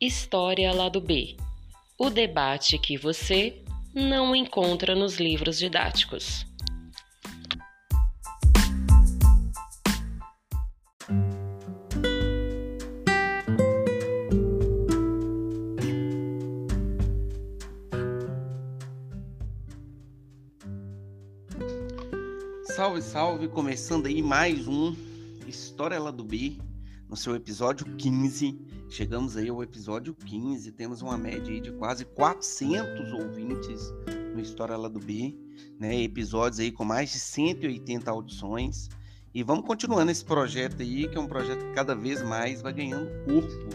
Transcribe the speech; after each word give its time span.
História 0.00 0.72
Lado 0.72 0.98
B 0.98 1.36
o 2.02 2.08
debate 2.08 2.78
que 2.78 2.96
você 2.96 3.62
não 3.94 4.34
encontra 4.34 4.94
nos 4.94 5.20
livros 5.20 5.58
didáticos. 5.58 6.46
Salve, 22.64 23.02
salve! 23.02 23.48
Começando 23.48 24.06
aí 24.06 24.22
mais 24.22 24.66
um 24.66 24.96
História 25.46 26.00
Lá 26.00 26.10
do 26.10 26.24
B, 26.24 26.56
no 27.06 27.14
seu 27.14 27.36
episódio 27.36 27.84
15. 27.98 28.69
Chegamos 28.90 29.36
aí 29.36 29.48
ao 29.48 29.62
episódio 29.62 30.12
15, 30.12 30.72
temos 30.72 31.00
uma 31.00 31.16
média 31.16 31.54
aí 31.54 31.60
de 31.60 31.70
quase 31.70 32.04
400 32.04 33.12
ouvintes 33.12 33.94
no 34.34 34.40
História 34.40 34.76
Lá 34.76 34.88
do 34.88 34.98
B, 34.98 35.32
né? 35.78 36.02
Episódios 36.02 36.58
aí 36.58 36.72
com 36.72 36.84
mais 36.84 37.12
de 37.12 37.20
180 37.20 38.10
audições. 38.10 38.88
E 39.32 39.44
vamos 39.44 39.64
continuando 39.64 40.10
esse 40.10 40.24
projeto 40.24 40.82
aí, 40.82 41.06
que 41.06 41.16
é 41.16 41.20
um 41.20 41.28
projeto 41.28 41.64
que 41.66 41.72
cada 41.72 41.94
vez 41.94 42.20
mais 42.20 42.62
vai 42.62 42.72
ganhando 42.72 43.08
corpo. 43.26 43.68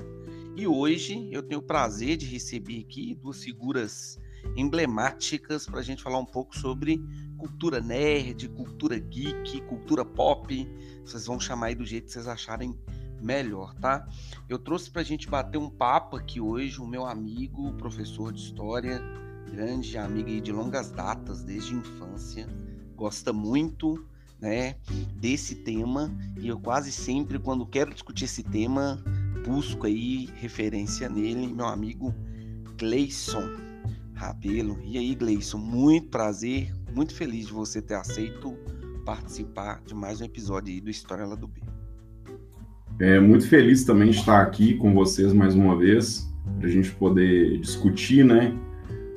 E 0.54 0.68
hoje 0.68 1.30
eu 1.32 1.41
tenho 1.41 1.62
o 1.62 1.63
prazer 1.63 2.18
de 2.18 2.26
receber 2.26 2.82
aqui 2.82 3.16
duas 3.16 3.41
figuras 3.41 4.20
emblemáticas 4.58 5.66
para 5.66 5.80
a 5.80 5.84
gente 5.84 6.04
falar 6.04 6.20
um 6.20 6.26
pouco 6.26 6.58
sobre 6.58 7.02
cultura 7.38 7.80
nerd, 7.80 8.50
cultura 8.50 9.00
geek, 9.00 9.62
cultura 9.62 10.04
pop. 10.04 10.68
Vocês 11.05 11.26
vão 11.26 11.40
chamar 11.40 11.68
aí 11.68 11.76
do 11.76 11.86
jeito 11.86 12.08
que 12.08 12.12
vocês 12.12 12.27
acharem 12.27 12.77
melhor, 13.21 13.74
tá? 13.76 14.08
Eu 14.48 14.60
trouxe 14.60 14.90
para 14.90 15.02
a 15.02 15.05
gente 15.05 15.30
bater 15.30 15.58
um 15.58 15.70
papo 15.70 16.16
aqui 16.16 16.40
hoje 16.40 16.80
o 16.80 16.88
meu 16.88 17.05
amigo, 17.05 17.74
professor 17.74 18.32
de 18.32 18.41
história, 18.41 19.02
grande 19.52 19.98
amigo 19.98 20.30
aí 20.30 20.41
de 20.41 20.52
longas 20.52 20.91
datas, 20.91 21.44
desde 21.44 21.74
a 21.74 21.77
infância, 21.77 22.48
gosta 22.96 23.32
muito, 23.32 24.05
né, 24.40 24.76
desse 25.16 25.55
tema 25.55 26.12
e 26.40 26.48
eu 26.48 26.60
quase 26.60 26.91
sempre 26.91 27.40
quando 27.40 27.66
quero 27.66 27.94
discutir 27.94 28.26
esse 28.26 28.44
tema 28.44 29.02
busco 29.46 29.85
aí 29.85 30.29
referência 30.35 31.07
nele, 31.07 31.48
meu 31.48 31.68
amigo 31.68 32.13
Gleison. 32.77 33.66
Rabelo. 34.16 34.79
E 34.82 34.98
aí, 34.98 35.13
Gleison, 35.13 35.57
muito 35.57 36.07
prazer, 36.07 36.74
muito 36.94 37.13
feliz 37.13 37.48
de 37.48 37.54
você 37.54 37.82
ter 37.82 37.96
aceito 37.96 38.57
participar 39.05 39.82
de 39.85 39.94
mais 39.94 40.22
um 40.22 40.24
episódio 40.26 40.74
aí 40.74 40.79
do 40.79 40.90
História 40.90 41.26
lá 41.26 41.35
do 41.35 41.48
B. 41.48 41.62
É 42.98 43.20
muito 43.20 43.48
feliz 43.49 43.84
também 43.84 44.10
de 44.10 44.18
estar 44.18 44.41
aqui 44.41 44.76
com 44.76 44.93
vocês 44.93 45.34
mais 45.34 45.54
uma 45.54 45.76
vez, 45.76 46.34
para 46.57 46.68
a 46.68 46.71
gente 46.71 46.91
poder 46.91 47.57
discutir, 47.60 48.24
né, 48.24 48.54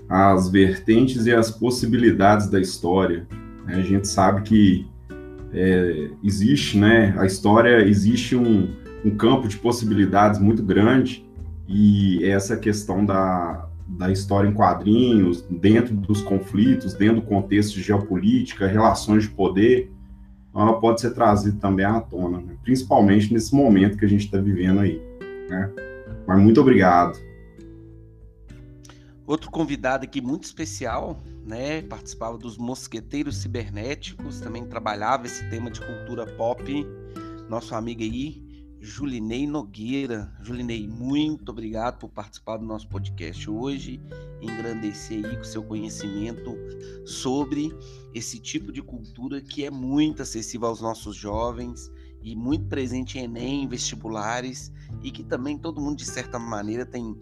as 0.08 0.48
vertentes 0.48 1.26
e 1.26 1.32
as 1.32 1.50
possibilidades 1.50 2.48
da 2.48 2.60
história. 2.60 3.26
A 3.66 3.80
gente 3.80 4.08
sabe 4.08 4.42
que 4.42 4.86
é, 5.52 6.10
existe, 6.24 6.76
né, 6.76 7.14
a 7.18 7.24
história 7.24 7.86
existe 7.86 8.34
um, 8.34 8.68
um 9.04 9.10
campo 9.16 9.46
de 9.46 9.56
possibilidades 9.56 10.40
muito 10.40 10.62
grande 10.62 11.24
e 11.68 12.24
essa 12.24 12.56
questão 12.56 13.04
da, 13.04 13.68
da 13.86 14.10
história 14.10 14.48
em 14.48 14.52
quadrinhos, 14.52 15.46
dentro 15.48 15.94
dos 15.94 16.20
conflitos, 16.20 16.94
dentro 16.94 17.16
do 17.16 17.22
contexto 17.22 17.74
de 17.74 17.82
geopolítica, 17.82 18.66
relações 18.66 19.22
de 19.22 19.30
poder, 19.30 19.92
ela 20.54 20.80
pode 20.80 21.00
ser 21.00 21.12
trazida 21.12 21.58
também 21.60 21.84
à 21.84 22.00
tona, 22.00 22.40
né? 22.40 22.56
principalmente 22.62 23.32
nesse 23.32 23.54
momento 23.54 23.96
que 23.96 24.04
a 24.04 24.08
gente 24.08 24.24
está 24.24 24.38
vivendo 24.38 24.80
aí. 24.80 25.00
Né? 25.48 25.70
Mas 26.26 26.40
muito 26.40 26.60
obrigado. 26.60 27.18
Outro 29.26 29.50
convidado 29.50 30.04
aqui 30.04 30.22
muito 30.22 30.44
especial, 30.44 31.22
né? 31.44 31.82
Participava 31.82 32.38
dos 32.38 32.56
Mosqueteiros 32.56 33.36
Cibernéticos, 33.36 34.40
também 34.40 34.64
trabalhava 34.64 35.26
esse 35.26 35.46
tema 35.50 35.70
de 35.70 35.82
cultura 35.82 36.26
pop. 36.26 36.86
Nosso 37.46 37.74
amigo 37.74 38.02
aí, 38.02 38.42
Julinei 38.88 39.46
Nogueira. 39.46 40.32
Julinei, 40.42 40.88
muito 40.88 41.50
obrigado 41.50 41.98
por 41.98 42.08
participar 42.08 42.56
do 42.56 42.64
nosso 42.64 42.88
podcast 42.88 43.48
hoje, 43.48 44.00
engrandecer 44.40 45.24
aí 45.24 45.36
com 45.36 45.44
seu 45.44 45.62
conhecimento 45.62 46.56
sobre 47.04 47.70
esse 48.14 48.40
tipo 48.40 48.72
de 48.72 48.80
cultura 48.82 49.42
que 49.42 49.64
é 49.64 49.70
muito 49.70 50.22
acessível 50.22 50.68
aos 50.68 50.80
nossos 50.80 51.14
jovens 51.14 51.92
e 52.22 52.34
muito 52.34 52.64
presente 52.64 53.18
em 53.18 53.24
Enem, 53.24 53.68
vestibulares 53.68 54.72
e 55.02 55.10
que 55.10 55.22
também 55.22 55.58
todo 55.58 55.82
mundo 55.82 55.98
de 55.98 56.06
certa 56.06 56.38
maneira 56.38 56.86
tem 56.86 57.14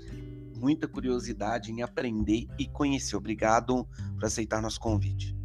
muita 0.57 0.87
curiosidade 0.87 1.73
em 1.73 1.83
aprender 1.83 2.47
e 2.59 2.67
conhecer. 2.67 3.17
Obrigado 3.17 3.85
por 4.15 4.25
aceitar 4.25 4.63
nosso 4.63 4.79
convite. 4.79 5.37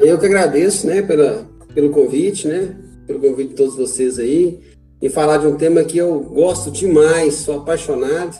Eu 0.00 0.18
que 0.18 0.26
agradeço, 0.26 0.88
né, 0.88 1.02
pela, 1.02 1.44
pelo 1.72 1.90
convite, 1.90 2.48
né? 2.48 2.89
Pelo 3.10 3.20
convite 3.20 3.50
de 3.50 3.56
todos 3.56 3.74
vocês 3.74 4.18
aí, 4.20 4.60
e 5.02 5.08
falar 5.08 5.38
de 5.38 5.46
um 5.48 5.56
tema 5.56 5.82
que 5.82 5.98
eu 5.98 6.20
gosto 6.20 6.70
demais, 6.70 7.34
sou 7.34 7.58
apaixonado. 7.58 8.38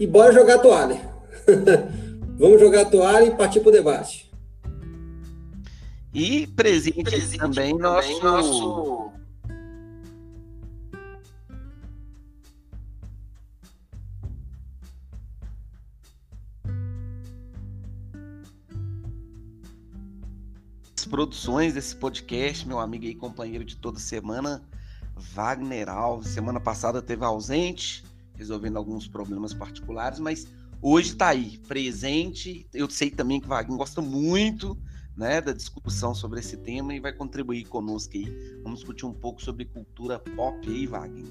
E 0.00 0.06
bora 0.06 0.32
jogar 0.32 0.58
toalha. 0.58 1.00
Vamos 2.36 2.60
jogar 2.60 2.86
toalha 2.86 3.26
e 3.26 3.30
partir 3.30 3.60
para 3.60 3.68
o 3.68 3.72
debate. 3.72 4.32
E 6.12 6.46
presente, 6.48 7.04
presente 7.04 7.38
também, 7.38 7.70
também 7.70 7.78
nosso, 7.78 8.22
nosso 8.22 9.01
produções 21.12 21.74
desse 21.74 21.94
podcast, 21.94 22.66
meu 22.66 22.80
amigo 22.80 23.04
e 23.04 23.14
companheiro 23.14 23.66
de 23.66 23.76
toda 23.76 23.98
semana, 23.98 24.62
Wagner 25.14 25.90
Alves. 25.90 26.28
Semana 26.28 26.58
passada 26.58 27.02
teve 27.02 27.22
ausente, 27.22 28.02
resolvendo 28.34 28.78
alguns 28.78 29.06
problemas 29.06 29.52
particulares, 29.52 30.18
mas 30.18 30.48
hoje 30.80 31.10
está 31.10 31.28
aí, 31.28 31.58
presente. 31.68 32.66
Eu 32.72 32.88
sei 32.88 33.10
também 33.10 33.38
que 33.38 33.44
o 33.44 33.50
Wagner 33.50 33.76
gosta 33.76 34.00
muito 34.00 34.74
né, 35.14 35.42
da 35.42 35.52
discussão 35.52 36.14
sobre 36.14 36.40
esse 36.40 36.56
tema 36.56 36.94
e 36.94 36.98
vai 36.98 37.12
contribuir 37.12 37.66
conosco 37.66 38.16
aí. 38.16 38.34
Vamos 38.62 38.78
discutir 38.78 39.04
um 39.04 39.12
pouco 39.12 39.42
sobre 39.42 39.66
cultura 39.66 40.18
pop 40.18 40.66
aí, 40.66 40.86
Wagner. 40.86 41.26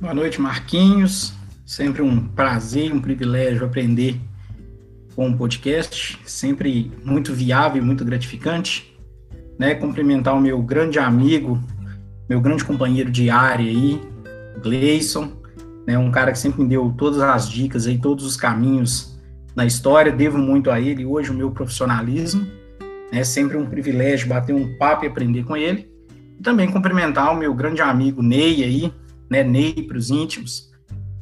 Boa 0.00 0.14
noite, 0.14 0.40
Marquinhos. 0.40 1.32
Sempre 1.64 2.02
um 2.02 2.26
prazer, 2.26 2.92
um 2.92 3.00
privilégio 3.00 3.64
aprender 3.64 4.20
com 5.18 5.30
o 5.30 5.36
podcast, 5.36 6.16
sempre 6.24 6.92
muito 7.04 7.34
viável 7.34 7.82
e 7.82 7.84
muito 7.84 8.04
gratificante. 8.04 8.96
Né? 9.58 9.74
Cumprimentar 9.74 10.32
o 10.36 10.40
meu 10.40 10.62
grande 10.62 11.00
amigo, 11.00 11.60
meu 12.28 12.40
grande 12.40 12.64
companheiro 12.64 13.10
de 13.10 13.28
área 13.28 13.68
aí, 13.68 14.00
Gleison, 14.62 15.32
né? 15.84 15.98
um 15.98 16.12
cara 16.12 16.30
que 16.30 16.38
sempre 16.38 16.62
me 16.62 16.68
deu 16.68 16.94
todas 16.96 17.18
as 17.18 17.50
dicas 17.50 17.88
aí, 17.88 17.98
todos 17.98 18.24
os 18.24 18.36
caminhos 18.36 19.20
na 19.56 19.66
história, 19.66 20.12
devo 20.12 20.38
muito 20.38 20.70
a 20.70 20.80
ele, 20.80 21.04
hoje 21.04 21.32
o 21.32 21.34
meu 21.34 21.50
profissionalismo, 21.50 22.46
é 23.10 23.24
sempre 23.24 23.56
um 23.56 23.66
privilégio 23.66 24.28
bater 24.28 24.54
um 24.54 24.78
papo 24.78 25.04
e 25.04 25.08
aprender 25.08 25.42
com 25.42 25.56
ele. 25.56 25.90
E 26.38 26.42
também 26.44 26.70
cumprimentar 26.70 27.32
o 27.32 27.36
meu 27.36 27.52
grande 27.52 27.82
amigo 27.82 28.22
Ney 28.22 28.62
aí, 28.62 28.94
né, 29.28 29.42
Ney 29.42 29.82
para 29.82 29.98
os 29.98 30.10
íntimos, 30.10 30.70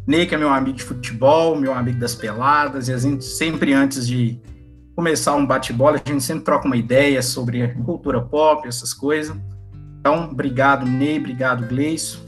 Ney, 0.06 0.26
que 0.26 0.34
é 0.34 0.38
meu 0.38 0.50
amigo 0.50 0.76
de 0.76 0.84
futebol, 0.84 1.56
meu 1.56 1.74
amigo 1.74 1.98
das 1.98 2.14
peladas, 2.14 2.88
e 2.88 2.92
a 2.92 2.98
gente 2.98 3.24
sempre 3.24 3.72
antes 3.72 4.06
de 4.06 4.40
começar 4.94 5.34
um 5.34 5.44
bate-bola, 5.44 6.00
a 6.02 6.08
gente 6.08 6.22
sempre 6.22 6.44
troca 6.44 6.66
uma 6.66 6.76
ideia 6.76 7.20
sobre 7.20 7.68
cultura 7.84 8.20
pop, 8.20 8.66
essas 8.66 8.94
coisas. 8.94 9.36
Então, 9.98 10.30
obrigado, 10.30 10.86
Ney, 10.86 11.18
obrigado, 11.18 11.66
Gleice. 11.66 12.18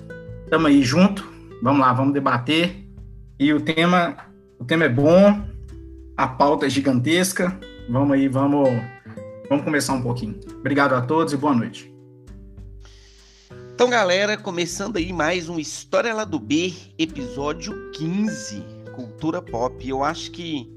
Tamo 0.50 0.66
aí 0.66 0.82
junto. 0.82 1.26
Vamos 1.62 1.80
lá, 1.80 1.92
vamos 1.92 2.12
debater. 2.12 2.84
E 3.38 3.52
o 3.52 3.60
tema, 3.60 4.16
o 4.58 4.64
tema 4.64 4.84
é 4.84 4.88
bom, 4.88 5.40
a 6.16 6.26
pauta 6.26 6.66
é 6.66 6.70
gigantesca. 6.70 7.56
Vamos 7.88 8.12
aí, 8.12 8.28
vamos, 8.28 8.68
vamos 9.48 9.64
começar 9.64 9.92
um 9.92 10.02
pouquinho. 10.02 10.38
Obrigado 10.58 10.94
a 10.94 11.00
todos 11.00 11.32
e 11.32 11.36
boa 11.36 11.54
noite. 11.54 11.97
Então, 13.78 13.88
galera, 13.88 14.36
começando 14.36 14.96
aí 14.96 15.12
mais 15.12 15.48
um 15.48 15.56
História 15.56 16.12
lá 16.12 16.24
do 16.24 16.40
B, 16.40 16.74
episódio 16.98 17.92
15, 17.92 18.60
Cultura 18.96 19.40
Pop. 19.40 19.88
Eu 19.88 20.02
acho 20.02 20.32
que 20.32 20.68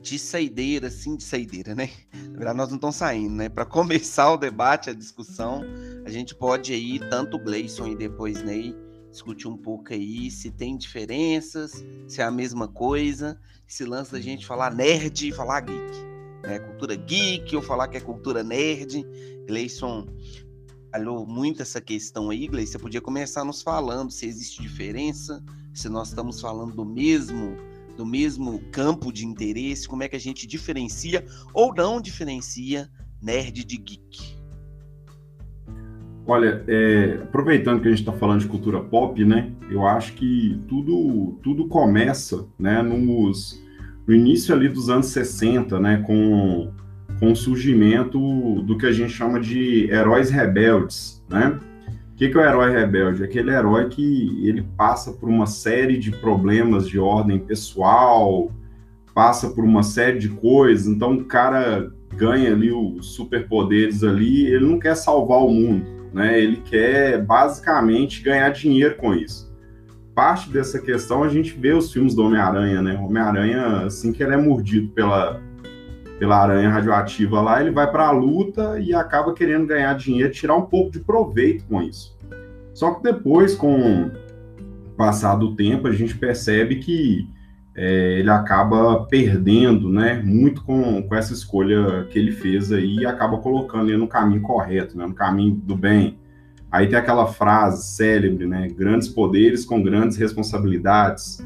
de 0.00 0.18
saideira, 0.18 0.86
assim, 0.86 1.14
de 1.14 1.24
saideira, 1.24 1.74
né? 1.74 1.90
Na 2.14 2.38
verdade, 2.38 2.56
nós 2.56 2.68
não 2.70 2.76
estamos 2.76 2.96
saindo, 2.96 3.34
né? 3.34 3.50
Para 3.50 3.66
começar 3.68 4.32
o 4.32 4.38
debate, 4.38 4.88
a 4.88 4.94
discussão, 4.94 5.62
a 6.06 6.10
gente 6.10 6.34
pode 6.34 6.72
aí, 6.72 6.98
tanto 7.10 7.36
o 7.36 7.38
Gleison 7.38 7.86
e 7.86 7.94
depois 7.94 8.42
Ney, 8.42 8.74
discutir 9.10 9.46
um 9.46 9.58
pouco 9.58 9.92
aí 9.92 10.30
se 10.30 10.50
tem 10.50 10.74
diferenças, 10.74 11.84
se 12.06 12.22
é 12.22 12.24
a 12.24 12.30
mesma 12.30 12.66
coisa, 12.66 13.38
se 13.66 13.84
lança 13.84 14.12
da 14.12 14.22
gente 14.22 14.46
falar 14.46 14.74
nerd 14.74 15.28
e 15.28 15.32
falar 15.32 15.60
geek. 15.60 15.98
Né? 16.44 16.58
Cultura 16.60 16.96
geek 16.96 17.54
ou 17.54 17.60
falar 17.60 17.88
que 17.88 17.98
é 17.98 18.00
cultura 18.00 18.42
nerd. 18.42 19.04
Gleison 19.46 20.06
trabalhou 20.90 21.26
muito 21.26 21.62
essa 21.62 21.80
questão 21.80 22.30
aí, 22.30 22.46
Gleice, 22.46 22.72
você 22.72 22.78
podia 22.78 23.00
começar 23.00 23.44
nos 23.44 23.62
falando 23.62 24.10
se 24.10 24.26
existe 24.26 24.62
diferença, 24.62 25.42
se 25.72 25.88
nós 25.88 26.08
estamos 26.08 26.40
falando 26.40 26.74
do 26.74 26.84
mesmo 26.84 27.56
do 27.96 28.06
mesmo 28.06 28.60
campo 28.70 29.12
de 29.12 29.26
interesse, 29.26 29.88
como 29.88 30.04
é 30.04 30.08
que 30.08 30.14
a 30.14 30.20
gente 30.20 30.46
diferencia 30.46 31.24
ou 31.52 31.74
não 31.74 32.00
diferencia 32.00 32.88
nerd 33.20 33.64
de 33.64 33.76
geek. 33.76 34.38
Olha, 36.24 36.62
é, 36.68 37.18
aproveitando 37.24 37.80
que 37.80 37.88
a 37.88 37.90
gente 37.90 38.00
está 38.00 38.12
falando 38.12 38.40
de 38.40 38.46
cultura 38.46 38.80
pop, 38.80 39.24
né? 39.24 39.50
Eu 39.68 39.84
acho 39.84 40.12
que 40.12 40.62
tudo, 40.68 41.40
tudo 41.42 41.66
começa, 41.66 42.46
né? 42.56 42.82
Nos, 42.82 43.60
no 44.06 44.14
início 44.14 44.54
ali 44.54 44.68
dos 44.68 44.88
anos 44.88 45.06
60, 45.06 45.80
né? 45.80 46.00
Com, 46.06 46.70
com 47.18 47.32
o 47.32 47.36
surgimento 47.36 48.18
do 48.62 48.76
que 48.78 48.86
a 48.86 48.92
gente 48.92 49.12
chama 49.12 49.40
de 49.40 49.90
heróis 49.90 50.30
rebeldes, 50.30 51.22
né? 51.28 51.58
O 52.12 52.16
que, 52.18 52.26
é 52.26 52.36
o 52.36 52.40
herói 52.40 52.72
rebelde? 52.72 53.22
Aquele 53.22 53.50
herói 53.50 53.88
que 53.88 54.44
ele 54.44 54.66
passa 54.76 55.12
por 55.12 55.28
uma 55.28 55.46
série 55.46 55.96
de 55.96 56.10
problemas 56.10 56.88
de 56.88 56.98
ordem 56.98 57.38
pessoal, 57.38 58.50
passa 59.14 59.50
por 59.50 59.64
uma 59.64 59.84
série 59.84 60.18
de 60.18 60.28
coisas, 60.28 60.86
então 60.88 61.14
o 61.14 61.24
cara 61.24 61.92
ganha 62.16 62.52
ali 62.52 62.72
os 62.72 63.14
superpoderes 63.14 64.02
ali, 64.02 64.46
ele 64.46 64.66
não 64.66 64.78
quer 64.80 64.96
salvar 64.96 65.38
o 65.38 65.48
mundo, 65.48 65.86
né? 66.12 66.40
Ele 66.40 66.56
quer 66.56 67.24
basicamente 67.24 68.22
ganhar 68.22 68.50
dinheiro 68.50 68.96
com 68.96 69.14
isso. 69.14 69.48
Parte 70.12 70.50
dessa 70.50 70.80
questão 70.80 71.22
a 71.22 71.28
gente 71.28 71.52
vê 71.52 71.72
os 71.72 71.92
filmes 71.92 72.14
do 72.14 72.24
Homem-Aranha, 72.24 72.82
né? 72.82 72.98
Homem-Aranha, 72.98 73.86
assim 73.86 74.12
que 74.12 74.22
ele 74.22 74.34
é 74.34 74.36
mordido 74.36 74.88
pela, 74.88 75.40
pela 76.18 76.42
aranha 76.42 76.68
radioativa 76.68 77.40
lá, 77.40 77.60
ele 77.60 77.70
vai 77.70 77.90
para 77.90 78.08
a 78.08 78.10
luta 78.10 78.78
e 78.80 78.92
acaba 78.92 79.32
querendo 79.32 79.66
ganhar 79.66 79.94
dinheiro, 79.94 80.32
tirar 80.32 80.56
um 80.56 80.66
pouco 80.66 80.90
de 80.90 81.00
proveito 81.00 81.64
com 81.64 81.80
isso. 81.80 82.16
Só 82.74 82.94
que 82.94 83.02
depois, 83.02 83.54
com 83.54 84.06
o 84.06 84.10
passar 84.96 85.36
do 85.36 85.54
tempo, 85.54 85.86
a 85.86 85.92
gente 85.92 86.16
percebe 86.16 86.76
que 86.76 87.28
é, 87.74 88.18
ele 88.18 88.30
acaba 88.30 89.04
perdendo, 89.04 89.88
né, 89.88 90.20
muito 90.24 90.64
com, 90.64 91.00
com 91.02 91.14
essa 91.14 91.32
escolha 91.32 92.06
que 92.10 92.18
ele 92.18 92.32
fez 92.32 92.72
aí 92.72 92.96
e 92.96 93.06
acaba 93.06 93.38
colocando 93.38 93.88
ele 93.88 93.98
no 93.98 94.08
caminho 94.08 94.42
correto, 94.42 94.98
né, 94.98 95.06
no 95.06 95.14
caminho 95.14 95.54
do 95.54 95.76
bem. 95.76 96.18
Aí 96.70 96.88
tem 96.88 96.98
aquela 96.98 97.26
frase 97.28 97.94
célebre, 97.94 98.46
né, 98.46 98.68
grandes 98.68 99.08
poderes 99.08 99.64
com 99.64 99.80
grandes 99.80 100.16
responsabilidades. 100.16 101.38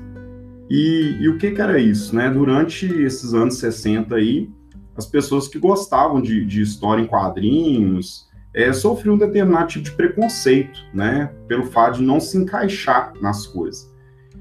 E, 0.70 1.18
e 1.20 1.28
o 1.28 1.36
que, 1.36 1.50
que 1.50 1.60
era 1.60 1.78
isso, 1.78 2.16
né? 2.16 2.30
Durante 2.30 2.86
esses 2.86 3.34
anos 3.34 3.58
60 3.58 4.14
aí, 4.14 4.48
as 4.96 5.06
pessoas 5.06 5.48
que 5.48 5.58
gostavam 5.58 6.20
de, 6.20 6.44
de 6.44 6.62
história 6.62 7.02
em 7.02 7.06
quadrinhos 7.06 8.28
é, 8.54 8.72
sofriam 8.72 9.14
um 9.14 9.18
determinado 9.18 9.68
tipo 9.68 9.84
de 9.84 9.92
preconceito, 9.92 10.84
né, 10.92 11.30
pelo 11.48 11.64
fato 11.64 11.98
de 11.98 12.04
não 12.04 12.20
se 12.20 12.36
encaixar 12.36 13.14
nas 13.20 13.46
coisas. 13.46 13.92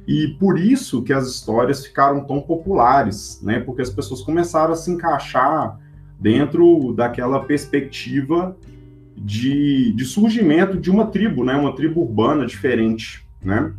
E 0.08 0.30
por 0.40 0.60
isso 0.60 1.04
que 1.04 1.14
as 1.14 1.28
histórias 1.28 1.86
ficaram 1.86 2.26
tão 2.26 2.42
populares, 2.42 3.40
né? 3.42 3.60
Porque 3.60 3.82
as 3.82 3.90
pessoas 3.90 4.22
começaram 4.22 4.74
a 4.74 4.76
se 4.76 4.92
encaixar 4.92 5.80
dentro 6.20 6.92
daquela 6.94 7.40
perspectiva 7.42 8.58
de, 9.16 9.94
de 9.94 10.06
surgimento 10.06 10.78
de 10.78 10.90
uma 10.90 11.06
tribo, 11.06 11.44
né? 11.44 11.56
Uma 11.56 11.76
tribo 11.76 12.02
urbana 12.02 12.46
diferente, 12.46 13.26
né? 13.44 13.72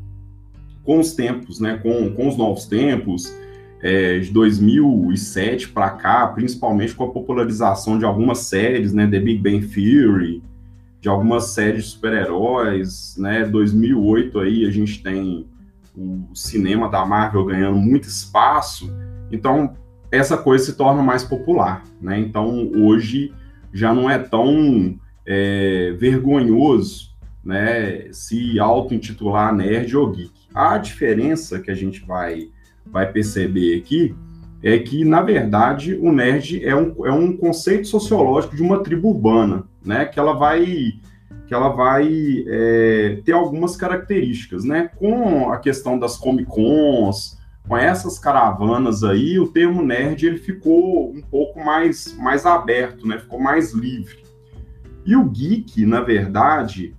Com 0.85 1.01
os 1.01 1.13
tempos, 1.13 1.59
né? 1.61 1.79
Com, 1.83 2.13
com 2.15 2.29
os 2.29 2.37
novos 2.37 2.67
tempos, 2.67 3.35
é, 3.83 4.21
de 4.21 4.31
2007 4.31 5.71
para 5.71 5.91
cá, 5.91 6.29
principalmente 6.29 6.95
com 6.95 7.03
a 7.03 7.11
popularização 7.11 7.99
de 7.99 8.05
algumas 8.05 8.39
séries, 8.39 8.93
né? 8.95 9.09
The 9.09 9.19
Big 9.19 9.43
Bang 9.43 9.67
Theory, 9.67 10.41
de 11.01 11.09
algumas 11.09 11.47
séries 11.47 11.85
de 11.85 11.91
super-heróis, 11.91 13.17
né? 13.19 13.45
2008 13.45 14.39
aí 14.39 14.65
a 14.65 14.71
gente 14.71 15.03
tem 15.03 15.47
o 15.97 16.29
cinema 16.33 16.89
da 16.89 17.05
Marvel 17.05 17.45
ganhando 17.45 17.77
muito 17.77 18.05
espaço, 18.05 18.91
então 19.33 19.77
essa 20.13 20.39
coisa 20.39 20.65
se 20.65 20.75
torna 20.75 21.03
mais 21.03 21.25
popular, 21.25 21.83
né? 22.01 22.21
Então 22.21 22.71
hoje 22.77 23.33
já 23.73 23.93
não 23.93 24.09
é 24.09 24.17
tão 24.17 24.97
é, 25.27 25.93
vergonhoso, 25.99 27.11
né? 27.45 28.13
Se 28.13 28.61
auto-intitular 28.61 29.53
nerd 29.53 29.97
ou 29.97 30.09
geek. 30.09 30.31
A 30.55 30.79
diferença 30.79 31.59
que 31.59 31.71
a 31.71 31.75
gente 31.75 32.05
vai 32.05 32.49
vai 32.87 33.11
perceber 33.11 33.79
aqui 33.79 34.15
é 34.63 34.79
que, 34.79 35.05
na 35.05 35.21
verdade, 35.21 35.95
o 35.95 36.13
nerd 36.13 36.65
é 36.65 36.75
um, 36.75 37.05
é 37.05 37.13
um 37.13 37.37
conceito 37.37 37.89
sociológico 37.89 38.55
de 38.55 38.63
uma 38.63 38.83
tribo 38.83 39.09
urbana, 39.09 39.65
né? 39.85 40.05
Que 40.05 40.21
ela 40.21 40.35
vai 40.35 40.95
que 41.47 41.55
ela 41.55 41.69
vai 41.69 42.09
é, 42.47 43.21
ter 43.25 43.33
algumas 43.33 43.77
características, 43.77 44.65
né? 44.65 44.89
Com 44.97 45.51
a 45.51 45.59
questão 45.59 45.99
das 45.99 46.17
Comic 46.17 46.49
Cons, 46.49 47.37
com 47.67 47.77
essas 47.77 48.19
caravanas 48.19 49.03
aí, 49.03 49.39
o 49.39 49.49
termo 49.49 49.83
nerd 49.83 50.25
ele 50.25 50.39
ficou 50.39 51.11
um 51.11 51.21
pouco 51.21 51.63
mais, 51.63 52.17
mais 52.17 52.47
aberto, 52.47 53.07
né? 53.07 53.19
Ficou 53.19 53.41
mais 53.41 53.73
livre. 53.73 54.23
E 55.05 55.17
o 55.17 55.25
geek, 55.25 55.85
na 55.85 56.01
verdade, 56.01 56.95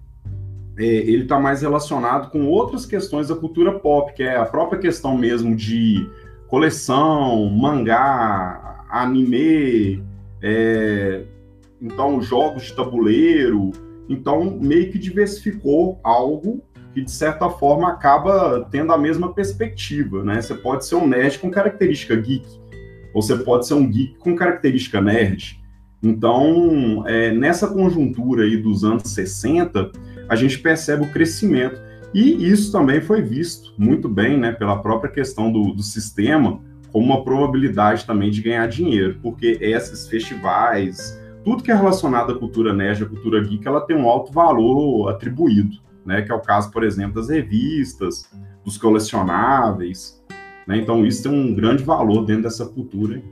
é, 0.78 0.84
ele 0.84 1.24
está 1.24 1.40
mais 1.40 1.62
relacionado 1.62 2.30
com 2.32 2.48
outras 2.48 2.86
questões 2.86 3.28
da 3.28 3.36
cultura 3.36 3.80
pop, 3.80 4.14
que 4.14 4.24
é 4.24 4.36
a 4.38 4.46
própria 4.46 4.80
questão 4.80 5.18
mesmo 5.18 5.56
de 5.56 6.10
coleção, 6.48 7.50
mangá, 7.50 8.86
anime, 8.90 10.04
é, 10.42 11.24
então 11.82 12.22
jogos 12.22 12.64
de 12.64 12.74
tabuleiro, 12.74 13.72
então, 14.08 14.60
meio 14.62 14.92
que 14.92 15.00
diversificou 15.00 16.00
algo 16.04 16.62
que, 16.94 17.02
de 17.02 17.12
certa 17.12 17.50
forma, 17.50 17.90
acaba 17.90 18.68
tendo 18.70 18.92
a 18.92 18.98
mesma 18.98 19.34
perspectiva, 19.34 20.24
né? 20.24 20.42
Você 20.42 20.54
pode 20.54 20.86
ser 20.86 20.96
um 20.96 21.08
nerd 21.08 21.40
com 21.40 21.50
característica 21.50 22.16
geek, 22.16 22.48
ou 23.14 23.22
você 23.22 23.36
pode 23.38 23.66
ser 23.66 23.74
um 23.74 23.90
geek 23.90 24.18
com 24.18 24.36
característica 24.36 25.02
nerd. 25.02 25.60
Então, 26.02 27.04
é, 27.08 27.32
nessa 27.32 27.68
conjuntura 27.68 28.44
aí 28.44 28.58
dos 28.58 28.84
anos 28.84 29.04
60, 29.04 29.92
a 30.28 30.36
gente 30.36 30.60
percebe 30.60 31.04
o 31.04 31.12
crescimento. 31.12 31.82
E 32.14 32.48
isso 32.48 32.72
também 32.72 33.02
foi 33.02 33.22
visto 33.22 33.74
muito 33.78 34.08
bem, 34.08 34.38
né, 34.38 34.52
pela 34.52 34.82
própria 34.82 35.12
questão 35.12 35.52
do, 35.52 35.74
do 35.74 35.82
sistema, 35.82 36.62
como 36.92 37.08
uma 37.08 37.24
probabilidade 37.24 38.06
também 38.06 38.30
de 38.30 38.42
ganhar 38.42 38.68
dinheiro, 38.68 39.18
porque 39.22 39.58
esses 39.60 40.08
festivais, 40.08 41.20
tudo 41.44 41.64
que 41.64 41.72
é 41.72 41.76
relacionado 41.76 42.32
à 42.32 42.38
cultura 42.38 42.72
nerd, 42.72 43.04
à 43.04 43.06
cultura 43.08 43.44
geek, 43.44 43.68
ela 43.68 43.82
tem 43.82 43.98
um 43.98 44.08
alto 44.08 44.32
valor 44.32 45.10
atribuído, 45.10 45.78
né? 46.06 46.22
Que 46.22 46.32
é 46.32 46.36
o 46.36 46.40
caso, 46.40 46.70
por 46.70 46.84
exemplo, 46.84 47.16
das 47.16 47.30
revistas, 47.30 48.30
dos 48.64 48.78
colecionáveis, 48.78 50.24
né? 50.68 50.78
Então 50.78 51.04
isso 51.04 51.24
tem 51.24 51.32
um 51.32 51.56
grande 51.56 51.84
valor 51.84 52.26
dentro 52.26 52.44
dessa 52.44 52.66
cultura. 52.66 53.24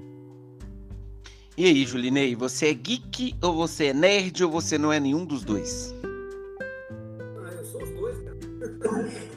E 1.55 1.65
aí, 1.65 1.85
Julinei, 1.85 2.35
você 2.35 2.69
é 2.69 2.73
geek 2.73 3.35
ou 3.43 3.53
você 3.53 3.87
é 3.87 3.93
nerd 3.93 4.43
ou 4.43 4.49
você 4.49 4.79
não 4.79 4.91
é 4.91 4.99
nenhum 4.99 5.23
dos 5.23 5.43
dois? 5.43 5.93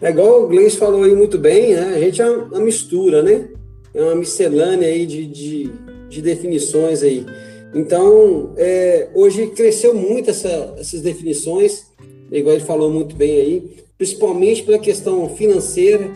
É 0.00 0.10
igual 0.10 0.44
o 0.44 0.48
Gleice 0.48 0.76
falou 0.76 1.04
aí 1.04 1.14
muito 1.14 1.38
bem, 1.38 1.74
né? 1.74 1.94
A 1.94 1.98
gente 1.98 2.20
é 2.20 2.28
uma 2.28 2.60
mistura, 2.60 3.22
né? 3.22 3.48
É 3.94 4.02
uma 4.02 4.16
miscelânea 4.16 4.88
aí 4.88 5.06
de, 5.06 5.26
de, 5.26 5.70
de 6.08 6.22
definições 6.22 7.02
aí. 7.02 7.24
Então, 7.74 8.52
é, 8.56 9.08
hoje 9.14 9.48
cresceu 9.48 9.94
muito 9.94 10.30
essa, 10.30 10.74
essas 10.78 11.00
definições, 11.00 11.86
igual 12.30 12.54
ele 12.54 12.64
falou 12.64 12.90
muito 12.90 13.16
bem 13.16 13.40
aí, 13.40 13.76
principalmente 13.96 14.62
pela 14.62 14.78
questão 14.78 15.28
financeira, 15.30 16.10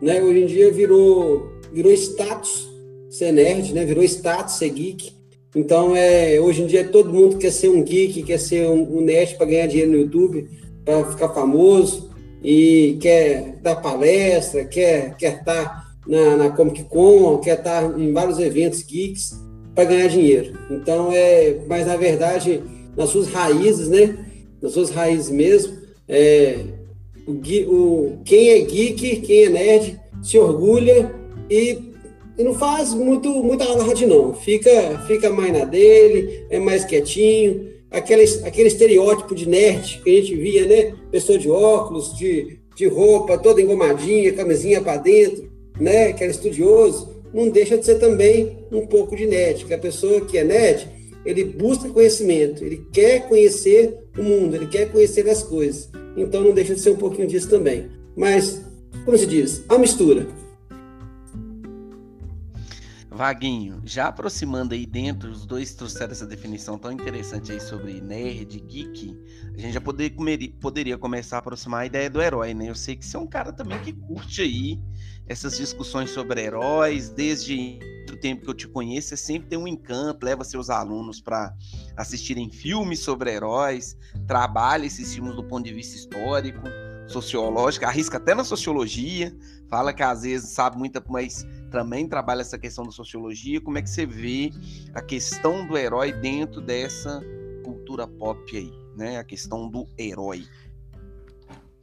né? 0.00 0.22
Hoje 0.22 0.40
em 0.40 0.46
dia 0.46 0.70
virou, 0.70 1.50
virou 1.72 1.92
status 1.92 2.68
ser 3.10 3.32
nerd, 3.32 3.74
né? 3.74 3.84
Virou 3.84 4.04
status 4.04 4.54
ser 4.54 4.70
geek. 4.70 5.12
Então, 5.54 5.94
é, 5.94 6.40
hoje 6.40 6.62
em 6.62 6.66
dia 6.66 6.84
todo 6.84 7.12
mundo 7.12 7.38
quer 7.38 7.50
ser 7.50 7.68
um 7.68 7.82
geek, 7.82 8.22
quer 8.22 8.38
ser 8.38 8.66
um, 8.68 8.98
um 8.98 9.00
nerd 9.00 9.36
para 9.36 9.46
ganhar 9.46 9.66
dinheiro 9.66 9.92
no 9.92 9.98
YouTube, 9.98 10.48
para 10.84 11.04
ficar 11.10 11.28
famoso 11.30 12.11
e 12.42 12.98
quer 13.00 13.56
dar 13.62 13.76
palestra, 13.76 14.64
quer 14.64 15.16
quer 15.16 15.38
estar 15.38 15.64
tá 15.64 15.92
na, 16.06 16.36
na 16.36 16.50
Comic 16.50 16.84
Con, 16.84 17.38
quer 17.38 17.58
estar 17.58 17.88
tá 17.88 17.98
em 17.98 18.12
vários 18.12 18.38
eventos 18.38 18.82
geeks 18.82 19.34
para 19.74 19.84
ganhar 19.84 20.08
dinheiro. 20.08 20.58
Então, 20.70 21.10
é, 21.12 21.58
mas 21.68 21.86
na 21.86 21.96
verdade, 21.96 22.62
nas 22.96 23.10
suas 23.10 23.28
raízes, 23.28 23.88
né? 23.88 24.18
Nas 24.60 24.72
suas 24.72 24.90
raízes 24.90 25.30
mesmo, 25.30 25.76
é, 26.08 26.58
o, 27.26 27.32
o, 27.32 28.18
quem 28.24 28.50
é 28.50 28.60
geek, 28.60 29.20
quem 29.20 29.44
é 29.44 29.48
nerd, 29.48 30.00
se 30.22 30.38
orgulha 30.38 31.12
e, 31.48 31.78
e 32.38 32.42
não 32.42 32.54
faz 32.54 32.92
muito, 32.94 33.28
muita 33.42 33.64
alarde, 33.64 34.06
não. 34.06 34.34
Fica, 34.34 35.02
fica 35.06 35.30
mais 35.30 35.52
na 35.52 35.64
dele, 35.64 36.44
é 36.50 36.58
mais 36.58 36.84
quietinho. 36.84 37.71
Aquele, 37.92 38.24
aquele 38.44 38.68
estereótipo 38.68 39.34
de 39.34 39.48
nerd 39.48 40.00
que 40.02 40.10
a 40.10 40.20
gente 40.20 40.34
via, 40.34 40.66
né? 40.66 40.94
Pessoa 41.10 41.38
de 41.38 41.50
óculos, 41.50 42.16
de, 42.16 42.58
de 42.74 42.86
roupa 42.86 43.38
toda 43.38 43.60
engomadinha, 43.60 44.32
camisinha 44.32 44.80
para 44.80 44.96
dentro, 44.96 45.50
né? 45.78 46.12
Que 46.12 46.24
era 46.24 46.32
estudioso 46.32 47.12
não 47.32 47.48
deixa 47.48 47.78
de 47.78 47.84
ser 47.84 47.98
também 47.98 48.58
um 48.70 48.86
pouco 48.86 49.16
de 49.16 49.26
nerd, 49.26 49.64
que 49.64 49.72
a 49.72 49.78
pessoa 49.78 50.20
que 50.20 50.36
é 50.36 50.44
nerd, 50.44 50.88
ele 51.24 51.44
busca 51.44 51.88
conhecimento, 51.88 52.64
ele 52.64 52.86
quer 52.92 53.26
conhecer 53.28 53.96
o 54.18 54.22
mundo, 54.22 54.56
ele 54.56 54.66
quer 54.66 54.90
conhecer 54.90 55.28
as 55.28 55.42
coisas. 55.42 55.88
Então 56.16 56.42
não 56.42 56.52
deixa 56.52 56.74
de 56.74 56.80
ser 56.80 56.90
um 56.90 56.96
pouquinho 56.96 57.26
disso 57.26 57.48
também. 57.48 57.86
Mas, 58.14 58.60
como 59.04 59.16
se 59.16 59.26
diz, 59.26 59.64
a 59.68 59.78
mistura. 59.78 60.26
Vaguinho, 63.22 63.80
já 63.84 64.08
aproximando 64.08 64.74
aí 64.74 64.84
dentro, 64.84 65.30
os 65.30 65.46
dois 65.46 65.72
trouxeram 65.76 66.10
essa 66.10 66.26
definição 66.26 66.76
tão 66.76 66.90
interessante 66.90 67.52
aí 67.52 67.60
sobre 67.60 68.00
nerd, 68.00 68.58
geek, 68.58 69.16
a 69.54 69.60
gente 69.60 69.74
já 69.74 69.80
poder, 69.80 70.12
poderia 70.60 70.98
começar 70.98 71.36
a 71.36 71.38
aproximar 71.38 71.82
a 71.82 71.86
ideia 71.86 72.10
do 72.10 72.20
herói, 72.20 72.52
né? 72.52 72.68
Eu 72.68 72.74
sei 72.74 72.96
que 72.96 73.06
você 73.06 73.16
é 73.16 73.20
um 73.20 73.26
cara 73.28 73.52
também 73.52 73.78
que 73.78 73.92
curte 73.92 74.42
aí 74.42 74.82
essas 75.28 75.56
discussões 75.56 76.10
sobre 76.10 76.42
heróis, 76.42 77.10
desde 77.10 77.78
o 78.12 78.16
tempo 78.16 78.42
que 78.42 78.50
eu 78.50 78.54
te 78.54 78.66
conheço, 78.66 79.10
você 79.10 79.16
sempre 79.16 79.50
tem 79.50 79.56
um 79.56 79.68
encanto, 79.68 80.26
leva 80.26 80.42
seus 80.42 80.68
alunos 80.68 81.20
para 81.20 81.54
assistirem 81.96 82.50
filmes 82.50 82.98
sobre 82.98 83.30
heróis, 83.30 83.96
trabalha 84.26 84.84
esses 84.84 85.14
filmes 85.14 85.36
do 85.36 85.44
ponto 85.44 85.64
de 85.64 85.72
vista 85.72 85.94
histórico, 85.94 86.64
sociológico, 87.12 87.84
arrisca 87.84 88.16
até 88.16 88.34
na 88.34 88.44
sociologia, 88.44 89.36
fala 89.68 89.92
que 89.92 90.02
às 90.02 90.22
vezes 90.22 90.50
sabe 90.50 90.78
muito, 90.78 91.02
mas 91.08 91.46
também 91.70 92.08
trabalha 92.08 92.40
essa 92.40 92.58
questão 92.58 92.84
da 92.84 92.90
sociologia. 92.90 93.60
Como 93.60 93.78
é 93.78 93.82
que 93.82 93.90
você 93.90 94.06
vê 94.06 94.50
a 94.94 95.02
questão 95.02 95.66
do 95.66 95.76
herói 95.76 96.12
dentro 96.12 96.60
dessa 96.60 97.22
cultura 97.64 98.06
pop 98.06 98.56
aí, 98.56 98.72
né? 98.96 99.18
A 99.18 99.24
questão 99.24 99.68
do 99.68 99.86
herói. 99.98 100.44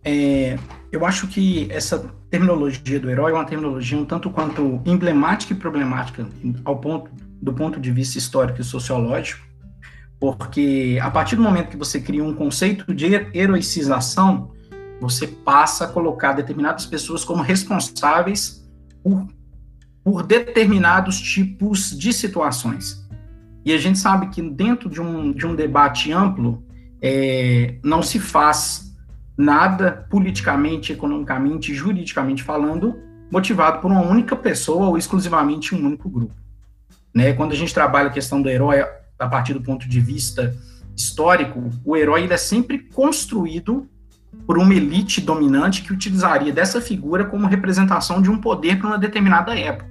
É, 0.04 0.58
eu 0.92 1.06
acho 1.06 1.28
que 1.28 1.68
essa 1.72 2.00
terminologia 2.30 3.00
do 3.00 3.10
herói 3.10 3.32
é 3.32 3.36
uma 3.36 3.46
terminologia 3.46 3.98
um 3.98 4.06
tanto 4.06 4.30
quanto 4.30 4.82
emblemática 4.86 5.54
e 5.54 5.56
problemática 5.56 6.28
ao 6.64 6.80
ponto, 6.80 7.12
do 7.42 7.54
ponto 7.54 7.80
de 7.80 7.92
vista 7.92 8.18
histórico 8.18 8.62
e 8.62 8.64
sociológico, 8.64 9.46
porque 10.20 10.98
a 11.02 11.12
partir 11.12 11.36
do 11.36 11.42
momento 11.42 11.70
que 11.70 11.78
você 11.78 12.00
cria 12.00 12.24
um 12.24 12.34
conceito 12.34 12.94
de 12.94 13.08
heroicização, 13.34 14.52
você 15.00 15.28
passa 15.28 15.86
a 15.86 15.88
colocar 15.88 16.34
determinadas 16.34 16.86
pessoas 16.86 17.24
como 17.24 17.42
responsáveis 17.42 18.68
por, 19.04 19.28
por 20.04 20.24
determinados 20.24 21.20
tipos 21.20 21.98
de 21.98 22.12
situações. 22.12 23.08
E 23.64 23.74
a 23.74 23.78
gente 23.78 24.00
sabe 24.00 24.28
que 24.30 24.42
dentro 24.42 24.90
de 24.90 25.02
um, 25.02 25.32
de 25.32 25.46
um 25.46 25.56
debate 25.56 26.12
amplo, 26.12 26.64
é, 27.02 27.76
não 27.84 28.02
se 28.02 28.20
faz 28.20 28.96
nada 29.38 30.06
politicamente, 30.10 30.92
economicamente, 30.92 31.74
juridicamente 31.74 32.44
falando, 32.44 33.00
motivado 33.32 33.80
por 33.80 33.90
uma 33.90 34.02
única 34.02 34.36
pessoa 34.36 34.88
ou 34.88 34.98
exclusivamente 34.98 35.74
um 35.74 35.86
único 35.86 36.10
grupo. 36.10 36.36
Né? 37.14 37.34
Quando 37.34 37.54
a 37.54 37.56
gente 37.56 37.74
trabalha 37.74 38.08
a 38.08 38.12
questão 38.12 38.42
do 38.42 38.50
herói 38.50 38.82
a 39.18 39.28
partir 39.28 39.54
do 39.54 39.62
ponto 39.62 39.88
de 39.88 40.00
vista 40.00 40.56
histórico, 40.96 41.70
o 41.86 41.96
herói 41.96 42.24
ele 42.24 42.34
é 42.34 42.38
sempre 42.38 42.80
construído 42.80 43.88
por 44.46 44.58
uma 44.58 44.74
elite 44.74 45.22
dominante 45.22 45.82
que 45.84 45.94
utilizaria 45.94 46.52
dessa 46.52 46.82
figura 46.82 47.26
como 47.26 47.48
representação 47.48 48.22
de 48.22 48.30
um 48.30 48.38
poder 48.38 48.80
para 48.80 48.88
uma 48.88 48.98
determinada 48.98 49.58
época. 49.58 49.90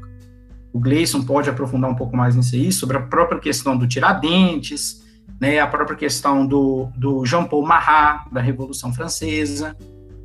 O 0.72 0.80
Gleison 0.80 1.22
pode 1.22 1.48
aprofundar 1.48 1.90
um 1.90 1.94
pouco 1.94 2.16
mais 2.16 2.36
nisso 2.36 2.54
aí, 2.54 2.70
sobre 2.72 2.96
a 2.96 3.00
própria 3.00 3.38
questão 3.38 3.76
do 3.76 3.86
Tiradentes, 3.86 5.04
né, 5.40 5.60
a 5.60 5.66
própria 5.66 5.96
questão 5.96 6.46
do, 6.46 6.88
do 6.96 7.24
Jean-Paul 7.24 7.64
Marat, 7.64 8.30
da 8.32 8.40
Revolução 8.40 8.92
Francesa, 8.92 9.76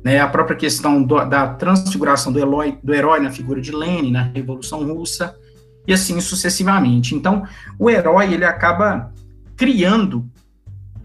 né, 0.04 0.20
a 0.20 0.28
própria 0.28 0.56
questão 0.56 1.02
do, 1.02 1.24
da 1.24 1.54
transfiguração 1.54 2.32
do 2.32 2.38
herói, 2.38 2.78
do 2.82 2.92
herói 2.92 3.20
na 3.20 3.30
figura 3.30 3.60
de 3.60 3.72
Lenin, 3.72 4.10
na 4.10 4.22
Revolução 4.22 4.84
Russa, 4.84 5.34
e 5.86 5.92
assim 5.92 6.20
sucessivamente. 6.20 7.14
Então, 7.14 7.44
o 7.78 7.88
herói, 7.88 8.32
ele 8.32 8.44
acaba 8.44 9.12
criando 9.56 10.28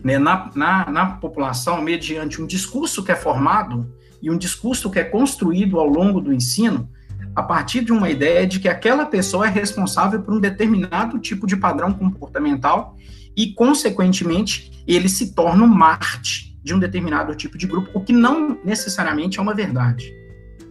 né, 0.04 0.18
na, 0.18 0.50
na, 0.56 0.90
na 0.90 1.06
população, 1.06 1.82
mediante 1.82 2.42
um 2.42 2.48
discurso 2.48 3.04
que 3.04 3.12
é 3.12 3.16
formado 3.16 3.92
e 4.22 4.30
um 4.30 4.38
discurso 4.38 4.90
que 4.90 5.00
é 5.00 5.04
construído 5.04 5.80
ao 5.80 5.88
longo 5.88 6.20
do 6.20 6.34
ensino, 6.34 6.90
a 7.36 7.44
partir 7.44 7.84
de 7.84 7.92
uma 7.92 8.10
ideia 8.10 8.46
de 8.46 8.60
que 8.60 8.68
aquela 8.68 9.06
pessoa 9.06 9.48
é 9.48 9.50
responsável 9.50 10.22
por 10.22 10.34
um 10.34 10.40
determinado 10.40 11.20
tipo 11.20 11.48
de 11.48 11.56
padrão 11.56 11.94
comportamental 11.94 12.96
e, 13.36 13.54
consequentemente, 13.54 14.84
ele 14.88 15.08
se 15.08 15.34
torna 15.34 15.64
um 15.64 15.68
Marte 15.68 16.58
de 16.62 16.74
um 16.74 16.80
determinado 16.80 17.34
tipo 17.36 17.58
de 17.58 17.66
grupo, 17.68 17.90
o 17.94 18.02
que 18.02 18.12
não 18.12 18.60
necessariamente 18.66 19.40
é 19.40 19.42
uma 19.42 19.54
verdade. 19.54 20.14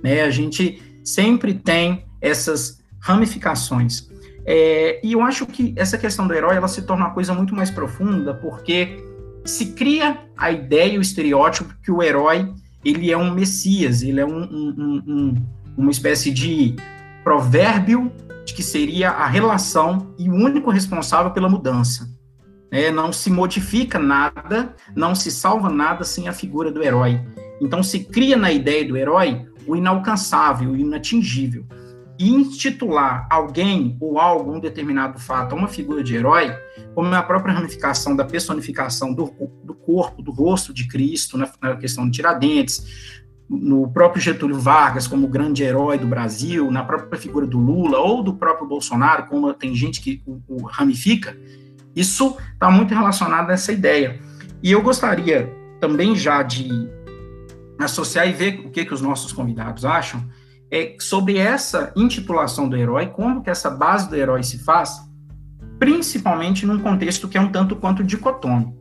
Né? 0.02 0.22
A 0.22 0.30
gente 0.30 0.82
sempre 1.02 1.54
tem 1.54 2.04
essas 2.20 2.82
ramificações. 3.00 4.08
É, 4.44 5.00
e 5.04 5.12
eu 5.12 5.22
acho 5.22 5.46
que 5.46 5.74
essa 5.76 5.96
questão 5.96 6.26
do 6.26 6.34
herói 6.34 6.56
ela 6.56 6.68
se 6.68 6.82
torna 6.82 7.06
uma 7.06 7.14
coisa 7.14 7.32
muito 7.34 7.54
mais 7.54 7.70
profunda, 7.70 8.34
porque 8.34 9.02
se 9.48 9.66
cria 9.72 10.18
a 10.36 10.50
ideia 10.50 10.92
e 10.92 10.98
o 10.98 11.00
estereótipo 11.00 11.74
que 11.82 11.90
o 11.90 12.02
herói 12.02 12.52
ele 12.84 13.10
é 13.10 13.16
um 13.16 13.32
messias, 13.32 14.02
ele 14.02 14.20
é 14.20 14.26
um, 14.26 14.42
um, 14.42 15.02
um, 15.06 15.34
uma 15.76 15.90
espécie 15.90 16.30
de 16.30 16.76
provérbio 17.24 18.12
de 18.44 18.54
que 18.54 18.62
seria 18.62 19.10
a 19.10 19.26
relação 19.26 20.14
e 20.18 20.28
o 20.28 20.34
único 20.34 20.70
responsável 20.70 21.32
pela 21.32 21.48
mudança. 21.48 22.08
É, 22.70 22.90
não 22.90 23.12
se 23.12 23.30
modifica 23.30 23.98
nada, 23.98 24.74
não 24.94 25.14
se 25.14 25.30
salva 25.30 25.70
nada 25.70 26.04
sem 26.04 26.28
a 26.28 26.32
figura 26.32 26.70
do 26.70 26.82
herói. 26.82 27.20
Então 27.60 27.82
se 27.82 28.00
cria 28.00 28.36
na 28.36 28.52
ideia 28.52 28.86
do 28.86 28.96
herói 28.96 29.46
o 29.66 29.74
inalcançável, 29.74 30.70
o 30.70 30.76
inatingível. 30.76 31.64
E 32.18 32.28
intitular 32.28 33.26
alguém 33.30 33.96
ou 34.00 34.18
algo, 34.18 34.52
um 34.52 34.60
determinado 34.60 35.18
fato, 35.18 35.54
uma 35.54 35.68
figura 35.68 36.02
de 36.02 36.16
herói, 36.16 36.52
como 36.94 37.14
a 37.14 37.22
própria 37.22 37.54
ramificação 37.54 38.16
da 38.16 38.24
personificação 38.24 39.14
do, 39.14 39.32
do 39.62 39.74
corpo, 39.74 40.20
do 40.20 40.32
rosto 40.32 40.74
de 40.74 40.88
Cristo, 40.88 41.38
na, 41.38 41.48
na 41.62 41.76
questão 41.76 42.04
de 42.06 42.16
Tiradentes, 42.16 43.18
no 43.48 43.88
próprio 43.90 44.20
Getúlio 44.20 44.58
Vargas 44.58 45.06
como 45.06 45.26
grande 45.26 45.62
herói 45.62 45.96
do 45.96 46.06
Brasil, 46.06 46.70
na 46.70 46.84
própria 46.84 47.18
figura 47.18 47.46
do 47.46 47.58
Lula 47.58 47.98
ou 47.98 48.22
do 48.22 48.34
próprio 48.34 48.66
Bolsonaro, 48.66 49.26
como 49.26 49.54
tem 49.54 49.74
gente 49.74 50.00
que 50.00 50.22
o, 50.26 50.40
o 50.48 50.66
ramifica, 50.66 51.36
isso 51.96 52.36
está 52.52 52.70
muito 52.70 52.94
relacionado 52.94 53.50
a 53.50 53.54
essa 53.54 53.72
ideia. 53.72 54.20
E 54.62 54.72
eu 54.72 54.82
gostaria 54.82 55.52
também 55.80 56.14
já 56.14 56.42
de 56.42 56.68
associar 57.78 58.28
e 58.28 58.32
ver 58.32 58.60
o 58.66 58.70
que, 58.70 58.84
que 58.84 58.92
os 58.92 59.00
nossos 59.00 59.32
convidados 59.32 59.84
acham 59.84 60.22
é 60.70 60.96
sobre 60.98 61.38
essa 61.38 61.92
intitulação 61.96 62.68
do 62.68 62.76
herói, 62.76 63.06
como 63.06 63.42
que 63.42 63.50
essa 63.50 63.70
base 63.70 64.08
do 64.08 64.16
herói 64.16 64.42
se 64.42 64.58
faz, 64.58 65.00
principalmente 65.78 66.66
num 66.66 66.78
contexto 66.78 67.28
que 67.28 67.38
é 67.38 67.40
um 67.40 67.50
tanto 67.50 67.76
quanto 67.76 68.04
dicotômico. 68.04 68.76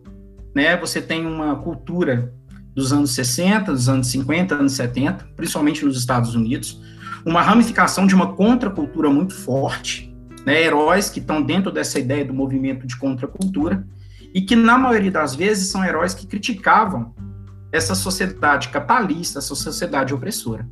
Né? 0.55 0.75
Você 0.77 1.01
tem 1.01 1.25
uma 1.25 1.55
cultura 1.55 2.33
dos 2.75 2.93
anos 2.93 3.11
60, 3.15 3.71
dos 3.71 3.89
anos 3.89 4.07
50, 4.07 4.55
anos 4.55 4.73
70, 4.73 5.29
principalmente 5.35 5.83
nos 5.83 5.97
Estados 5.97 6.35
Unidos, 6.35 6.81
uma 7.25 7.41
ramificação 7.41 8.05
de 8.05 8.13
uma 8.13 8.33
contracultura 8.33 9.09
muito 9.09 9.33
forte, 9.33 10.15
né, 10.45 10.61
heróis 10.61 11.09
que 11.09 11.19
estão 11.19 11.41
dentro 11.41 11.71
dessa 11.71 11.99
ideia 11.99 12.23
do 12.23 12.33
movimento 12.33 12.87
de 12.87 12.95
contracultura 12.95 13.85
e 14.33 14.41
que, 14.41 14.55
na 14.55 14.77
maioria 14.77 15.11
das 15.11 15.35
vezes, 15.35 15.69
são 15.69 15.83
heróis 15.83 16.13
que 16.13 16.27
criticavam 16.27 17.13
essa 17.71 17.95
sociedade 17.95 18.69
capitalista, 18.69 19.39
essa 19.39 19.55
sociedade 19.55 20.13
opressora. 20.13 20.65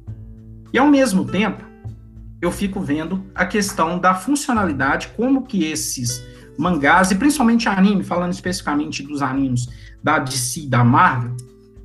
E, 0.75 0.77
ao 0.77 0.87
mesmo 0.87 1.23
tempo, 1.23 1.63
eu 2.41 2.51
fico 2.51 2.81
vendo 2.81 3.25
a 3.33 3.45
questão 3.45 3.97
da 3.97 4.13
funcionalidade, 4.13 5.07
como 5.15 5.43
que 5.43 5.63
esses 5.63 6.21
mangás, 6.57 7.11
e 7.11 7.15
principalmente 7.15 7.69
anime, 7.69 8.03
falando 8.03 8.33
especificamente 8.33 9.01
dos 9.01 9.21
animes 9.21 9.69
da 10.03 10.19
DC 10.19 10.59
e 10.59 10.67
da 10.67 10.83
Marvel, 10.83 11.33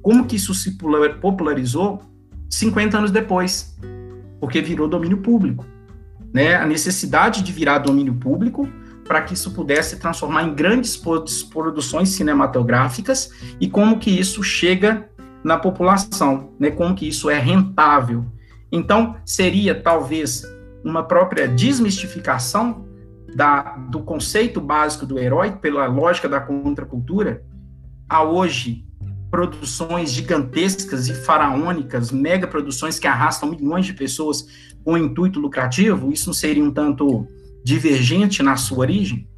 como 0.02 0.26
que 0.26 0.34
isso 0.34 0.52
se 0.52 0.76
popularizou 1.20 2.02
50 2.48 2.98
anos 2.98 3.10
depois, 3.12 3.78
porque 4.40 4.60
virou 4.60 4.88
domínio 4.88 5.18
público 5.18 5.64
né, 6.32 6.56
a 6.56 6.66
necessidade 6.66 7.42
de 7.42 7.52
virar 7.52 7.78
domínio 7.78 8.14
público 8.14 8.68
para 9.04 9.22
que 9.22 9.34
isso 9.34 9.52
pudesse 9.52 10.00
transformar 10.00 10.42
em 10.42 10.52
grandes 10.52 10.96
produções 10.96 12.08
cinematográficas 12.08 13.30
e 13.60 13.68
como 13.68 14.00
que 14.00 14.10
isso 14.10 14.42
chega 14.42 15.08
na 15.44 15.56
população, 15.56 16.50
né, 16.58 16.72
como 16.72 16.94
que 16.94 17.06
isso 17.08 17.30
é 17.30 17.38
rentável. 17.38 18.24
Então, 18.72 19.16
seria 19.24 19.74
talvez 19.74 20.44
uma 20.84 21.02
própria 21.02 21.46
desmistificação 21.48 22.86
da, 23.34 23.76
do 23.76 24.00
conceito 24.00 24.60
básico 24.60 25.06
do 25.06 25.18
herói 25.18 25.52
pela 25.52 25.86
lógica 25.86 26.28
da 26.28 26.40
contracultura 26.40 27.44
a 28.08 28.22
hoje 28.24 28.84
produções 29.30 30.10
gigantescas 30.10 31.08
e 31.08 31.14
faraônicas, 31.14 32.10
mega 32.10 32.48
produções 32.48 32.98
que 32.98 33.06
arrastam 33.06 33.50
milhões 33.50 33.86
de 33.86 33.92
pessoas 33.92 34.48
com 34.84 34.98
intuito 34.98 35.38
lucrativo, 35.38 36.10
isso 36.12 36.26
não 36.26 36.34
seria 36.34 36.64
um 36.64 36.72
tanto 36.72 37.26
divergente 37.62 38.42
na 38.42 38.56
sua 38.56 38.78
origem? 38.78 39.28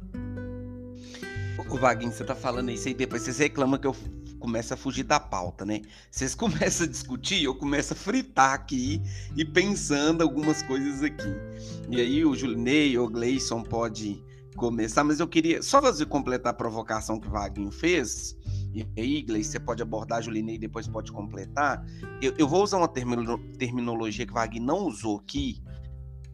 O 1.69 1.77
Vaguinho, 1.77 2.11
você 2.11 2.23
tá 2.23 2.35
falando 2.35 2.69
isso 2.69 2.87
aí, 2.87 2.93
depois 2.93 3.23
vocês 3.23 3.39
reclamam 3.39 3.79
que 3.79 3.87
eu 3.87 3.95
começo 4.43 4.73
a 4.73 4.77
fugir 4.77 5.03
da 5.03 5.21
pauta, 5.21 5.65
né? 5.65 5.81
Vocês 6.11 6.35
começam 6.35 6.85
a 6.85 6.89
discutir, 6.89 7.45
eu 7.45 7.55
começo 7.55 7.93
a 7.93 7.95
fritar 7.95 8.53
aqui 8.53 9.01
e 9.37 9.45
pensando 9.45 10.21
algumas 10.21 10.61
coisas 10.61 11.01
aqui. 11.01 11.33
E 11.89 12.01
aí 12.01 12.25
o 12.25 12.35
Julinei 12.35 12.97
o 12.97 13.07
Gleison 13.07 13.63
pode 13.63 14.21
começar, 14.57 15.05
mas 15.05 15.21
eu 15.21 15.27
queria 15.29 15.63
só 15.63 15.81
fazer 15.81 16.07
completar 16.07 16.51
a 16.51 16.55
provocação 16.55 17.21
que 17.21 17.27
o 17.27 17.31
Vaguinho 17.31 17.71
fez. 17.71 18.35
E 18.73 18.85
aí, 18.99 19.21
Gleice, 19.21 19.51
você 19.51 19.59
pode 19.61 19.81
abordar 19.81 20.21
Julinei 20.21 20.57
depois 20.57 20.89
pode 20.89 21.09
completar. 21.11 21.81
Eu, 22.21 22.35
eu 22.37 22.47
vou 22.47 22.63
usar 22.63 22.79
uma 22.79 22.87
termino, 22.87 23.37
terminologia 23.57 24.25
que 24.25 24.31
o 24.31 24.35
Vaguinho 24.35 24.65
não 24.65 24.79
usou 24.85 25.19
aqui, 25.19 25.63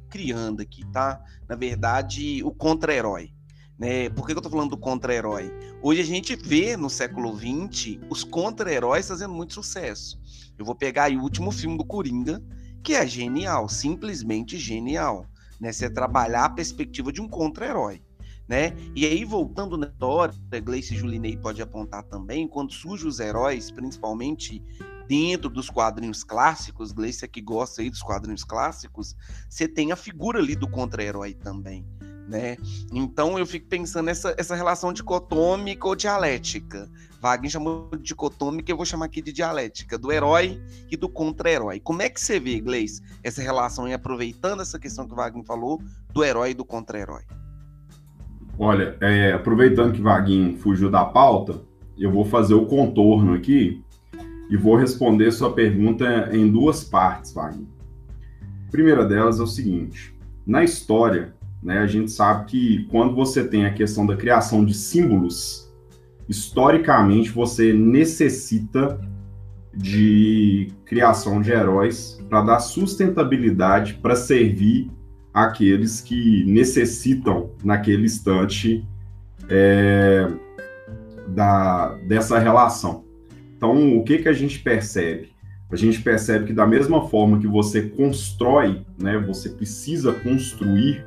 criando 0.09 0.61
aqui, 0.61 0.83
tá? 0.91 1.23
Na 1.47 1.55
verdade, 1.55 2.41
o 2.43 2.51
contra-herói. 2.51 3.31
Né? 3.79 4.09
Por 4.09 4.27
que, 4.27 4.33
eu 4.33 4.41
tô 4.41 4.49
falando 4.49 4.71
do 4.71 4.77
contra-herói? 4.77 5.53
Hoje 5.81 6.01
a 6.01 6.05
gente 6.05 6.35
vê 6.35 6.75
no 6.75 6.89
século 6.89 7.33
XX 7.33 7.97
os 8.09 8.25
contra-heróis 8.25 9.07
fazendo 9.07 9.33
muito 9.33 9.53
sucesso. 9.53 10.19
Eu 10.57 10.65
vou 10.65 10.75
pegar 10.75 11.09
o 11.09 11.21
último 11.21 11.49
filme 11.49 11.77
do 11.77 11.85
Coringa, 11.85 12.43
que 12.83 12.93
é 12.93 13.07
genial, 13.07 13.69
simplesmente 13.69 14.57
genial. 14.57 15.25
Né? 15.61 15.71
Você 15.71 15.89
trabalhar 15.89 16.43
a 16.43 16.49
perspectiva 16.49 17.13
de 17.13 17.21
um 17.21 17.29
contra-herói. 17.29 18.03
Né? 18.49 18.75
E 18.93 19.05
aí, 19.05 19.23
voltando 19.23 19.77
na 19.77 19.87
história, 19.87 20.33
Gleice 20.61 20.97
Julinei 20.97 21.37
pode 21.37 21.61
apontar 21.61 22.03
também, 22.03 22.49
quando 22.49 22.73
surgem 22.73 23.07
os 23.07 23.19
heróis, 23.21 23.71
principalmente 23.71 24.61
dentro 25.07 25.49
dos 25.49 25.69
quadrinhos 25.69 26.23
clássicos, 26.23 26.91
Gleice 26.91 27.23
é 27.23 27.27
que 27.27 27.41
gosta 27.41 27.81
aí 27.81 27.89
dos 27.89 28.01
quadrinhos 28.01 28.43
clássicos, 28.43 29.15
você 29.47 29.67
tem 29.67 29.91
a 29.91 29.95
figura 29.95 30.39
ali 30.39 30.55
do 30.55 30.69
contra-herói 30.69 31.33
também 31.33 31.85
né? 32.29 32.55
Então 32.93 33.37
eu 33.37 33.45
fico 33.45 33.67
pensando 33.67 34.05
nessa 34.05 34.35
essa 34.37 34.55
relação 34.55 34.93
dicotômica 34.93 35.87
ou 35.87 35.95
dialética. 35.95 36.87
Wagner 37.19 37.51
chamou 37.51 37.89
de 37.91 38.03
dicotômica, 38.03 38.71
eu 38.71 38.77
vou 38.77 38.85
chamar 38.85 39.05
aqui 39.05 39.21
de 39.21 39.33
dialética, 39.33 39.97
do 39.97 40.09
herói 40.09 40.61
e 40.89 40.95
do 40.95 41.09
contra-herói. 41.09 41.79
Como 41.81 42.01
é 42.01 42.09
que 42.09 42.21
você 42.21 42.39
vê, 42.39 42.61
Gleis, 42.61 43.01
essa 43.21 43.41
relação 43.41 43.89
e 43.89 43.93
aproveitando 43.93 44.61
essa 44.61 44.79
questão 44.79 45.05
que 45.05 45.11
o 45.11 45.17
Wagner 45.17 45.43
falou, 45.43 45.81
do 46.13 46.23
herói 46.23 46.51
e 46.51 46.53
do 46.53 46.63
contra-herói? 46.63 47.23
Olha, 48.57 48.95
é, 49.01 49.33
aproveitando 49.33 49.91
que 49.91 50.01
Vaguinho 50.01 50.57
fugiu 50.59 50.89
da 50.89 51.03
pauta, 51.03 51.61
eu 51.97 52.09
vou 52.09 52.23
fazer 52.23 52.53
o 52.53 52.65
contorno 52.65 53.33
aqui 53.33 53.83
e 54.49 54.55
vou 54.55 54.77
responder 54.77 55.31
sua 55.31 55.51
pergunta 55.51 56.29
em 56.31 56.49
duas 56.49 56.85
partes, 56.85 57.33
Wagner. 57.33 57.67
A 58.67 58.71
primeira 58.71 59.03
delas 59.03 59.39
é 59.41 59.43
o 59.43 59.47
seguinte: 59.47 60.15
na 60.47 60.63
história, 60.63 61.33
né? 61.61 61.79
A 61.79 61.87
gente 61.87 62.11
sabe 62.11 62.45
que 62.45 62.85
quando 62.85 63.15
você 63.15 63.43
tem 63.47 63.65
a 63.65 63.73
questão 63.73 64.05
da 64.05 64.15
criação 64.15 64.63
de 64.63 64.73
símbolos, 64.73 65.69
historicamente 66.27 67.29
você 67.29 67.73
necessita 67.73 68.99
de 69.75 70.71
criação 70.85 71.41
de 71.41 71.51
heróis 71.51 72.19
para 72.29 72.41
dar 72.41 72.59
sustentabilidade 72.59 73.95
para 73.95 74.15
servir 74.15 74.89
aqueles 75.33 76.01
que 76.01 76.43
necessitam 76.45 77.51
naquele 77.63 78.05
instante 78.05 78.85
é, 79.47 80.27
da, 81.27 81.95
dessa 82.07 82.39
relação. 82.39 83.03
Então, 83.55 83.97
o 83.97 84.03
que, 84.03 84.19
que 84.19 84.29
a 84.29 84.33
gente 84.33 84.59
percebe? 84.59 85.29
A 85.71 85.75
gente 85.75 86.01
percebe 86.01 86.45
que 86.45 86.53
da 86.53 86.65
mesma 86.65 87.07
forma 87.07 87.39
que 87.39 87.47
você 87.47 87.83
constrói, 87.83 88.81
né, 88.97 89.17
você 89.19 89.49
precisa 89.49 90.13
construir 90.13 91.05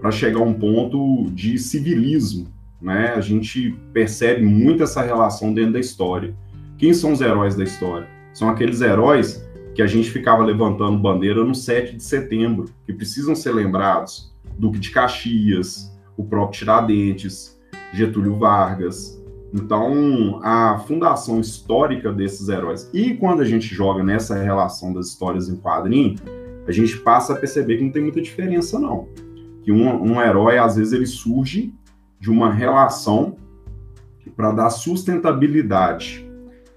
para 0.00 0.10
chegar 0.10 0.40
a 0.40 0.44
um 0.44 0.54
ponto 0.54 1.30
de 1.30 1.58
civilismo. 1.58 2.46
Né? 2.80 3.12
A 3.16 3.20
gente 3.20 3.74
percebe 3.92 4.42
muito 4.42 4.82
essa 4.82 5.02
relação 5.02 5.52
dentro 5.52 5.72
da 5.72 5.80
história. 5.80 6.34
Quem 6.78 6.92
são 6.92 7.12
os 7.12 7.20
heróis 7.20 7.54
da 7.54 7.64
história? 7.64 8.06
São 8.34 8.48
aqueles 8.48 8.80
heróis 8.80 9.44
que 9.74 9.82
a 9.82 9.86
gente 9.86 10.10
ficava 10.10 10.44
levantando 10.44 10.98
bandeira 10.98 11.44
no 11.44 11.54
7 11.54 11.96
de 11.96 12.02
setembro, 12.02 12.66
que 12.84 12.92
precisam 12.92 13.34
ser 13.34 13.52
lembrados. 13.52 14.34
Duque 14.58 14.78
de 14.78 14.90
Caxias, 14.90 15.94
o 16.16 16.24
próprio 16.24 16.60
Tiradentes, 16.60 17.58
Getúlio 17.92 18.36
Vargas. 18.36 19.22
Então, 19.52 20.40
a 20.42 20.78
fundação 20.86 21.40
histórica 21.40 22.12
desses 22.12 22.48
heróis. 22.48 22.90
E 22.92 23.14
quando 23.14 23.40
a 23.40 23.44
gente 23.44 23.74
joga 23.74 24.02
nessa 24.02 24.34
relação 24.34 24.92
das 24.92 25.08
histórias 25.08 25.48
em 25.48 25.56
quadrinho, 25.56 26.16
a 26.66 26.72
gente 26.72 26.96
passa 26.98 27.32
a 27.32 27.36
perceber 27.36 27.78
que 27.78 27.84
não 27.84 27.92
tem 27.92 28.02
muita 28.02 28.20
diferença, 28.20 28.78
não 28.78 29.08
que 29.66 29.72
um, 29.72 30.12
um 30.12 30.22
herói, 30.22 30.58
às 30.58 30.76
vezes, 30.76 30.92
ele 30.92 31.06
surge 31.06 31.74
de 32.20 32.30
uma 32.30 32.52
relação 32.52 33.36
para 34.36 34.52
dar 34.52 34.70
sustentabilidade. 34.70 36.24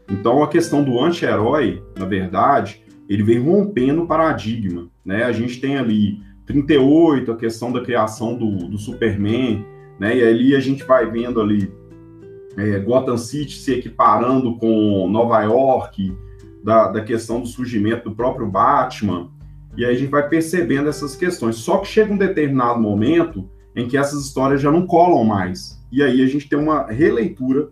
Então, 0.10 0.42
a 0.42 0.48
questão 0.48 0.84
do 0.84 1.00
anti-herói, 1.00 1.84
na 1.96 2.06
verdade, 2.06 2.84
ele 3.08 3.22
vem 3.22 3.38
rompendo 3.38 4.02
o 4.02 4.08
paradigma. 4.08 4.90
Né? 5.06 5.24
A 5.24 5.32
gente 5.32 5.62
tem 5.62 5.78
ali 5.78 6.20
38, 6.48 7.32
a 7.32 7.38
questão 7.38 7.72
da 7.72 7.82
criação 7.82 8.36
do, 8.36 8.68
do 8.68 8.78
Superman, 8.80 9.64
né? 10.00 10.18
e 10.18 10.24
ali 10.24 10.56
a 10.56 10.60
gente 10.60 10.84
vai 10.84 11.06
vendo 11.12 11.40
ali 11.40 11.72
é, 12.58 12.80
Gotham 12.80 13.18
City 13.18 13.54
se 13.54 13.72
equiparando 13.72 14.58
com 14.58 15.08
Nova 15.08 15.44
York, 15.44 16.12
da, 16.64 16.88
da 16.88 17.04
questão 17.04 17.40
do 17.40 17.46
surgimento 17.46 18.10
do 18.10 18.16
próprio 18.16 18.48
Batman, 18.48 19.30
e 19.78 19.86
aí 19.86 19.96
a 19.96 19.98
gente 19.98 20.10
vai 20.10 20.28
percebendo 20.28 20.90
essas 20.90 21.16
questões. 21.16 21.58
Só 21.58 21.78
que 21.78 21.88
chega 21.88 22.14
um 22.14 22.18
determinado 22.18 22.80
momento 22.80 23.50
em 23.76 23.88
que 23.88 23.98
essas 23.98 24.26
histórias 24.26 24.62
já 24.62 24.72
não 24.72 24.86
colam 24.86 25.24
mais. 25.24 25.80
E 25.92 26.04
aí 26.04 26.22
a 26.22 26.28
gente 26.28 26.50
tem 26.50 26.60
uma 26.60 26.88
releitura 26.88 27.70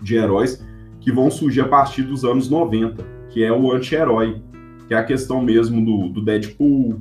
de 0.00 0.16
heróis 0.16 0.64
que 1.00 1.10
vão 1.10 1.30
surgir 1.30 1.62
a 1.62 1.68
partir 1.68 2.02
dos 2.02 2.24
anos 2.24 2.48
90, 2.48 3.04
que 3.30 3.42
é 3.42 3.52
o 3.52 3.72
anti-herói, 3.72 4.42
que 4.86 4.94
é 4.94 4.96
a 4.96 5.04
questão 5.04 5.42
mesmo 5.42 5.84
do, 5.84 6.08
do 6.08 6.24
Deadpool, 6.24 7.00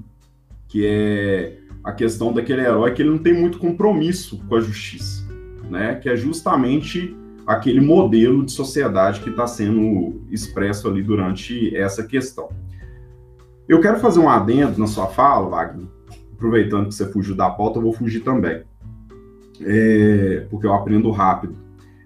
que 0.67 0.85
é 0.85 1.57
a 1.83 1.91
questão 1.91 2.31
daquele 2.31 2.61
herói 2.61 2.91
que 2.93 3.01
ele 3.01 3.09
não 3.09 3.17
tem 3.17 3.33
muito 3.33 3.57
compromisso 3.57 4.41
com 4.47 4.55
a 4.55 4.61
justiça, 4.61 5.25
né? 5.69 5.95
Que 5.95 6.09
é 6.09 6.15
justamente 6.15 7.15
aquele 7.45 7.81
modelo 7.81 8.45
de 8.45 8.51
sociedade 8.51 9.21
que 9.21 9.29
está 9.29 9.47
sendo 9.47 10.21
expresso 10.29 10.87
ali 10.87 11.01
durante 11.01 11.75
essa 11.75 12.05
questão. 12.05 12.49
Eu 13.69 13.79
quero 13.79 13.99
fazer 13.99 14.19
um 14.19 14.27
adendo 14.27 14.79
na 14.79 14.87
sua 14.87 15.05
fala, 15.05 15.47
Wagner, 15.47 15.85
aproveitando 16.33 16.87
que 16.87 16.95
você 16.95 17.05
fugiu 17.05 17.35
da 17.35 17.51
pauta, 17.51 17.77
eu 17.77 17.83
vou 17.83 17.93
fugir 17.93 18.21
também, 18.21 18.63
é, 19.61 20.47
porque 20.49 20.65
eu 20.65 20.73
aprendo 20.73 21.11
rápido. 21.11 21.55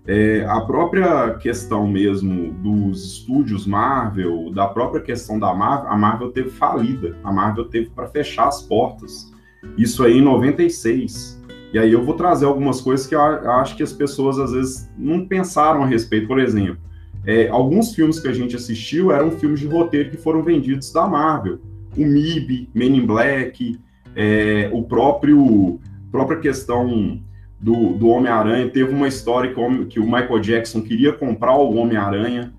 É, 0.05 0.45
a 0.45 0.59
própria 0.59 1.35
questão 1.35 1.87
mesmo 1.87 2.51
dos 2.55 3.13
estúdios 3.13 3.65
Marvel, 3.65 4.51
da 4.53 4.67
própria 4.67 5.01
questão 5.01 5.39
da 5.39 5.53
Marvel, 5.53 5.89
a 5.89 5.95
Marvel 5.95 6.31
teve 6.33 6.49
falida, 6.49 7.15
a 7.23 7.31
Marvel 7.31 7.63
teve 7.69 7.89
para 7.91 8.09
fechar 8.09 8.49
as 8.49 8.61
portas. 8.63 9.31
Isso 9.77 10.03
aí 10.03 10.17
em 10.17 10.21
96. 10.21 11.41
E 11.71 11.79
aí 11.79 11.93
eu 11.93 12.03
vou 12.03 12.15
trazer 12.15 12.45
algumas 12.45 12.81
coisas 12.81 13.07
que 13.07 13.15
eu 13.15 13.21
acho 13.21 13.77
que 13.77 13.83
as 13.83 13.93
pessoas 13.93 14.37
às 14.37 14.51
vezes 14.51 14.91
não 14.97 15.25
pensaram 15.25 15.81
a 15.81 15.85
respeito. 15.85 16.27
Por 16.27 16.39
exemplo, 16.39 16.77
é, 17.25 17.47
alguns 17.47 17.95
filmes 17.95 18.19
que 18.19 18.27
a 18.27 18.33
gente 18.33 18.55
assistiu 18.55 19.11
eram 19.11 19.31
filmes 19.31 19.59
de 19.59 19.67
roteiro 19.67 20.09
que 20.09 20.17
foram 20.17 20.43
vendidos 20.43 20.91
da 20.91 21.07
Marvel. 21.07 21.59
O 21.95 22.01
MIB, 22.01 22.69
Men 22.73 22.97
in 22.97 23.05
Black, 23.05 23.79
é, 24.15 24.69
o 24.73 24.83
próprio 24.83 25.79
própria 26.11 26.39
questão 26.39 27.19
do, 27.59 27.93
do 27.93 28.07
Homem-Aranha. 28.09 28.69
Teve 28.69 28.93
uma 28.93 29.07
história 29.07 29.53
que, 29.53 29.85
que 29.85 29.99
o 29.99 30.05
Michael 30.05 30.39
Jackson 30.39 30.81
queria 30.81 31.13
comprar 31.13 31.55
o 31.55 31.73
Homem-Aranha 31.75 32.53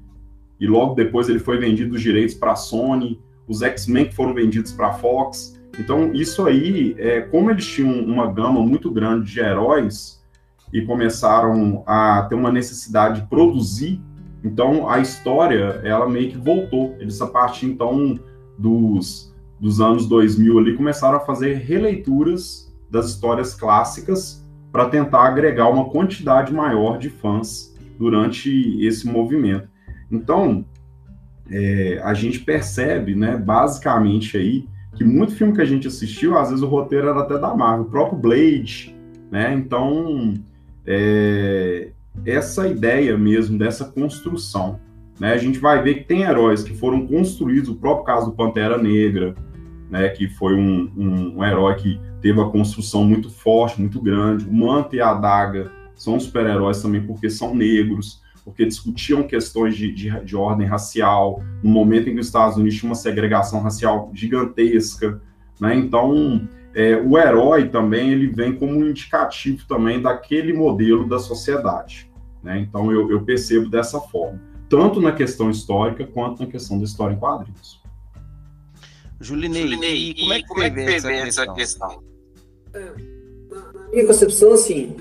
e 0.58 0.66
logo 0.66 0.94
depois 0.94 1.28
ele 1.28 1.38
foi 1.38 1.58
vendido 1.58 1.94
os 1.94 2.02
direitos 2.02 2.34
para 2.34 2.52
a 2.52 2.56
Sony. 2.56 3.20
Os 3.46 3.60
X-Men 3.60 4.06
que 4.06 4.14
foram 4.14 4.32
vendidos 4.32 4.72
para 4.72 4.88
a 4.88 4.92
Fox. 4.94 5.60
Então, 5.78 6.12
isso 6.14 6.46
aí, 6.46 6.96
é, 6.98 7.20
como 7.20 7.50
eles 7.50 7.66
tinham 7.66 7.92
uma 7.92 8.32
gama 8.32 8.60
muito 8.60 8.90
grande 8.90 9.30
de 9.30 9.38
heróis 9.38 10.24
e 10.72 10.80
começaram 10.82 11.82
a 11.86 12.22
ter 12.22 12.34
uma 12.34 12.50
necessidade 12.50 13.20
de 13.20 13.28
produzir 13.28 14.00
então 14.44 14.88
a 14.88 14.98
história, 14.98 15.80
ela 15.82 16.08
meio 16.08 16.30
que 16.30 16.38
voltou. 16.38 16.94
Eles 17.00 17.20
a 17.22 17.26
partir 17.26 17.66
então 17.66 18.20
dos, 18.58 19.34
dos 19.58 19.80
anos 19.80 20.06
2000 20.06 20.58
ali 20.58 20.76
começaram 20.76 21.16
a 21.16 21.20
fazer 21.20 21.54
releituras 21.54 22.70
das 22.90 23.06
histórias 23.06 23.54
clássicas 23.54 24.44
para 24.70 24.88
tentar 24.88 25.22
agregar 25.22 25.68
uma 25.68 25.88
quantidade 25.88 26.52
maior 26.52 26.98
de 26.98 27.08
fãs 27.08 27.74
durante 27.98 28.50
esse 28.84 29.06
movimento. 29.06 29.68
Então, 30.10 30.64
é, 31.50 32.00
a 32.04 32.12
gente 32.12 32.40
percebe, 32.40 33.14
né, 33.14 33.36
basicamente 33.36 34.36
aí, 34.36 34.68
que 34.94 35.04
muito 35.04 35.34
filme 35.34 35.54
que 35.54 35.60
a 35.60 35.64
gente 35.64 35.86
assistiu, 35.86 36.36
às 36.36 36.50
vezes 36.50 36.62
o 36.62 36.68
roteiro 36.68 37.08
era 37.08 37.20
até 37.20 37.38
da 37.38 37.54
Marvel, 37.54 37.86
o 37.86 37.90
próprio 37.90 38.18
Blade, 38.18 38.94
né, 39.30 39.54
então 39.54 40.34
é, 40.86 41.90
essa 42.24 42.68
ideia 42.68 43.16
mesmo 43.16 43.58
dessa 43.58 43.84
construção. 43.84 44.80
Né? 45.18 45.32
A 45.32 45.38
gente 45.38 45.58
vai 45.58 45.82
ver 45.82 45.94
que 45.94 46.04
tem 46.04 46.22
heróis 46.22 46.62
que 46.62 46.74
foram 46.74 47.06
construídos, 47.06 47.68
o 47.68 47.76
próprio 47.76 48.04
caso 48.04 48.26
do 48.26 48.36
Pantera 48.36 48.76
Negra, 48.78 49.34
né, 49.90 50.08
que 50.08 50.28
foi 50.28 50.54
um, 50.54 50.90
um, 50.96 51.38
um 51.38 51.44
herói 51.44 51.74
que 51.76 52.00
teve 52.20 52.40
a 52.40 52.46
construção 52.46 53.04
muito 53.04 53.30
forte, 53.30 53.80
muito 53.80 54.00
grande. 54.00 54.44
O 54.44 54.52
Manta 54.52 54.96
e 54.96 55.00
a 55.00 55.10
Adaga 55.10 55.70
são 55.94 56.18
super-heróis 56.18 56.82
também 56.82 57.06
porque 57.06 57.30
são 57.30 57.54
negros, 57.54 58.22
porque 58.44 58.66
discutiam 58.66 59.22
questões 59.22 59.76
de, 59.76 59.92
de, 59.92 60.10
de, 60.24 60.36
ordem 60.36 60.66
racial, 60.66 61.42
no 61.62 61.70
momento 61.70 62.08
em 62.08 62.14
que 62.14 62.20
os 62.20 62.26
Estados 62.26 62.56
Unidos 62.56 62.78
tinham 62.78 62.90
uma 62.90 62.96
segregação 62.96 63.60
racial 63.60 64.10
gigantesca. 64.12 65.20
Né? 65.60 65.76
Então, 65.76 66.46
é, 66.74 66.96
o 66.96 67.16
herói 67.16 67.68
também 67.68 68.10
ele 68.10 68.26
vem 68.26 68.54
como 68.56 68.72
um 68.72 68.88
indicativo 68.88 69.66
também 69.68 70.02
daquele 70.02 70.52
modelo 70.52 71.08
da 71.08 71.18
sociedade. 71.18 72.10
Né? 72.42 72.58
Então 72.58 72.90
eu, 72.90 73.10
eu, 73.10 73.24
percebo 73.24 73.70
dessa 73.70 74.00
forma, 74.00 74.40
tanto 74.68 75.00
na 75.00 75.12
questão 75.12 75.50
histórica 75.50 76.06
quanto 76.06 76.42
na 76.42 76.50
questão 76.50 76.78
da 76.78 76.84
história 76.84 77.14
em 77.14 77.18
quadrinhos. 77.18 77.80
Julinei, 79.20 79.62
Julinei 79.62 80.10
e 80.10 80.14
como 80.14 80.32
é 80.32 80.42
que, 80.42 80.48
como 80.48 80.62
é 80.62 80.70
que 80.70 80.80
essa, 80.80 81.12
essa 81.12 81.54
questão? 81.54 82.02
É, 82.74 82.80
na, 83.50 83.72
na, 83.72 83.88
minha 83.90 84.06
concepção, 84.06 84.52
assim, 84.52 84.96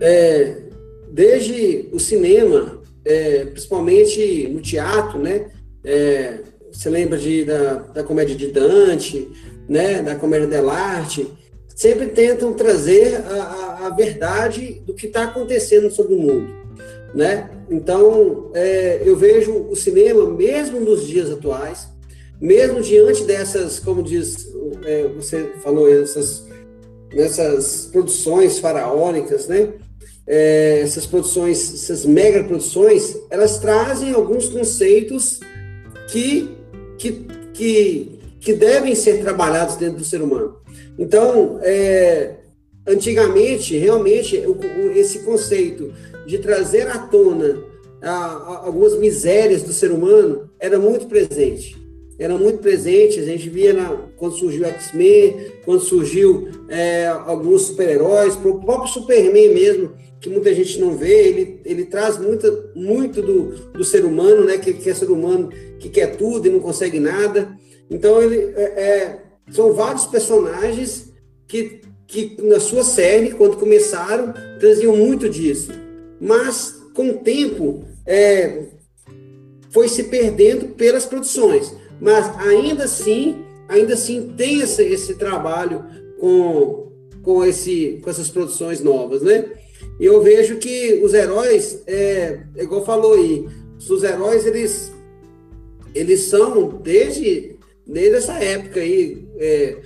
é, 0.00 0.62
desde 1.10 1.88
o 1.92 2.00
cinema, 2.00 2.82
é, 3.04 3.46
principalmente 3.46 4.48
no 4.48 4.60
teatro, 4.60 5.18
né? 5.18 5.50
É, 5.84 6.42
você 6.70 6.90
lembra 6.90 7.18
de, 7.18 7.44
da, 7.44 7.74
da 7.74 8.02
comédia 8.02 8.34
de 8.34 8.48
Dante, 8.48 9.30
né, 9.68 10.02
da 10.02 10.16
comédia 10.16 10.46
dell'arte, 10.46 11.26
sempre 11.74 12.06
tentam 12.08 12.52
trazer 12.52 13.16
a, 13.16 13.42
a, 13.42 13.86
a 13.86 13.90
verdade 13.90 14.82
do 14.86 14.94
que 14.94 15.06
está 15.06 15.24
acontecendo 15.24 15.90
sobre 15.90 16.14
o 16.14 16.18
mundo, 16.18 16.54
né? 17.14 17.50
Então, 17.70 18.50
é, 18.54 19.02
eu 19.04 19.16
vejo 19.16 19.66
o 19.70 19.74
cinema, 19.74 20.28
mesmo 20.30 20.80
nos 20.80 21.06
dias 21.06 21.30
atuais, 21.30 21.88
mesmo 22.40 22.80
diante 22.80 23.24
dessas, 23.24 23.78
como 23.78 24.02
diz, 24.02 24.48
é, 24.84 25.08
você 25.08 25.52
falou, 25.62 25.88
essas, 25.88 26.44
nessas 27.14 27.86
produções 27.86 28.58
faraônicas, 28.58 29.46
né? 29.46 29.72
É, 30.26 30.80
essas 30.80 31.06
produções, 31.06 31.74
essas 31.74 32.04
mega 32.04 32.44
produções, 32.44 33.16
elas 33.30 33.58
trazem 33.58 34.12
alguns 34.12 34.48
conceitos 34.48 35.40
que, 36.08 36.48
que, 36.98 37.26
que 37.52 38.11
que 38.42 38.52
devem 38.52 38.94
ser 38.94 39.22
trabalhados 39.22 39.76
dentro 39.76 39.98
do 39.98 40.04
ser 40.04 40.20
humano. 40.20 40.56
Então, 40.98 41.60
é, 41.62 42.34
antigamente, 42.86 43.78
realmente, 43.78 44.36
o, 44.38 44.52
o, 44.52 44.90
esse 44.90 45.20
conceito 45.20 45.92
de 46.26 46.38
trazer 46.38 46.88
à 46.88 46.98
tona 46.98 47.62
a, 48.02 48.10
a, 48.10 48.66
algumas 48.66 48.98
misérias 48.98 49.62
do 49.62 49.72
ser 49.72 49.92
humano 49.92 50.50
era 50.58 50.76
muito 50.78 51.06
presente. 51.06 51.80
Era 52.18 52.36
muito 52.36 52.58
presente, 52.58 53.20
a 53.20 53.24
gente 53.24 53.48
via 53.48 53.72
na, 53.72 53.96
quando 54.16 54.34
surgiu 54.34 54.64
X-Men, 54.66 55.52
quando 55.64 55.80
surgiu 55.80 56.48
é, 56.68 57.06
alguns 57.06 57.62
super-heróis, 57.62 58.34
o 58.44 58.60
próprio 58.60 58.92
Superman 58.92 59.54
mesmo, 59.54 59.92
que 60.20 60.28
muita 60.28 60.52
gente 60.52 60.80
não 60.80 60.96
vê, 60.96 61.28
ele, 61.28 61.60
ele 61.64 61.84
traz 61.84 62.18
muita, 62.18 62.70
muito 62.74 63.22
do, 63.22 63.70
do 63.70 63.84
ser 63.84 64.04
humano, 64.04 64.44
né, 64.44 64.58
que, 64.58 64.72
que 64.72 64.90
é 64.90 64.94
ser 64.94 65.10
humano 65.10 65.50
que 65.78 65.88
quer 65.88 66.16
tudo 66.16 66.46
e 66.46 66.50
não 66.50 66.60
consegue 66.60 66.98
nada. 66.98 67.56
Então, 67.90 68.22
ele, 68.22 68.52
é, 68.56 68.62
é, 68.62 69.22
são 69.50 69.72
vários 69.72 70.06
personagens 70.06 71.12
que, 71.46 71.80
que, 72.06 72.36
na 72.42 72.60
sua 72.60 72.84
série, 72.84 73.32
quando 73.32 73.56
começaram, 73.56 74.32
traziam 74.58 74.96
muito 74.96 75.28
disso. 75.28 75.72
Mas, 76.20 76.80
com 76.94 77.10
o 77.10 77.18
tempo, 77.18 77.84
é, 78.06 78.64
foi 79.70 79.88
se 79.88 80.04
perdendo 80.04 80.68
pelas 80.74 81.04
produções. 81.04 81.74
Mas, 82.00 82.26
ainda 82.38 82.84
assim, 82.84 83.44
ainda 83.68 83.94
assim 83.94 84.32
tem 84.36 84.60
esse, 84.60 84.82
esse 84.82 85.14
trabalho 85.14 85.84
com, 86.18 86.92
com, 87.22 87.44
esse, 87.44 88.00
com 88.02 88.10
essas 88.10 88.30
produções 88.30 88.80
novas, 88.80 89.22
né? 89.22 89.50
E 89.98 90.04
eu 90.04 90.20
vejo 90.22 90.56
que 90.56 91.00
os 91.02 91.14
heróis, 91.14 91.82
é, 91.86 92.40
igual 92.56 92.84
falou 92.84 93.14
aí, 93.14 93.46
os 93.78 94.02
heróis, 94.02 94.46
eles, 94.46 94.92
eles 95.94 96.20
são, 96.22 96.68
desde 96.82 97.51
desde 97.86 98.16
essa 98.16 98.34
época 98.34 98.80
aí 98.80 99.26
é, 99.38 99.76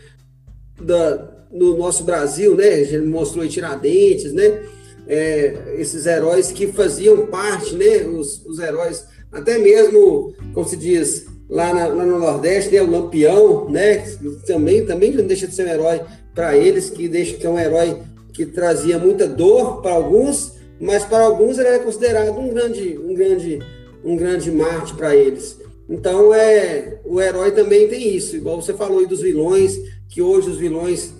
da, 0.80 1.46
no 1.50 1.76
nosso 1.76 2.04
Brasil, 2.04 2.54
né? 2.54 2.84
Gente 2.84 3.06
mostrou 3.06 3.44
em 3.44 3.48
Tiradentes, 3.48 4.32
né? 4.32 4.62
É, 5.08 5.76
esses 5.78 6.06
heróis 6.06 6.50
que 6.50 6.66
faziam 6.68 7.26
parte, 7.26 7.74
né? 7.74 8.04
Os, 8.04 8.44
os 8.44 8.58
heróis, 8.58 9.06
até 9.32 9.58
mesmo, 9.58 10.34
como 10.52 10.66
se 10.66 10.76
diz, 10.76 11.26
lá, 11.48 11.72
na, 11.72 11.86
lá 11.86 12.04
no 12.04 12.18
Nordeste, 12.18 12.74
né? 12.74 12.82
O 12.82 12.90
Lampião, 12.90 13.68
né? 13.70 13.98
Também, 14.46 14.84
também 14.84 15.12
não 15.12 15.24
deixa 15.24 15.46
de 15.46 15.54
ser 15.54 15.66
um 15.66 15.70
herói 15.70 16.00
para 16.34 16.56
eles, 16.56 16.90
que 16.90 17.08
deixa 17.08 17.36
que 17.36 17.46
é 17.46 17.50
um 17.50 17.58
herói 17.58 18.02
que 18.32 18.44
trazia 18.44 18.98
muita 18.98 19.26
dor 19.26 19.80
para 19.80 19.92
alguns, 19.92 20.56
mas 20.78 21.04
para 21.04 21.24
alguns 21.24 21.58
ele 21.58 21.68
era 21.68 21.78
considerado 21.78 22.38
um 22.38 22.52
grande, 22.52 22.98
um 22.98 23.14
grande, 23.14 23.58
um 24.04 24.14
grande 24.14 24.50
Marte 24.50 24.92
para 24.94 25.16
eles. 25.16 25.58
Então, 25.88 26.34
é, 26.34 26.98
o 27.04 27.20
herói 27.20 27.52
também 27.52 27.88
tem 27.88 28.14
isso, 28.14 28.36
igual 28.36 28.60
você 28.60 28.74
falou 28.74 28.98
aí 28.98 29.06
dos 29.06 29.20
vilões, 29.20 29.78
que 30.08 30.20
hoje 30.20 30.50
os 30.50 30.56
vilões 30.58 31.12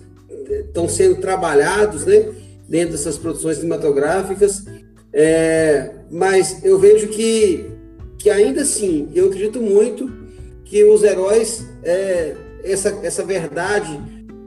estão 0.67 0.85
eh, 0.85 0.89
sendo 0.89 1.21
trabalhados, 1.21 2.05
né, 2.05 2.33
dentro 2.67 2.91
dessas 2.91 3.17
produções 3.17 3.57
cinematográficas, 3.57 4.65
é, 5.13 5.91
mas 6.11 6.63
eu 6.63 6.77
vejo 6.77 7.07
que, 7.07 7.65
que 8.17 8.29
ainda 8.29 8.61
assim, 8.61 9.09
eu 9.15 9.27
acredito 9.27 9.61
muito 9.61 10.11
que 10.65 10.83
os 10.83 11.01
heróis, 11.03 11.65
é, 11.83 12.35
essa, 12.63 12.89
essa 13.03 13.23
verdade 13.23 13.99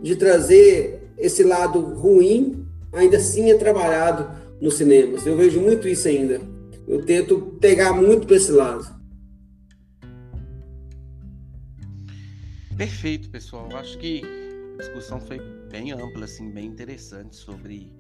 de 0.03 0.17
trazer 0.17 1.01
esse 1.19 1.43
lado 1.43 1.81
ruim, 1.81 2.67
ainda 2.93 3.17
assim 3.17 3.51
é 3.51 3.55
trabalhado 3.55 4.31
nos 4.61 4.75
cinemas. 4.75 5.27
Eu 5.27 5.37
vejo 5.37 5.61
muito 5.61 5.89
isso 5.89 6.09
ainda. 6.09 6.41
Eu 6.87 7.05
tento 7.05 7.57
pegar 7.61 7.93
muito 7.93 8.27
para 8.27 8.37
esse 8.37 8.53
lado. 8.53 9.00
Perfeito, 12.81 13.29
pessoal. 13.29 13.69
Acho 13.77 13.99
que 13.99 14.23
a 14.73 14.77
discussão 14.79 15.21
foi 15.21 15.39
bem 15.71 15.93
ampla, 15.93 16.25
assim, 16.25 16.51
bem 16.51 16.65
interessante 16.65 17.37
sobre 17.37 17.93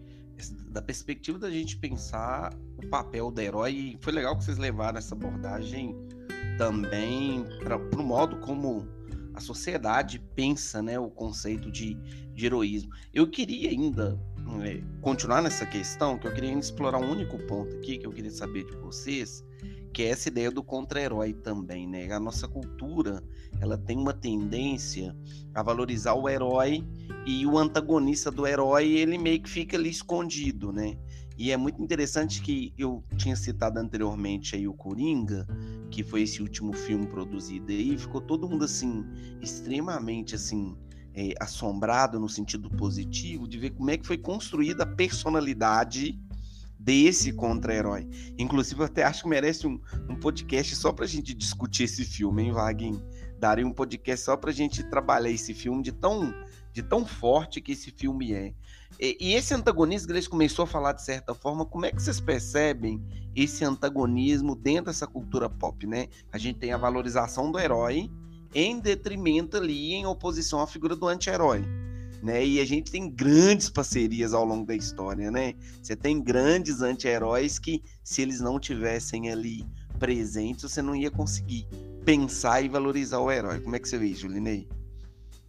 da 0.71 0.81
perspectiva 0.81 1.39
da 1.39 1.51
gente 1.51 1.77
pensar 1.77 2.59
o 2.83 2.89
papel 2.89 3.31
do 3.31 3.43
herói. 3.43 3.99
Foi 4.01 4.11
legal 4.11 4.39
que 4.39 4.43
vocês 4.43 4.57
levaram 4.57 4.97
essa 4.97 5.15
abordagem 5.15 5.95
também 6.57 7.45
para 7.63 7.77
o 7.77 8.03
modo 8.03 8.39
como 8.39 8.89
a 9.35 9.41
sociedade 9.41 10.19
pensa, 10.35 10.81
né, 10.81 10.99
o 10.99 11.11
conceito 11.11 11.71
de, 11.71 11.93
de 12.33 12.47
heroísmo. 12.47 12.91
Eu 13.13 13.29
queria 13.29 13.69
ainda 13.69 14.19
é, 14.63 14.83
continuar 15.03 15.43
nessa 15.43 15.67
questão, 15.67 16.19
que 16.19 16.27
eu 16.27 16.33
queria 16.33 16.59
explorar 16.59 17.01
um 17.01 17.11
único 17.11 17.39
ponto 17.41 17.77
aqui 17.77 17.99
que 17.99 18.07
eu 18.07 18.13
queria 18.13 18.31
saber 18.31 18.65
de 18.65 18.75
vocês, 18.79 19.45
que 19.93 20.03
é 20.03 20.09
essa 20.09 20.29
ideia 20.29 20.51
do 20.51 20.63
contra-herói 20.63 21.33
também, 21.33 21.87
né? 21.87 22.11
A 22.13 22.21
nossa 22.21 22.47
cultura, 22.47 23.23
ela 23.61 23.77
tem 23.77 23.97
uma 23.97 24.13
tendência 24.13 25.17
a 25.55 25.63
valorizar 25.63 26.15
o 26.15 26.29
herói 26.29 26.85
e 27.27 27.47
o 27.47 27.59
antagonista 27.59 28.31
do 28.31 28.47
herói, 28.47 28.89
ele 28.89 29.19
meio 29.19 29.43
que 29.43 29.51
fica 29.51 29.77
ali 29.77 29.91
escondido, 29.91 30.73
né? 30.73 30.97
E 31.37 31.51
é 31.51 31.57
muito 31.57 31.83
interessante 31.83 32.43
que 32.43 32.75
eu 32.77 33.03
tinha 33.17 33.35
citado 33.35 33.79
anteriormente 33.79 34.55
aí 34.55 34.69
o 34.69 34.75
Coringa, 34.75 35.47
que 35.91 36.05
foi 36.05 36.23
esse 36.23 36.43
último 36.43 36.73
filme 36.73 37.07
produzido 37.07 37.73
aí, 37.73 37.97
ficou 37.97 38.21
todo 38.21 38.49
mundo 38.49 38.65
assim 38.65 39.07
extremamente 39.41 40.35
assim 40.35 40.77
é, 41.15 41.33
assombrado 41.41 42.21
no 42.21 42.29
sentido 42.29 42.71
positivo 42.71 43.49
de 43.49 43.59
ver 43.59 43.71
como 43.71 43.91
é 43.91 43.97
que 43.97 44.07
foi 44.07 44.19
construída 44.19 44.83
a 44.85 44.87
personalidade 44.87 46.21
desse 46.81 47.33
contra-herói. 47.33 48.09
Inclusive, 48.39 48.81
eu 48.81 48.87
até 48.87 49.05
acho 49.05 49.25
que 49.25 49.29
merece 49.29 49.67
um, 49.67 49.79
um 50.09 50.17
podcast 50.17 50.75
só 50.75 50.93
pra 50.93 51.07
gente 51.07 51.35
discutir 51.35 51.85
esse 51.85 52.05
filme, 52.05 52.45
hein, 52.45 52.53
Wagner? 52.53 53.01
Daria 53.39 53.67
um 53.67 53.73
podcast 53.73 54.25
só 54.25 54.37
pra 54.37 54.51
gente 54.51 54.83
trabalhar 54.85 55.31
esse 55.31 55.53
filme 55.53 55.83
de 55.83 55.93
tão, 55.93 56.35
de 56.73 56.83
tão 56.83 57.05
forte 57.05 57.61
que 57.61 57.73
esse 57.73 57.91
filme 57.91 58.33
é. 58.33 58.55
E, 58.99 59.17
e 59.21 59.35
esse 59.35 59.53
antagonismo 59.55 60.09
que 60.09 60.13
eles 60.15 60.27
começou 60.27 60.63
a 60.63 60.67
falar 60.67 60.93
de 60.93 61.03
certa 61.03 61.35
forma, 61.35 61.67
como 61.67 61.85
é 61.85 61.91
que 61.91 62.03
vocês 62.03 62.19
percebem 62.19 63.03
esse 63.37 63.63
antagonismo 63.65 64.57
dentro 64.57 64.87
dessa 64.87 65.07
cultura 65.07 65.49
pop, 65.49 65.87
né? 65.87 66.09
A 66.33 66.39
gente 66.39 66.59
tem 66.59 66.73
a 66.73 66.79
valorização 66.79 67.53
do 67.53 67.59
herói 67.59 68.11
em 68.55 68.81
detrimento 68.81 69.57
ali, 69.57 69.93
em 69.93 70.07
oposição 70.07 70.61
à 70.61 70.67
figura 70.67 70.97
do 70.97 71.07
anti-herói 71.07 71.65
né? 72.23 72.45
E 72.45 72.61
a 72.61 72.65
gente 72.65 72.91
tem 72.91 73.11
grandes 73.11 73.71
parcerias 73.71 74.35
ao 74.35 74.45
longo 74.45 74.67
da 74.67 74.75
história, 74.75 75.31
né? 75.31 75.55
Você 75.83 75.97
tem 75.97 76.23
grandes 76.23 76.83
anti-heróis 76.83 77.59
que, 77.59 77.83
se 78.05 78.23
eles 78.23 78.41
não 78.41 78.59
tivessem 78.59 79.31
ali 79.31 79.65
presentes, 79.99 80.63
você 80.63 80.83
não 80.83 80.95
ia 80.95 81.11
conseguir 81.11 81.67
pensar 82.05 82.63
e 82.63 82.69
valorizar 82.69 83.19
o 83.19 83.31
herói. 83.31 83.61
Como 83.61 83.77
é 83.77 83.79
que 83.79 83.89
você 83.89 83.99
vê, 83.99 84.13
Julinei? 84.15 84.69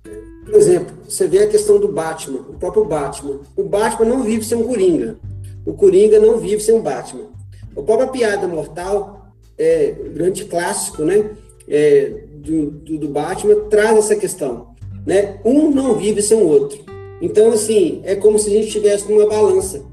Por 0.04 0.56
exemplo, 0.56 0.96
você 1.08 1.28
vê 1.28 1.40
a 1.40 1.50
questão 1.50 1.80
do 1.80 1.88
Batman, 1.88 2.40
o 2.40 2.54
próprio 2.54 2.86
Batman. 2.86 3.40
O 3.56 3.64
Batman 3.64 4.06
não 4.06 4.24
vive 4.24 4.44
sem 4.44 4.58
um 4.58 4.68
Coringa. 4.68 5.18
O 5.66 5.74
Coringa 5.74 6.20
não 6.20 6.40
vive 6.40 6.62
sem 6.62 6.74
um 6.74 6.82
Batman. 6.82 7.30
A 7.78 7.82
própria 7.82 8.08
piada 8.08 8.48
mortal, 8.48 9.34
é, 9.58 9.92
grande 10.14 10.46
clássico, 10.46 11.04
né? 11.04 11.32
É, 11.68 12.26
do, 12.36 12.72
do, 12.72 12.98
do 12.98 13.08
Batman, 13.10 13.70
traz 13.70 13.98
essa 13.98 14.16
questão 14.16 14.71
né? 15.06 15.40
Um 15.46 15.72
não 15.72 15.96
vive 15.96 16.22
sem 16.22 16.38
o 16.38 16.48
outro. 16.48 16.80
Então, 17.22 17.52
assim, 17.52 18.02
é 18.04 18.16
como 18.16 18.40
se 18.40 18.50
a 18.50 18.54
gente 18.54 18.68
estivesse 18.68 19.12
numa 19.12 19.28
balança. 19.28 19.84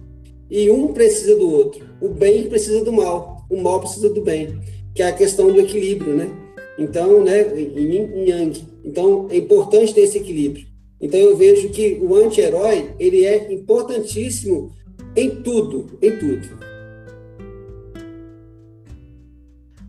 E 0.51 0.71
um 0.71 0.89
precisa 0.89 1.37
do 1.37 1.51
outro. 1.51 1.85
O 2.01 2.09
bem 2.09 2.49
precisa 2.49 2.83
do 2.85 2.93
mal. 2.93 3.45
O 3.51 3.61
mal 3.61 3.81
precisa 3.81 4.09
do 4.09 4.23
bem. 4.23 4.59
Que 4.95 5.03
é 5.03 5.09
a 5.09 5.13
questão 5.13 5.53
do 5.53 5.61
equilíbrio, 5.61 6.15
né? 6.15 6.31
Então, 6.79 7.23
né, 7.23 7.41
yin 7.57 8.09
e 8.15 8.31
yang. 8.31 8.65
Então, 8.85 9.27
é 9.31 9.37
importante 9.37 9.93
ter 9.93 10.03
esse 10.03 10.19
equilíbrio. 10.19 10.69
Então 11.01 11.19
eu 11.21 11.37
vejo 11.37 11.69
que 11.69 11.99
o 12.01 12.15
anti-herói, 12.17 12.91
ele 12.99 13.25
é 13.25 13.53
importantíssimo 13.53 14.73
em 15.15 15.31
tudo, 15.43 15.99
em 16.03 16.11
tudo. 16.19 16.49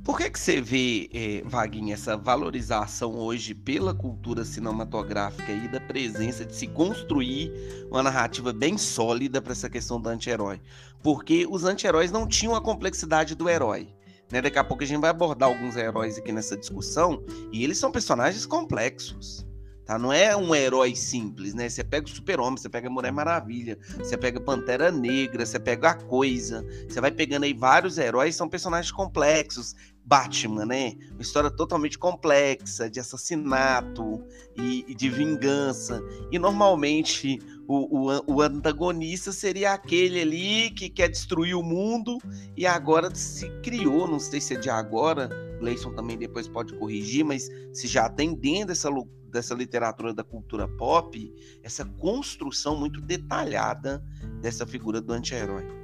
Por 0.09 0.17
que, 0.17 0.27
que 0.27 0.39
você 0.39 0.59
vê, 0.59 1.07
é, 1.13 1.43
Vaguinha, 1.45 1.93
essa 1.93 2.17
valorização 2.17 3.13
hoje 3.13 3.53
pela 3.53 3.93
cultura 3.93 4.43
cinematográfica 4.43 5.51
e 5.51 5.67
da 5.67 5.79
presença 5.79 6.43
de 6.43 6.55
se 6.55 6.65
construir 6.65 7.53
uma 7.91 8.01
narrativa 8.01 8.51
bem 8.51 8.75
sólida 8.75 9.39
para 9.39 9.51
essa 9.51 9.69
questão 9.69 10.01
do 10.01 10.09
anti-herói? 10.09 10.59
Porque 11.03 11.45
os 11.47 11.63
anti-heróis 11.63 12.11
não 12.11 12.27
tinham 12.27 12.55
a 12.55 12.61
complexidade 12.61 13.35
do 13.35 13.47
herói. 13.47 13.87
Né? 14.31 14.41
Daqui 14.41 14.57
a 14.57 14.63
pouco 14.63 14.81
a 14.81 14.87
gente 14.87 14.99
vai 14.99 15.11
abordar 15.11 15.47
alguns 15.47 15.75
heróis 15.75 16.17
aqui 16.17 16.31
nessa 16.31 16.57
discussão 16.57 17.23
e 17.53 17.63
eles 17.63 17.77
são 17.77 17.91
personagens 17.91 18.47
complexos. 18.47 19.45
Tá? 19.89 19.97
Não 19.97 20.13
é 20.13 20.37
um 20.37 20.53
herói 20.53 20.95
simples, 20.95 21.55
né? 21.55 21.67
Você 21.67 21.83
pega 21.83 22.05
o 22.05 22.09
Super-Homem, 22.11 22.57
você 22.57 22.69
pega 22.69 22.87
a 22.87 22.91
Mulher 22.91 23.11
Maravilha, 23.11 23.75
você 23.97 24.15
pega 24.15 24.39
Pantera 24.39 24.91
Negra, 24.91 25.43
você 25.43 25.59
pega 25.59 25.89
a 25.89 25.93
Coisa, 25.95 26.63
você 26.87 27.01
vai 27.01 27.09
pegando 27.09 27.45
aí 27.45 27.55
vários 27.55 27.97
heróis, 27.97 28.35
são 28.35 28.47
personagens 28.47 28.91
complexos. 28.91 29.75
Batman, 30.09 30.65
né? 30.65 30.93
Uma 31.11 31.21
história 31.21 31.51
totalmente 31.51 31.99
complexa 31.99 32.89
de 32.89 32.99
assassinato 32.99 34.23
e, 34.57 34.83
e 34.87 34.95
de 34.95 35.07
vingança. 35.07 36.01
E 36.31 36.39
normalmente 36.39 37.37
o, 37.67 38.09
o, 38.09 38.23
o, 38.25 38.41
antagonista 38.41 39.31
seria 39.31 39.73
aquele 39.73 40.19
ali 40.19 40.71
que 40.71 40.89
quer 40.89 41.09
destruir 41.09 41.55
o 41.55 41.61
mundo 41.61 42.17
e 42.57 42.65
agora 42.65 43.13
se 43.13 43.47
criou, 43.61 44.07
não 44.07 44.19
sei 44.19 44.41
se 44.41 44.55
é 44.55 44.59
de 44.59 44.71
agora, 44.71 45.29
Gleison 45.59 45.93
também 45.93 46.17
depois 46.17 46.47
pode 46.47 46.73
corrigir, 46.73 47.23
mas 47.23 47.47
se 47.71 47.87
já 47.87 48.09
tem 48.09 48.33
dentro 48.33 48.69
dessa 48.69 48.89
dessa 49.29 49.53
literatura 49.53 50.11
da 50.11 50.23
cultura 50.23 50.67
pop, 50.67 51.31
essa 51.61 51.85
construção 51.85 52.75
muito 52.75 52.99
detalhada 52.99 54.03
dessa 54.41 54.65
figura 54.65 54.99
do 54.99 55.13
anti-herói. 55.13 55.78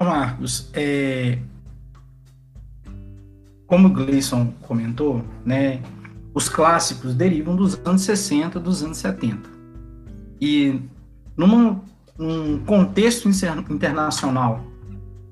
Marcos, 0.00 0.70
é... 0.74 1.38
como 3.66 3.88
o 3.88 3.90
Gleison 3.90 4.52
comentou, 4.62 5.24
né, 5.44 5.80
os 6.34 6.48
clássicos 6.48 7.14
derivam 7.14 7.54
dos 7.54 7.80
anos 7.84 8.02
60, 8.02 8.58
dos 8.58 8.82
anos 8.82 8.98
70. 8.98 9.48
E 10.40 10.80
num 11.36 11.80
um 12.18 12.58
contexto 12.58 13.28
internacional 13.28 14.64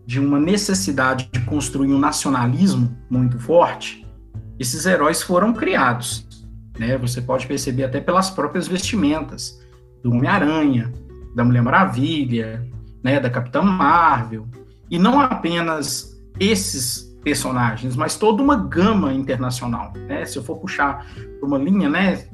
de 0.04 0.18
uma 0.18 0.40
necessidade 0.40 1.28
de 1.32 1.40
construir 1.40 1.92
um 1.92 1.98
nacionalismo 1.98 2.96
muito 3.08 3.38
forte, 3.38 4.06
esses 4.58 4.84
heróis 4.84 5.22
foram 5.22 5.52
criados. 5.52 6.26
Né? 6.78 6.96
Você 6.98 7.20
pode 7.20 7.46
perceber 7.46 7.84
até 7.84 8.00
pelas 8.00 8.30
próprias 8.30 8.66
vestimentas 8.66 9.60
do 10.02 10.10
Homem-Aranha, 10.10 10.92
da 11.34 11.44
Mulher 11.44 11.62
Maravilha, 11.62 12.68
né, 13.02 13.18
da 13.20 13.30
Capitã 13.30 13.62
Marvel, 13.62 14.46
e 14.90 14.98
não 14.98 15.20
apenas 15.20 16.20
esses 16.38 17.12
personagens, 17.22 17.96
mas 17.96 18.16
toda 18.16 18.42
uma 18.42 18.56
gama 18.56 19.12
internacional. 19.12 19.92
Né? 20.08 20.24
Se 20.24 20.36
eu 20.36 20.42
for 20.42 20.56
puxar 20.56 21.06
uma 21.42 21.58
linha, 21.58 21.88
né, 21.88 22.26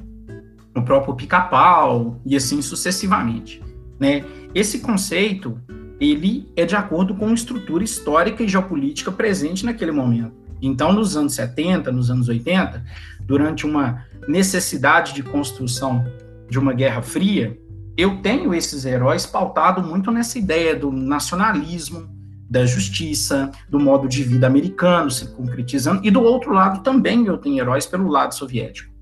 o 0.75 0.81
próprio 0.81 1.15
Pica-Pau 1.15 2.19
e 2.25 2.35
assim 2.35 2.61
sucessivamente. 2.61 3.61
Né? 3.99 4.25
Esse 4.53 4.79
conceito 4.79 5.59
ele 5.99 6.51
é 6.55 6.65
de 6.65 6.75
acordo 6.75 7.13
com 7.13 7.27
a 7.27 7.33
estrutura 7.33 7.83
histórica 7.83 8.41
e 8.43 8.47
geopolítica 8.47 9.11
presente 9.11 9.65
naquele 9.65 9.91
momento. 9.91 10.33
Então, 10.61 10.93
nos 10.93 11.15
anos 11.15 11.35
70, 11.35 11.91
nos 11.91 12.09
anos 12.09 12.27
80, 12.27 12.83
durante 13.21 13.65
uma 13.65 14.05
necessidade 14.27 15.13
de 15.13 15.23
construção 15.23 16.05
de 16.49 16.57
uma 16.57 16.73
guerra 16.73 17.01
fria, 17.01 17.57
eu 17.99 18.21
tenho 18.21 18.53
esses 18.53 18.85
heróis 18.85 19.25
pautado 19.25 19.81
muito 19.81 20.11
nessa 20.11 20.37
ideia 20.37 20.75
do 20.75 20.91
nacionalismo, 20.91 22.09
da 22.49 22.65
justiça, 22.65 23.51
do 23.69 23.79
modo 23.79 24.07
de 24.07 24.23
vida 24.23 24.47
americano 24.47 25.11
se 25.11 25.27
concretizando, 25.29 26.01
e 26.03 26.09
do 26.09 26.21
outro 26.21 26.51
lado 26.51 26.81
também 26.81 27.25
eu 27.25 27.37
tenho 27.37 27.59
heróis 27.59 27.85
pelo 27.85 28.07
lado 28.07 28.33
soviético. 28.33 28.93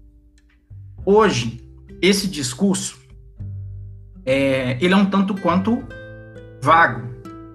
Hoje, 1.06 1.62
esse 2.02 2.28
discurso, 2.28 2.98
é, 4.26 4.78
ele 4.82 4.94
é 4.94 4.98
um 4.98 5.06
tanto 5.06 5.40
quanto 5.40 5.84
vago, 6.62 7.08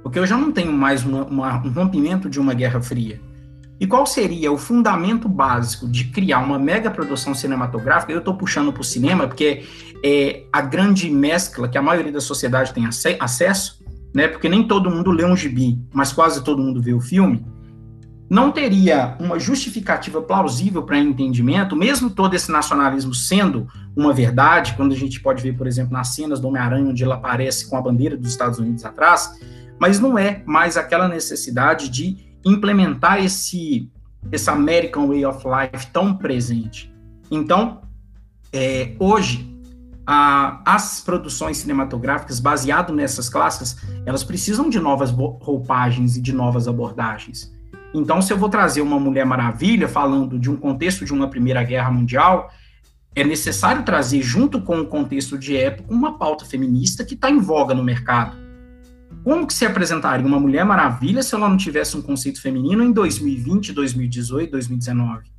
porque 0.03 0.19
eu 0.19 0.27
já 0.27 0.37
não 0.37 0.53
tenho 0.53 0.73
mais 0.73 1.05
uma, 1.05 1.25
uma, 1.25 1.57
um 1.57 1.71
rompimento 1.71 2.31
de 2.31 2.41
uma 2.41 2.55
guerra 2.55 2.81
fria 2.81 3.21
e 3.83 3.87
qual 3.89 4.07
seria 4.07 4.53
o 4.53 4.57
fundamento 4.57 5.29
básico 5.29 5.89
de 5.89 6.05
criar 6.05 6.39
uma 6.39 6.57
mega 6.57 6.89
produção 6.89 7.35
cinematográfica? 7.35 8.13
Eu 8.13 8.21
estou 8.21 8.35
puxando 8.35 8.73
para 8.73 8.81
o 8.81 8.85
cinema 8.85 9.27
porque 9.27 9.65
é 10.05 10.45
a 10.53 10.61
grande 10.61 11.11
mescla 11.11 11.69
que 11.69 11.77
a 11.77 11.83
maioria 11.83 12.13
da 12.13 12.21
sociedade 12.21 12.73
tem 12.73 12.87
acesso, 12.87 13.83
né? 14.15 14.29
Porque 14.29 14.49
nem 14.49 14.69
todo 14.69 14.89
mundo 14.89 15.11
lê 15.11 15.25
um 15.25 15.35
gibi, 15.35 15.81
mas 15.93 16.13
quase 16.13 16.45
todo 16.45 16.63
mundo 16.63 16.81
vê 16.81 16.93
o 16.93 17.01
filme. 17.01 17.45
Não 18.31 18.53
teria 18.53 19.17
uma 19.19 19.37
justificativa 19.37 20.23
plausível 20.23 20.85
para 20.85 20.97
entendimento, 20.97 21.75
mesmo 21.75 22.09
todo 22.09 22.35
esse 22.35 22.53
nacionalismo 22.53 23.13
sendo 23.13 23.67
uma 23.97 24.13
verdade, 24.13 24.75
quando 24.77 24.93
a 24.93 24.97
gente 24.97 25.21
pode 25.21 25.43
ver, 25.43 25.57
por 25.57 25.67
exemplo, 25.67 25.93
nas 25.93 26.07
cenas 26.15 26.39
do 26.39 26.47
Homem-Aranha, 26.47 26.89
onde 26.89 27.03
ele 27.03 27.13
aparece 27.13 27.69
com 27.69 27.77
a 27.77 27.83
bandeira 27.83 28.17
dos 28.17 28.31
Estados 28.31 28.61
Unidos 28.61 28.85
atrás, 28.85 29.41
mas 29.77 29.99
não 29.99 30.17
é 30.17 30.41
mais 30.47 30.77
aquela 30.77 31.09
necessidade 31.09 31.89
de 31.89 32.31
implementar 32.45 33.23
esse 33.23 33.91
esse 34.31 34.49
American 34.49 35.09
Way 35.09 35.25
of 35.25 35.45
Life 35.45 35.89
tão 35.89 36.15
presente. 36.15 36.93
Então, 37.31 37.83
é, 38.53 38.95
hoje, 38.99 39.53
a, 40.07 40.61
as 40.65 41.01
produções 41.01 41.59
cinematográficas 41.59 42.39
baseadas 42.39 42.95
nessas 42.95 43.29
clássicas, 43.29 43.77
elas 44.07 44.23
precisam 44.23 44.69
de 44.69 44.79
novas 44.79 45.11
roupagens 45.11 46.17
e 46.17 46.21
de 46.21 46.33
novas 46.33 46.69
abordagens. 46.69 47.53
Então, 47.95 48.23
se 48.23 48.33
eu 48.33 48.39
vou 48.39 48.49
trazer 48.49 48.81
uma 48.81 48.99
Mulher 48.99 49.25
Maravilha 49.27 49.89
falando 49.89 50.39
de 50.39 50.51
um 50.51 50.57
contexto 50.57 51.05
de 51.05 51.13
uma 51.13 51.29
Primeira 51.29 51.63
Guerra 51.63 51.91
Mundial, 51.91 52.51
é 53.15 53.23
necessário 53.23 53.83
trazer, 53.83 54.23
junto 54.23 54.61
com 54.63 54.81
o 54.81 54.87
contexto 54.87 55.37
de 55.39 55.57
época, 55.57 55.93
uma 55.93 56.17
pauta 56.17 56.47
feminista 56.47 57.05
que 57.05 57.15
está 57.15 57.31
em 57.31 57.39
voga 57.39 57.75
no 57.75 57.85
mercado. 57.85 58.42
Como 59.25 59.47
que 59.47 59.55
se 59.55 59.65
apresentaria 59.65 60.27
uma 60.27 60.41
Mulher 60.41 60.65
Maravilha 60.65 61.23
se 61.23 61.35
ela 61.35 61.49
não 61.49 61.57
tivesse 61.57 61.97
um 61.97 62.03
conceito 62.03 62.43
feminino 62.43 62.83
em 62.83 62.91
2020, 62.91 63.73
2018, 63.73 64.51
2019? 64.51 65.31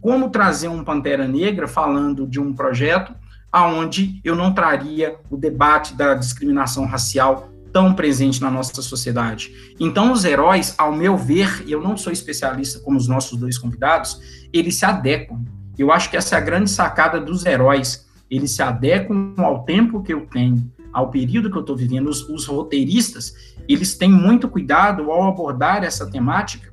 Como 0.00 0.30
trazer 0.30 0.68
um 0.68 0.84
Pantera 0.84 1.26
Negra 1.26 1.66
falando 1.66 2.26
de 2.26 2.38
um 2.38 2.52
projeto 2.52 3.12
aonde 3.50 4.20
eu 4.24 4.36
não 4.36 4.52
traria 4.52 5.16
o 5.30 5.36
debate 5.36 5.94
da 5.94 6.14
discriminação 6.14 6.86
racial 6.86 7.50
tão 7.72 7.92
presente 7.92 8.40
na 8.40 8.50
nossa 8.50 8.80
sociedade. 8.80 9.74
Então, 9.80 10.12
os 10.12 10.24
heróis, 10.24 10.74
ao 10.78 10.92
meu 10.92 11.16
ver, 11.16 11.64
e 11.66 11.72
eu 11.72 11.80
não 11.80 11.96
sou 11.96 12.12
especialista 12.12 12.78
como 12.78 12.96
os 12.96 13.08
nossos 13.08 13.36
dois 13.36 13.58
convidados, 13.58 14.20
eles 14.52 14.76
se 14.76 14.84
adequam. 14.84 15.44
Eu 15.76 15.90
acho 15.90 16.08
que 16.08 16.16
essa 16.16 16.36
é 16.36 16.38
a 16.38 16.40
grande 16.40 16.70
sacada 16.70 17.20
dos 17.20 17.44
heróis. 17.44 18.06
Eles 18.30 18.52
se 18.52 18.62
adequam 18.62 19.34
ao 19.38 19.64
tempo 19.64 20.02
que 20.02 20.14
eu 20.14 20.26
tenho, 20.26 20.70
ao 20.94 21.10
período 21.10 21.50
que 21.50 21.56
eu 21.58 21.60
estou 21.60 21.76
vivendo, 21.76 22.08
os, 22.08 22.26
os 22.28 22.46
roteiristas, 22.46 23.34
eles 23.68 23.98
têm 23.98 24.10
muito 24.10 24.48
cuidado 24.48 25.10
ao 25.10 25.28
abordar 25.28 25.84
essa 25.84 26.10
temática 26.10 26.72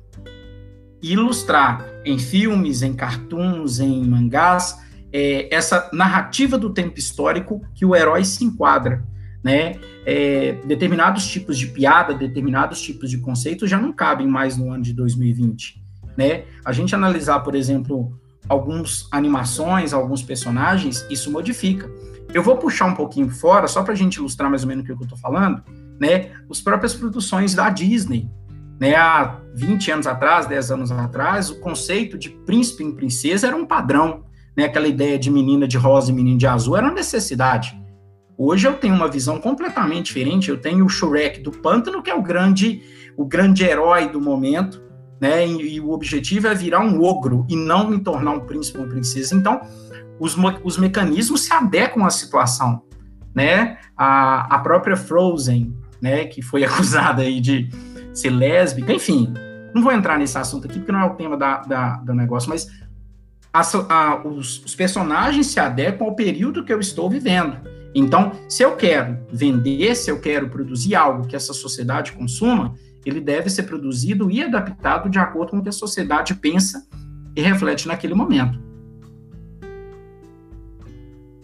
ilustrar 1.02 1.84
em 2.04 2.16
filmes, 2.18 2.82
em 2.82 2.94
cartoons, 2.94 3.80
em 3.80 4.04
mangás, 4.04 4.78
é, 5.12 5.52
essa 5.54 5.90
narrativa 5.92 6.56
do 6.56 6.70
tempo 6.70 6.98
histórico 6.98 7.60
que 7.74 7.84
o 7.84 7.94
herói 7.94 8.24
se 8.24 8.44
enquadra. 8.44 9.04
Né? 9.42 9.80
É, 10.06 10.52
determinados 10.64 11.26
tipos 11.26 11.58
de 11.58 11.66
piada, 11.66 12.14
determinados 12.14 12.80
tipos 12.80 13.10
de 13.10 13.18
conceitos 13.18 13.68
já 13.68 13.78
não 13.78 13.92
cabem 13.92 14.26
mais 14.26 14.56
no 14.56 14.70
ano 14.70 14.84
de 14.84 14.92
2020. 14.92 15.82
Né? 16.16 16.44
A 16.64 16.72
gente 16.72 16.94
analisar, 16.94 17.40
por 17.40 17.56
exemplo, 17.56 18.16
algumas 18.48 19.08
animações, 19.10 19.92
alguns 19.92 20.22
personagens, 20.22 21.04
isso 21.10 21.30
modifica. 21.30 21.90
Eu 22.34 22.42
vou 22.42 22.56
puxar 22.56 22.86
um 22.86 22.94
pouquinho 22.94 23.28
fora, 23.28 23.68
só 23.68 23.82
para 23.82 23.92
a 23.92 23.96
gente 23.96 24.16
ilustrar 24.16 24.48
mais 24.48 24.62
ou 24.62 24.68
menos 24.68 24.84
o 24.84 24.86
que 24.86 24.92
eu 24.92 24.98
estou 25.02 25.18
falando, 25.18 25.62
né? 26.00 26.30
As 26.50 26.60
próprias 26.60 26.94
produções 26.94 27.54
da 27.54 27.68
Disney. 27.68 28.30
Né, 28.80 28.96
há 28.96 29.38
20 29.54 29.92
anos 29.92 30.06
atrás, 30.08 30.46
10 30.46 30.72
anos 30.72 30.90
atrás, 30.90 31.50
o 31.50 31.60
conceito 31.60 32.18
de 32.18 32.30
príncipe 32.30 32.82
e 32.82 32.92
princesa 32.92 33.46
era 33.46 33.54
um 33.56 33.64
padrão. 33.64 34.24
Né, 34.56 34.64
aquela 34.64 34.88
ideia 34.88 35.18
de 35.18 35.30
menina 35.30 35.68
de 35.68 35.76
rosa 35.76 36.10
e 36.10 36.14
menino 36.14 36.36
de 36.36 36.46
azul 36.46 36.76
era 36.76 36.86
uma 36.86 36.94
necessidade. 36.94 37.80
Hoje 38.36 38.66
eu 38.66 38.74
tenho 38.74 38.94
uma 38.94 39.08
visão 39.08 39.38
completamente 39.38 40.06
diferente. 40.06 40.50
Eu 40.50 40.58
tenho 40.58 40.84
o 40.84 40.88
Shrek 40.88 41.40
do 41.40 41.52
Pântano, 41.52 42.02
que 42.02 42.10
é 42.10 42.14
o 42.14 42.22
grande, 42.22 42.82
o 43.16 43.24
grande 43.24 43.62
herói 43.62 44.08
do 44.08 44.20
momento, 44.20 44.81
né? 45.22 45.46
E, 45.46 45.76
e, 45.76 45.80
o 45.80 45.92
objetivo 45.92 46.48
é 46.48 46.54
virar 46.54 46.80
um 46.80 47.00
ogro 47.00 47.46
e 47.48 47.54
não 47.54 47.88
me 47.88 48.00
tornar 48.00 48.32
um 48.32 48.40
príncipe 48.40 48.78
ou 48.78 48.84
uma 48.84 48.90
princesa. 48.90 49.36
Então, 49.36 49.60
os, 50.18 50.36
os 50.64 50.76
mecanismos 50.76 51.42
se 51.42 51.52
adequam 51.52 52.04
à 52.04 52.10
situação, 52.10 52.82
né? 53.32 53.78
A, 53.96 54.56
a 54.56 54.58
própria 54.58 54.96
Frozen, 54.96 55.76
né, 56.00 56.24
que 56.24 56.42
foi 56.42 56.64
acusada 56.66 57.22
aí 57.22 57.40
de 57.40 57.68
ser 58.12 58.30
lésbica, 58.30 58.92
enfim, 58.92 59.32
não 59.72 59.80
vou 59.80 59.92
entrar 59.92 60.18
nesse 60.18 60.36
assunto 60.36 60.66
aqui 60.66 60.80
porque 60.80 60.90
não 60.90 61.00
é 61.00 61.04
o 61.04 61.14
tema 61.14 61.36
da, 61.36 61.58
da 61.58 61.96
do 61.98 62.12
negócio, 62.12 62.50
mas 62.50 62.68
as, 63.52 63.72
a, 63.76 64.26
os, 64.26 64.64
os 64.64 64.74
personagens 64.74 65.46
se 65.46 65.60
adequam 65.60 66.06
ao 66.06 66.16
período 66.16 66.64
que 66.64 66.72
eu 66.72 66.80
estou 66.80 67.08
vivendo. 67.08 67.58
Então, 67.94 68.32
se 68.48 68.64
eu 68.64 68.74
quero 68.74 69.18
vender, 69.32 69.94
se 69.94 70.10
eu 70.10 70.20
quero 70.20 70.48
produzir 70.48 70.96
algo 70.96 71.28
que 71.28 71.36
essa 71.36 71.52
sociedade 71.52 72.10
consuma, 72.10 72.74
ele 73.04 73.20
deve 73.20 73.50
ser 73.50 73.64
produzido 73.64 74.30
e 74.30 74.42
adaptado 74.42 75.08
de 75.08 75.18
acordo 75.18 75.50
com 75.50 75.58
o 75.58 75.62
que 75.62 75.68
a 75.68 75.72
sociedade 75.72 76.34
pensa 76.34 76.86
e 77.34 77.40
reflete 77.40 77.88
naquele 77.88 78.14
momento. 78.14 78.60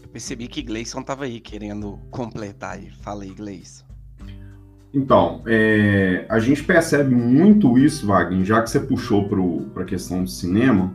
Eu 0.03 0.09
percebi 0.11 0.49
que 0.49 0.63
Gleison 0.63 1.01
estava 1.01 1.25
aí 1.25 1.41
querendo 1.41 1.99
completar 2.11 2.83
e 2.83 2.91
fala 2.91 3.25
aí, 3.25 3.35
Gleison. 3.35 3.85
Então, 4.93 5.43
é, 5.47 6.25
a 6.31 6.39
gente 6.39 6.65
percebe 6.65 7.15
muito 7.15 7.77
isso, 7.77 8.07
Wagner, 8.07 8.45
já 8.45 8.63
que 8.63 8.71
você 8.71 8.81
puxou 8.81 9.29
para 9.29 9.83
a 9.83 9.87
questão 9.87 10.25
do 10.25 10.31
cinema, 10.31 10.95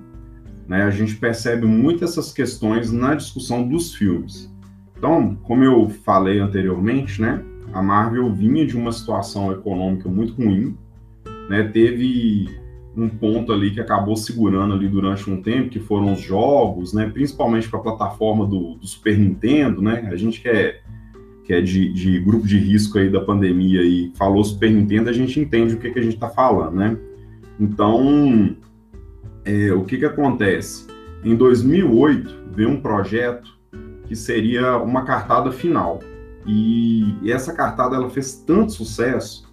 né, 0.67 0.83
a 0.83 0.89
gente 0.89 1.15
percebe 1.15 1.65
muito 1.67 2.03
essas 2.03 2.31
questões 2.31 2.91
na 2.91 3.13
discussão 3.13 3.67
dos 3.67 3.93
filmes. 3.93 4.51
Então, 4.97 5.35
como 5.43 5.63
eu 5.63 5.89
falei 5.89 6.39
anteriormente, 6.39 7.21
né, 7.21 7.43
a 7.73 7.81
Marvel 7.81 8.31
vinha 8.31 8.65
de 8.65 8.77
uma 8.77 8.91
situação 8.91 9.51
econômica 9.51 10.07
muito 10.07 10.33
ruim, 10.33 10.77
né, 11.49 11.63
teve 11.63 12.47
um 12.95 13.09
ponto 13.09 13.51
ali 13.51 13.71
que 13.71 13.81
acabou 13.81 14.15
segurando 14.15 14.73
ali 14.73 14.87
durante 14.87 15.29
um 15.29 15.41
tempo, 15.41 15.69
que 15.69 15.79
foram 15.79 16.13
os 16.13 16.21
jogos, 16.21 16.93
né, 16.93 17.09
principalmente 17.11 17.67
para 17.67 17.79
a 17.79 17.83
plataforma 17.83 18.45
do, 18.45 18.75
do, 18.75 18.85
Super 18.85 19.17
Nintendo, 19.17 19.81
né, 19.81 20.07
a 20.11 20.15
gente 20.15 20.39
que 20.39 20.47
é, 20.47 20.81
que 21.43 21.53
é 21.53 21.59
de, 21.59 21.91
de, 21.91 22.19
grupo 22.19 22.45
de 22.45 22.57
risco 22.57 22.99
aí 22.99 23.09
da 23.09 23.19
pandemia 23.19 23.81
e 23.81 24.11
falou 24.15 24.43
Super 24.43 24.71
Nintendo, 24.71 25.09
a 25.09 25.13
gente 25.13 25.39
entende 25.39 25.73
o 25.73 25.79
que, 25.79 25.89
que 25.89 25.99
a 25.99 26.03
gente 26.03 26.13
está 26.13 26.29
falando, 26.29 26.75
né. 26.75 26.95
Então, 27.59 28.55
é, 29.43 29.73
o 29.73 29.83
que, 29.83 29.97
que 29.97 30.05
acontece? 30.05 30.87
Em 31.23 31.35
2008, 31.35 32.51
veio 32.51 32.69
um 32.69 32.81
projeto 32.81 33.57
que 34.05 34.15
seria 34.15 34.77
uma 34.77 35.03
cartada 35.03 35.51
final. 35.51 35.99
E, 36.45 37.31
essa 37.31 37.53
cartada 37.53 37.95
ela 37.95 38.09
fez 38.09 38.35
tanto 38.35 38.71
sucesso, 38.71 39.51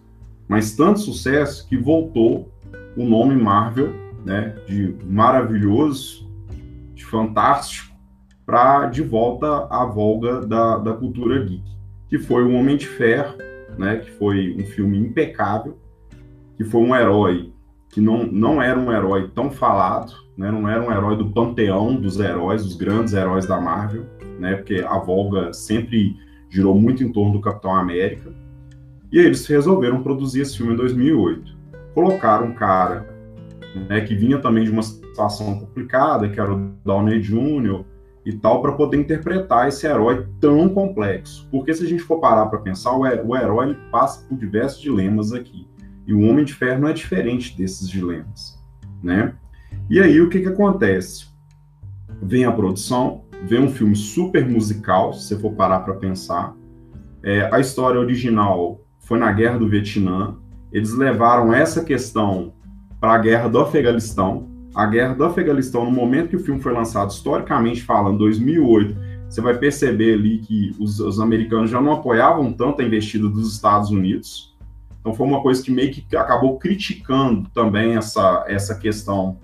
mas 0.48 0.74
tanto 0.74 1.00
sucesso 1.00 1.68
que 1.68 1.76
voltou 1.76 2.52
o 2.96 3.04
nome 3.04 3.36
Marvel, 3.36 3.92
né, 4.24 4.56
de 4.66 4.96
maravilhoso, 5.04 6.28
de 6.94 7.04
fantástico, 7.04 7.94
para 8.44 8.86
de 8.86 9.02
volta 9.02 9.66
à 9.70 9.84
volga 9.84 10.40
da, 10.40 10.78
da 10.78 10.92
cultura 10.92 11.44
geek, 11.44 11.62
que 12.08 12.18
foi 12.18 12.44
o 12.44 12.52
Homem 12.52 12.76
de 12.76 12.86
Ferro, 12.86 13.36
né, 13.78 13.98
que 13.98 14.10
foi 14.10 14.56
um 14.58 14.66
filme 14.66 14.98
impecável, 14.98 15.78
que 16.56 16.64
foi 16.64 16.80
um 16.80 16.94
herói 16.94 17.52
que 17.90 18.00
não, 18.00 18.24
não 18.24 18.62
era 18.62 18.78
um 18.78 18.92
herói 18.92 19.30
tão 19.34 19.50
falado, 19.50 20.12
né? 20.36 20.50
não 20.50 20.68
era 20.68 20.80
um 20.80 20.92
herói 20.92 21.16
do 21.16 21.30
panteão 21.30 21.94
dos 21.94 22.18
heróis, 22.20 22.64
dos 22.64 22.76
grandes 22.76 23.12
heróis 23.12 23.46
da 23.46 23.60
Marvel, 23.60 24.06
né? 24.38 24.54
porque 24.54 24.76
a 24.76 24.98
Volga 24.98 25.52
sempre 25.52 26.16
girou 26.50 26.74
muito 26.78 27.02
em 27.02 27.12
torno 27.12 27.32
do 27.32 27.40
Capitão 27.40 27.74
América. 27.74 28.30
E 29.10 29.18
aí 29.18 29.24
eles 29.24 29.46
resolveram 29.46 30.02
produzir 30.02 30.42
esse 30.42 30.56
filme 30.56 30.74
em 30.74 30.76
2008. 30.76 31.56
Colocaram 31.94 32.48
um 32.48 32.54
cara 32.54 33.08
né, 33.88 34.00
que 34.00 34.14
vinha 34.14 34.38
também 34.38 34.64
de 34.64 34.70
uma 34.70 34.82
situação 34.82 35.58
complicada, 35.58 36.28
que 36.28 36.40
era 36.40 36.52
o 36.52 36.72
Downey 36.84 37.20
Jr. 37.20 37.84
e 38.24 38.32
tal, 38.32 38.60
para 38.60 38.72
poder 38.72 38.98
interpretar 38.98 39.68
esse 39.68 39.86
herói 39.86 40.26
tão 40.40 40.68
complexo. 40.68 41.46
Porque 41.50 41.72
se 41.72 41.84
a 41.84 41.88
gente 41.88 42.02
for 42.02 42.20
parar 42.20 42.46
para 42.46 42.58
pensar, 42.58 42.92
o, 42.96 43.06
herói 43.06 43.76
passa 43.90 44.26
por 44.28 44.36
diversos 44.36 44.80
dilemas 44.80 45.32
aqui. 45.32 45.66
E 46.06 46.12
o 46.12 46.20
Homem 46.20 46.44
de 46.44 46.54
Ferro 46.54 46.80
não 46.80 46.88
é 46.88 46.92
diferente 46.92 47.56
desses 47.56 47.88
dilemas, 47.88 48.58
né? 49.02 49.34
E 49.88 50.00
aí 50.00 50.20
o 50.20 50.28
que 50.28 50.40
que 50.40 50.48
acontece? 50.48 51.26
Vem 52.22 52.44
a 52.44 52.52
produção, 52.52 53.22
vem 53.42 53.60
um 53.60 53.70
filme 53.70 53.96
super 53.96 54.46
musical, 54.48 55.12
se 55.12 55.28
você 55.28 55.38
for 55.38 55.52
parar 55.52 55.80
para 55.80 55.94
pensar. 55.94 56.54
É, 57.22 57.48
a 57.52 57.60
história 57.60 58.00
original 58.00 58.80
foi 58.98 59.18
na 59.18 59.32
Guerra 59.32 59.58
do 59.58 59.68
Vietnã. 59.68 60.36
Eles 60.72 60.94
levaram 60.94 61.52
essa 61.52 61.84
questão 61.84 62.54
para 63.00 63.14
a 63.14 63.18
Guerra 63.18 63.48
do 63.48 63.58
Afeganistão. 63.58 64.48
A 64.74 64.86
Guerra 64.86 65.14
do 65.14 65.24
Afeganistão, 65.24 65.84
no 65.84 65.90
momento 65.90 66.28
que 66.28 66.36
o 66.36 66.44
filme 66.44 66.60
foi 66.60 66.72
lançado, 66.72 67.10
historicamente 67.10 67.82
falando, 67.82 68.18
2008, 68.18 68.96
você 69.28 69.40
vai 69.40 69.56
perceber 69.56 70.14
ali 70.14 70.38
que 70.38 70.74
os, 70.78 71.00
os 71.00 71.20
americanos 71.20 71.70
já 71.70 71.80
não 71.80 71.92
apoiavam 71.92 72.52
tanto 72.52 72.82
a 72.82 72.84
investida 72.84 73.28
dos 73.28 73.52
Estados 73.54 73.90
Unidos. 73.90 74.56
Então 75.00 75.14
foi 75.14 75.26
uma 75.26 75.40
coisa 75.40 75.62
que 75.62 75.70
meio 75.70 75.90
que 75.90 76.16
acabou 76.16 76.58
criticando 76.58 77.48
também 77.50 77.96
essa, 77.96 78.44
essa 78.46 78.74
questão 78.76 79.38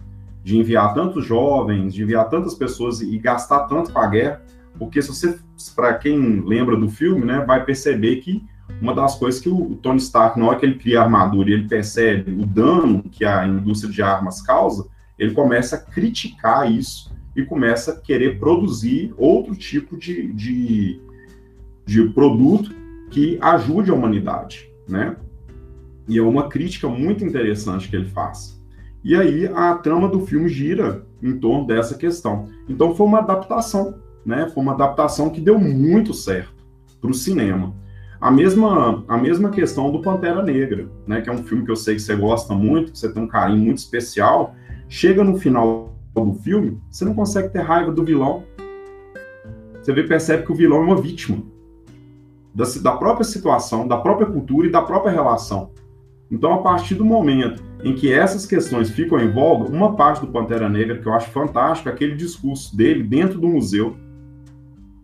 de 0.47 0.57
enviar 0.57 0.95
tantos 0.95 1.27
jovens, 1.27 1.93
de 1.93 2.05
enviar 2.05 2.31
tantas 2.31 2.55
pessoas 2.55 3.01
e 3.01 3.19
gastar 3.19 3.67
tanto 3.67 3.93
com 3.93 3.99
a 3.99 4.07
guerra, 4.07 4.41
porque 4.79 5.03
se 5.03 5.09
você, 5.09 5.41
para 5.75 5.95
quem 5.95 6.41
lembra 6.47 6.77
do 6.77 6.89
filme, 6.89 7.25
né, 7.25 7.45
vai 7.45 7.65
perceber 7.65 8.19
que 8.19 8.45
uma 8.81 8.95
das 8.95 9.17
coisas 9.19 9.41
que 9.41 9.49
o 9.49 9.75
Tony 9.83 9.99
Stark, 9.99 10.39
na 10.39 10.47
hora 10.47 10.57
que 10.57 10.65
ele 10.65 10.79
cria 10.79 11.01
a 11.01 11.03
armadura 11.03 11.51
e 11.51 11.53
ele 11.53 11.67
percebe 11.67 12.31
o 12.31 12.47
dano 12.47 13.03
que 13.11 13.25
a 13.25 13.45
indústria 13.45 13.93
de 13.93 14.01
armas 14.01 14.41
causa, 14.41 14.87
ele 15.19 15.35
começa 15.35 15.75
a 15.75 15.81
criticar 15.81 16.71
isso 16.71 17.13
e 17.35 17.45
começa 17.45 17.91
a 17.91 18.01
querer 18.01 18.39
produzir 18.39 19.13
outro 19.19 19.57
tipo 19.57 19.97
de, 19.97 20.33
de, 20.33 21.01
de 21.85 22.05
produto 22.11 22.73
que 23.11 23.37
ajude 23.41 23.91
a 23.91 23.95
humanidade, 23.95 24.71
né? 24.89 25.17
E 26.07 26.19
é 26.19 26.23
uma 26.23 26.49
crítica 26.49 26.89
muito 26.89 27.25
interessante 27.25 27.89
que 27.89 27.97
ele 27.97 28.07
faz. 28.07 28.56
E 29.07 29.15
aí 29.15 29.47
a 29.47 29.73
trama 29.77 30.09
do 30.09 30.27
filme 30.27 30.49
gira 30.49 31.07
em 31.23 31.39
torno 31.39 31.65
dessa 31.65 31.97
questão. 31.97 32.49
Então 32.69 32.93
foi 32.93 33.07
uma 33.07 33.21
adaptação, 33.21 33.95
né? 34.25 34.51
Foi 34.53 34.61
uma 34.61 34.73
adaptação 34.73 35.31
que 35.31 35.41
deu 35.41 35.61
muito 35.61 36.13
certo 36.13 36.67
para 37.01 37.13
o 37.13 37.15
cinema. 37.15 37.73
A 38.21 38.33
mesma, 38.33 39.05
a 39.07 39.17
mesma 39.17 39.51
questão 39.51 39.93
do 39.93 40.03
Pantera 40.03 40.43
Negra, 40.43 40.89
né? 41.07 41.21
Que 41.21 41.31
é 41.31 41.33
um 41.33 41.45
filme 41.45 41.65
que 41.65 41.71
eu 41.71 41.77
sei 41.77 41.95
que 41.95 42.03
você 42.03 42.17
gosta 42.17 42.53
muito, 42.53 42.91
que 42.91 42.99
você 42.99 43.09
tem 43.09 43.23
um 43.23 43.29
carinho 43.29 43.63
muito 43.63 43.79
especial. 43.79 44.57
Chega 44.89 45.23
no 45.23 45.39
final 45.39 45.95
do 46.13 46.35
filme, 46.43 46.83
você 46.91 47.05
não 47.05 47.15
consegue 47.15 47.51
ter 47.51 47.61
raiva 47.61 47.93
do 47.93 48.05
vilão. 48.05 48.43
Você 49.81 49.93
vê, 49.93 50.03
percebe 50.03 50.45
que 50.45 50.51
o 50.51 50.57
vilão 50.57 50.79
é 50.79 50.85
uma 50.85 51.01
vítima 51.01 51.45
da, 52.53 52.65
da 52.83 52.97
própria 52.97 53.25
situação, 53.25 53.87
da 53.87 53.99
própria 53.99 54.27
cultura 54.27 54.67
e 54.67 54.71
da 54.73 54.83
própria 54.83 55.13
relação. 55.13 55.71
Então, 56.31 56.53
a 56.53 56.59
partir 56.59 56.95
do 56.95 57.05
momento 57.05 57.63
em 57.85 57.95
que 57.95 58.13
essas 58.13 58.45
questões 58.45 58.91
ficam 58.91 59.21
em 59.21 59.31
voga, 59.31 59.71
uma 59.71 59.95
parte 59.95 60.21
do 60.21 60.27
Pantera 60.27 60.69
Negra 60.69 60.99
que 60.99 61.07
eu 61.07 61.15
acho 61.15 61.31
fantástico 61.31 61.89
é 61.89 61.93
aquele 61.93 62.17
discurso 62.17 62.77
dele 62.77 63.03
dentro 63.03 63.39
do 63.39 63.47
museu, 63.47 63.97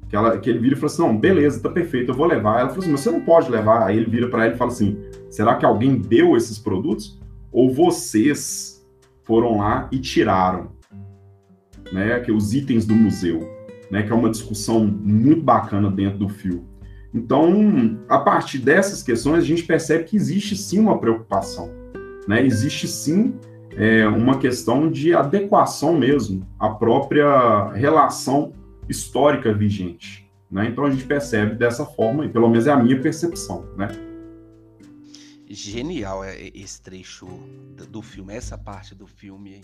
que, 0.09 0.17
ela, 0.17 0.37
que 0.37 0.51
ele 0.51 0.59
vira 0.59 0.75
e 0.75 0.77
fala 0.77 0.93
assim: 0.93 1.03
não, 1.03 1.17
beleza, 1.17 1.63
tá 1.63 1.71
perfeito, 1.71 2.11
eu 2.11 2.15
vou 2.15 2.27
levar. 2.27 2.61
Ela 2.61 2.69
fala 2.69 2.81
assim: 2.81 2.91
mas 2.91 3.01
você 3.01 3.11
não 3.11 3.21
pode 3.21 3.51
levar. 3.51 3.87
Aí 3.87 3.97
ele 3.97 4.11
vira 4.11 4.29
para 4.29 4.45
ele 4.47 4.57
e 4.57 4.59
fala 4.59 4.71
assim: 4.71 4.99
será 5.31 5.55
que 5.55 5.65
alguém 5.65 5.97
deu 5.97 6.37
esses 6.37 6.59
produtos? 6.59 7.19
Ou 7.51 7.73
vocês 7.73 8.87
foram 9.25 9.59
lá 9.59 9.89
e 9.91 9.99
tiraram 9.99 10.73
né, 11.93 12.21
que 12.21 12.33
os 12.33 12.53
itens 12.53 12.85
do 12.85 12.95
museu? 12.95 13.41
Né, 13.91 14.03
que 14.03 14.13
é 14.13 14.15
uma 14.15 14.31
discussão 14.31 14.85
muito 14.85 15.43
bacana 15.43 15.91
dentro 15.91 16.19
do 16.19 16.29
filme. 16.29 16.72
Então, 17.15 17.99
a 18.09 18.19
partir 18.19 18.59
dessas 18.59 19.03
questões, 19.03 19.39
a 19.39 19.47
gente 19.47 19.65
percebe 19.65 20.05
que 20.05 20.17
existe 20.17 20.57
sim 20.57 20.81
uma 20.81 20.99
preocupação, 20.99 21.71
né? 22.27 22.45
Existe 22.45 22.89
sim 22.89 23.35
é, 23.77 24.07
uma 24.07 24.39
questão 24.39 24.91
de 24.91 25.15
adequação 25.15 25.95
mesmo 25.95 26.47
à 26.59 26.71
própria 26.71 27.71
relação 27.73 28.53
histórica 28.89 29.53
vigente, 29.53 30.31
né? 30.51 30.69
Então 30.71 30.85
a 30.85 30.91
gente 30.91 31.05
percebe 31.05 31.55
dessa 31.55 31.85
forma, 31.85 32.25
e 32.25 32.29
pelo 32.29 32.49
menos 32.49 32.67
é 32.67 32.73
a 32.73 32.77
minha 32.77 33.01
percepção, 33.01 33.67
né? 33.77 33.89
Genial 35.55 36.25
é, 36.25 36.49
esse 36.55 36.81
trecho 36.81 37.27
do 37.91 38.01
filme, 38.01 38.33
essa 38.35 38.57
parte 38.57 38.95
do 38.95 39.07
filme 39.07 39.61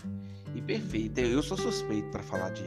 e 0.55 0.61
perfeito. 0.61 1.19
Eu 1.19 1.41
sou 1.41 1.57
suspeito 1.57 2.09
para 2.11 2.21
falar 2.21 2.51
de 2.51 2.63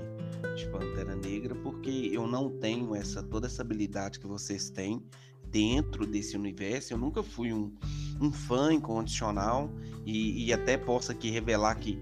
de 0.57 0.67
Pantera 0.67 1.15
Negra, 1.17 1.55
porque 1.55 2.11
eu 2.13 2.27
não 2.27 2.51
tenho 2.59 2.95
essa 2.95 3.23
toda 3.23 3.47
essa 3.47 3.63
habilidade 3.63 4.19
que 4.19 4.27
vocês 4.27 4.71
têm 4.71 5.03
dentro 5.47 6.07
desse 6.07 6.37
universo. 6.37 6.93
Eu 6.93 6.99
nunca 6.99 7.23
fui 7.23 7.53
um, 7.53 7.73
um 8.21 8.33
fã 8.33 8.73
incondicional 8.73 9.71
e, 10.05 10.47
e 10.47 10.53
até 10.53 10.77
posso 10.77 11.13
aqui 11.13 11.31
revelar 11.31 11.77
que 11.77 11.99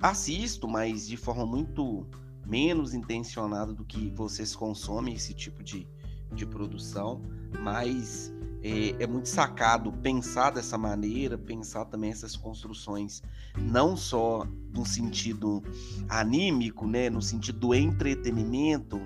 assisto, 0.00 0.68
mas 0.68 1.06
de 1.06 1.16
forma 1.16 1.44
muito 1.44 2.06
menos 2.46 2.94
intencionada 2.94 3.72
do 3.72 3.84
que 3.84 4.10
vocês 4.10 4.54
consomem 4.54 5.14
esse 5.14 5.34
tipo 5.34 5.62
de, 5.62 5.86
de 6.32 6.46
produção, 6.46 7.20
mas 7.60 8.32
é, 8.62 9.02
é, 9.02 9.06
muito 9.06 9.28
sacado 9.28 9.92
pensar 9.92 10.50
dessa 10.50 10.78
maneira, 10.78 11.36
pensar 11.36 11.84
também 11.86 12.10
essas 12.10 12.36
construções, 12.36 13.22
não 13.58 13.96
só 13.96 14.46
no 14.72 14.86
sentido 14.86 15.62
anímico, 16.08 16.86
né, 16.86 17.10
no 17.10 17.20
sentido 17.20 17.58
do 17.58 17.74
entretenimento, 17.74 19.00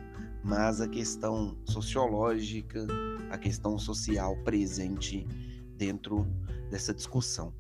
mas 0.45 0.81
a 0.81 0.87
questão 0.87 1.57
sociológica, 1.65 2.87
a 3.31 3.39
questão 3.39 3.79
social 3.79 4.37
presente 4.45 5.27
dentro 5.77 6.27
dessa 6.71 6.93
discussão. 6.93 7.53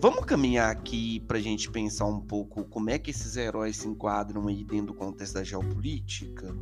vamos 0.00 0.24
caminhar 0.24 0.70
aqui 0.70 1.20
para 1.20 1.38
a 1.38 1.40
gente 1.40 1.70
pensar 1.70 2.06
um 2.06 2.20
pouco 2.20 2.64
como 2.64 2.90
é 2.90 2.98
que 2.98 3.10
esses 3.10 3.36
heróis 3.36 3.76
se 3.76 3.88
enquadram 3.88 4.48
aí 4.48 4.64
dentro 4.64 4.88
do 4.88 4.94
contexto 4.94 5.34
da 5.34 5.44
geopolítica, 5.44 6.54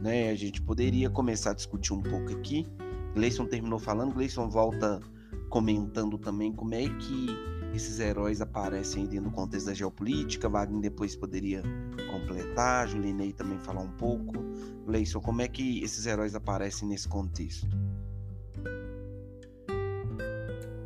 né? 0.00 0.30
A 0.30 0.34
gente 0.34 0.62
poderia 0.62 1.10
começar 1.10 1.50
a 1.50 1.54
discutir 1.54 1.92
um 1.92 2.02
pouco 2.02 2.32
aqui. 2.32 2.66
Gleison 3.14 3.46
terminou 3.46 3.78
falando, 3.78 4.14
Gleison 4.14 4.48
volta 4.48 5.00
comentando 5.48 6.16
também 6.18 6.52
como 6.52 6.74
é 6.74 6.88
que 6.88 7.26
esses 7.74 8.00
heróis 8.00 8.40
aparecem 8.40 9.06
dentro 9.06 9.30
do 9.30 9.34
contexto 9.34 9.66
da 9.66 9.74
geopolítica. 9.74 10.48
Wagner 10.48 10.80
depois 10.80 11.16
poderia 11.16 11.62
completar, 12.10 12.88
Julinei 12.88 13.32
também 13.32 13.58
falar 13.58 13.80
um 13.80 13.92
pouco. 13.92 14.32
Gleison, 14.86 15.20
como 15.20 15.42
é 15.42 15.48
que 15.48 15.82
esses 15.82 16.06
heróis 16.06 16.34
aparecem 16.34 16.88
nesse 16.88 17.08
contexto? 17.08 17.66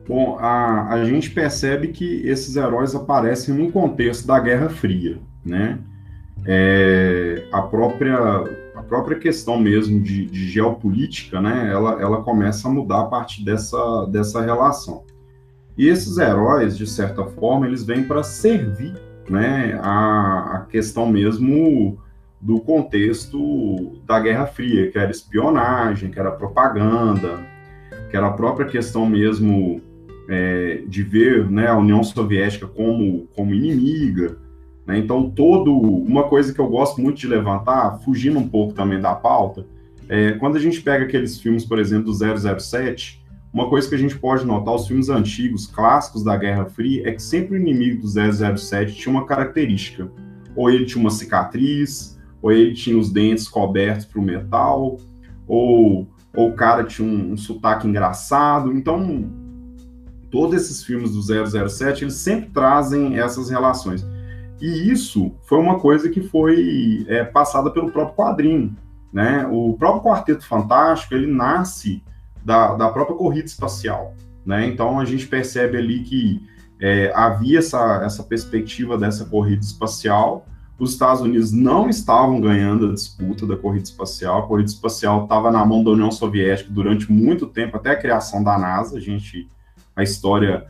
Bom, 0.06 0.38
a, 0.38 0.92
a 0.92 1.04
gente 1.04 1.30
percebe 1.30 1.88
que 1.88 2.26
esses 2.26 2.54
heróis 2.54 2.94
aparecem 2.94 3.52
no 3.54 3.72
contexto 3.72 4.26
da 4.26 4.38
Guerra 4.38 4.68
Fria, 4.68 5.18
né? 5.44 5.80
É, 6.44 7.48
a 7.50 7.62
própria 7.62 8.16
a 8.76 8.82
própria 8.82 9.18
questão 9.18 9.58
mesmo 9.58 10.00
de, 10.00 10.26
de, 10.26 10.48
geopolítica, 10.48 11.40
né? 11.40 11.70
Ela, 11.72 12.00
ela 12.00 12.22
começa 12.22 12.68
a 12.68 12.70
mudar 12.70 13.00
a 13.00 13.06
partir 13.06 13.42
dessa, 13.42 14.06
dessa 14.06 14.42
relação. 14.42 15.04
E 15.78 15.88
esses 15.88 16.18
heróis, 16.18 16.76
de 16.76 16.86
certa 16.86 17.24
forma, 17.24 17.66
eles 17.66 17.82
vêm 17.82 18.04
para 18.04 18.22
servir, 18.22 18.94
né? 19.28 19.80
A, 19.82 20.56
a 20.56 20.60
questão 20.70 21.08
mesmo 21.08 21.98
do 22.40 22.60
contexto 22.60 23.98
da 24.06 24.20
Guerra 24.20 24.46
Fria, 24.46 24.90
que 24.90 24.98
era 24.98 25.10
espionagem, 25.10 26.10
que 26.10 26.20
era 26.20 26.30
propaganda, 26.30 27.40
que 28.10 28.16
era 28.16 28.26
a 28.26 28.32
própria 28.32 28.66
questão 28.66 29.06
mesmo 29.06 29.80
é, 30.28 30.82
de 30.86 31.02
ver 31.02 31.50
né, 31.50 31.66
a 31.66 31.76
União 31.76 32.04
Soviética 32.04 32.66
como, 32.66 33.26
como 33.34 33.54
inimiga. 33.54 34.36
Né? 34.86 34.98
Então, 34.98 35.28
todo 35.30 35.72
uma 35.72 36.24
coisa 36.24 36.52
que 36.52 36.60
eu 36.60 36.68
gosto 36.68 37.00
muito 37.00 37.18
de 37.18 37.26
levantar, 37.26 37.98
fugindo 38.04 38.38
um 38.38 38.48
pouco 38.48 38.72
também 38.72 39.00
da 39.00 39.14
pauta, 39.14 39.66
é, 40.08 40.32
quando 40.32 40.56
a 40.56 40.60
gente 40.60 40.80
pega 40.80 41.04
aqueles 41.04 41.40
filmes, 41.40 41.64
por 41.64 41.78
exemplo, 41.78 42.12
do 42.12 42.60
007, 42.60 43.24
uma 43.52 43.68
coisa 43.68 43.88
que 43.88 43.94
a 43.94 43.98
gente 43.98 44.18
pode 44.18 44.44
notar, 44.44 44.74
os 44.74 44.86
filmes 44.86 45.08
antigos, 45.08 45.66
clássicos 45.66 46.22
da 46.22 46.36
Guerra 46.36 46.66
Fria, 46.66 47.08
é 47.08 47.12
que 47.12 47.22
sempre 47.22 47.56
o 47.56 47.60
inimigo 47.60 48.02
do 48.02 48.06
007 48.06 48.94
tinha 48.94 49.12
uma 49.12 49.26
característica. 49.26 50.10
Ou 50.54 50.70
ele 50.70 50.84
tinha 50.84 51.00
uma 51.00 51.10
cicatriz, 51.10 52.18
ou 52.40 52.52
ele 52.52 52.74
tinha 52.74 52.98
os 52.98 53.10
dentes 53.10 53.48
cobertos 53.48 54.04
para 54.04 54.20
o 54.20 54.22
metal, 54.22 54.98
ou, 55.48 56.06
ou 56.34 56.50
o 56.50 56.54
cara 56.54 56.84
tinha 56.84 57.08
um, 57.08 57.32
um 57.32 57.36
sotaque 57.36 57.88
engraçado. 57.88 58.72
Então, 58.72 59.30
todos 60.30 60.54
esses 60.54 60.84
filmes 60.84 61.12
do 61.12 61.22
007, 61.22 62.04
eles 62.04 62.14
sempre 62.14 62.50
trazem 62.50 63.18
essas 63.18 63.48
relações. 63.48 64.06
E 64.60 64.90
isso 64.90 65.34
foi 65.42 65.58
uma 65.58 65.78
coisa 65.78 66.08
que 66.08 66.20
foi 66.20 67.04
é, 67.08 67.24
passada 67.24 67.70
pelo 67.70 67.90
próprio 67.90 68.16
quadrinho. 68.16 68.76
Né? 69.12 69.46
O 69.50 69.74
próprio 69.74 70.02
Quarteto 70.02 70.46
Fantástico, 70.46 71.14
ele 71.14 71.26
nasce 71.26 72.02
da, 72.44 72.74
da 72.74 72.88
própria 72.88 73.16
corrida 73.16 73.46
espacial. 73.46 74.14
Né? 74.44 74.66
Então, 74.66 74.98
a 74.98 75.04
gente 75.04 75.26
percebe 75.26 75.76
ali 75.76 76.00
que 76.00 76.42
é, 76.80 77.12
havia 77.14 77.58
essa, 77.58 78.02
essa 78.04 78.22
perspectiva 78.22 78.96
dessa 78.96 79.24
corrida 79.24 79.62
espacial, 79.62 80.46
os 80.78 80.92
Estados 80.92 81.22
Unidos 81.22 81.52
não 81.52 81.88
estavam 81.88 82.38
ganhando 82.40 82.90
a 82.90 82.92
disputa 82.92 83.46
da 83.46 83.56
corrida 83.56 83.84
espacial. 83.84 84.40
A 84.40 84.46
corrida 84.46 84.68
espacial 84.68 85.22
estava 85.22 85.50
na 85.50 85.64
mão 85.64 85.82
da 85.82 85.90
União 85.90 86.10
Soviética 86.10 86.70
durante 86.70 87.10
muito 87.10 87.46
tempo, 87.46 87.78
até 87.78 87.90
a 87.90 87.96
criação 87.96 88.44
da 88.44 88.58
NASA. 88.58 88.98
A 88.98 89.00
gente 89.00 89.48
a 89.94 90.02
história 90.02 90.66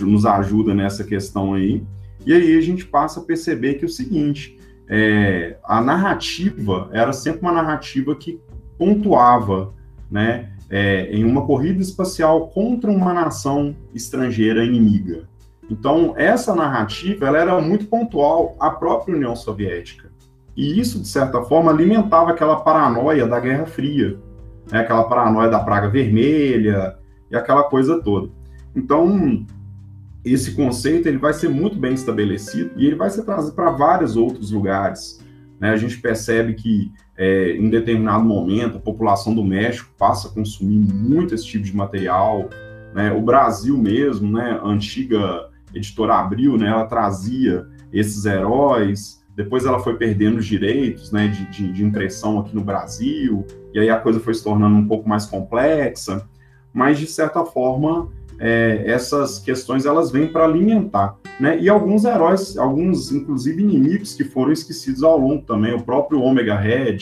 nos 0.00 0.24
ajuda 0.24 0.72
nessa 0.72 1.02
questão 1.02 1.54
aí. 1.54 1.84
E 2.28 2.32
aí 2.34 2.58
a 2.58 2.60
gente 2.60 2.84
passa 2.84 3.20
a 3.20 3.22
perceber 3.22 3.76
que 3.76 3.86
é 3.86 3.88
o 3.88 3.90
seguinte, 3.90 4.58
é, 4.86 5.56
a 5.64 5.80
narrativa 5.80 6.90
era 6.92 7.10
sempre 7.10 7.40
uma 7.40 7.52
narrativa 7.52 8.14
que 8.14 8.38
pontuava, 8.76 9.72
né, 10.10 10.50
é, 10.68 11.10
em 11.10 11.24
uma 11.24 11.46
corrida 11.46 11.80
espacial 11.80 12.48
contra 12.48 12.90
uma 12.90 13.14
nação 13.14 13.74
estrangeira 13.94 14.62
inimiga. 14.62 15.26
Então, 15.70 16.12
essa 16.18 16.54
narrativa 16.54 17.26
ela 17.26 17.38
era 17.38 17.62
muito 17.62 17.86
pontual 17.86 18.54
à 18.60 18.72
própria 18.72 19.16
União 19.16 19.34
Soviética. 19.34 20.10
E 20.54 20.78
isso, 20.78 21.00
de 21.00 21.08
certa 21.08 21.40
forma, 21.40 21.70
alimentava 21.70 22.32
aquela 22.32 22.56
paranoia 22.56 23.26
da 23.26 23.40
Guerra 23.40 23.64
Fria, 23.64 24.18
né, 24.70 24.80
aquela 24.80 25.04
paranoia 25.04 25.48
da 25.48 25.60
Praga 25.60 25.88
Vermelha 25.88 26.98
e 27.30 27.34
aquela 27.34 27.62
coisa 27.62 28.02
toda. 28.02 28.30
Então, 28.76 29.46
esse 30.32 30.52
conceito 30.52 31.08
ele 31.08 31.18
vai 31.18 31.32
ser 31.32 31.48
muito 31.48 31.76
bem 31.76 31.94
estabelecido 31.94 32.70
e 32.76 32.86
ele 32.86 32.96
vai 32.96 33.10
ser 33.10 33.22
trazido 33.22 33.54
para 33.54 33.70
vários 33.70 34.16
outros 34.16 34.50
lugares. 34.50 35.24
Né? 35.60 35.70
A 35.70 35.76
gente 35.76 35.98
percebe 36.00 36.54
que, 36.54 36.92
é, 37.16 37.52
em 37.56 37.68
determinado 37.68 38.24
momento, 38.24 38.78
a 38.78 38.80
população 38.80 39.34
do 39.34 39.44
México 39.44 39.90
passa 39.98 40.28
a 40.28 40.30
consumir 40.30 40.78
muito 40.78 41.34
esse 41.34 41.46
tipo 41.46 41.64
de 41.64 41.74
material. 41.74 42.48
Né? 42.94 43.12
O 43.12 43.20
Brasil 43.20 43.76
mesmo, 43.76 44.30
né? 44.30 44.58
a 44.62 44.66
antiga 44.66 45.48
editora 45.74 46.14
Abril, 46.14 46.56
né? 46.56 46.68
ela 46.68 46.86
trazia 46.86 47.66
esses 47.92 48.24
heróis, 48.24 49.22
depois 49.34 49.64
ela 49.64 49.78
foi 49.78 49.96
perdendo 49.96 50.38
os 50.38 50.46
direitos 50.46 51.12
né? 51.12 51.28
de, 51.28 51.44
de, 51.50 51.72
de 51.72 51.84
impressão 51.84 52.38
aqui 52.38 52.54
no 52.54 52.62
Brasil, 52.62 53.46
e 53.72 53.78
aí 53.78 53.90
a 53.90 53.98
coisa 53.98 54.20
foi 54.20 54.34
se 54.34 54.42
tornando 54.42 54.76
um 54.76 54.86
pouco 54.86 55.08
mais 55.08 55.26
complexa, 55.26 56.28
mas, 56.72 56.98
de 56.98 57.06
certa 57.06 57.44
forma, 57.44 58.10
é, 58.38 58.84
essas 58.86 59.38
questões 59.38 59.84
elas 59.84 60.10
vêm 60.10 60.28
para 60.28 60.44
alimentar, 60.44 61.16
né? 61.40 61.58
E 61.58 61.68
alguns 61.68 62.04
heróis, 62.04 62.56
alguns 62.56 63.10
inclusive 63.10 63.62
inimigos 63.62 64.14
que 64.14 64.24
foram 64.24 64.52
esquecidos 64.52 65.02
ao 65.02 65.18
longo 65.18 65.42
também, 65.42 65.74
o 65.74 65.82
próprio 65.82 66.22
Omega 66.22 66.56
Red, 66.56 66.98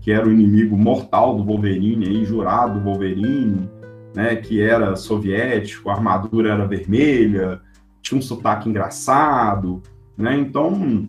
que 0.00 0.10
era 0.10 0.26
o 0.26 0.32
inimigo 0.32 0.76
mortal 0.76 1.36
do 1.36 1.44
Wolverine, 1.44 2.06
aí, 2.06 2.24
jurado 2.24 2.78
do 2.78 2.84
Wolverine, 2.84 3.70
né? 4.14 4.36
Que 4.36 4.60
era 4.60 4.96
soviético, 4.96 5.90
a 5.90 5.94
armadura 5.94 6.52
era 6.52 6.66
vermelha, 6.66 7.60
tinha 8.02 8.18
um 8.18 8.22
sotaque 8.22 8.68
engraçado, 8.68 9.82
né? 10.16 10.36
Então, 10.36 11.08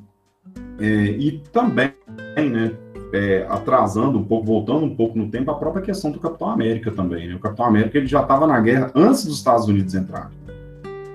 é, 0.79 0.85
e 0.85 1.43
também, 1.51 1.93
né? 2.37 2.71
É, 3.15 3.45
atrasando 3.49 4.19
um 4.19 4.23
pouco, 4.23 4.45
voltando 4.45 4.85
um 4.85 4.95
pouco 4.95 5.17
no 5.17 5.29
tempo, 5.29 5.49
a 5.49 5.55
própria 5.55 5.81
questão 5.81 6.11
do 6.11 6.19
Capitão 6.19 6.49
América 6.49 6.91
também. 6.91 7.27
Né? 7.29 7.35
O 7.35 7.39
Capitão 7.39 7.65
América 7.65 7.97
ele 7.97 8.07
já 8.07 8.21
estava 8.21 8.45
na 8.45 8.59
guerra 8.59 8.91
antes 8.93 9.25
dos 9.25 9.37
Estados 9.37 9.67
Unidos 9.67 9.95
entrarem. 9.95 10.37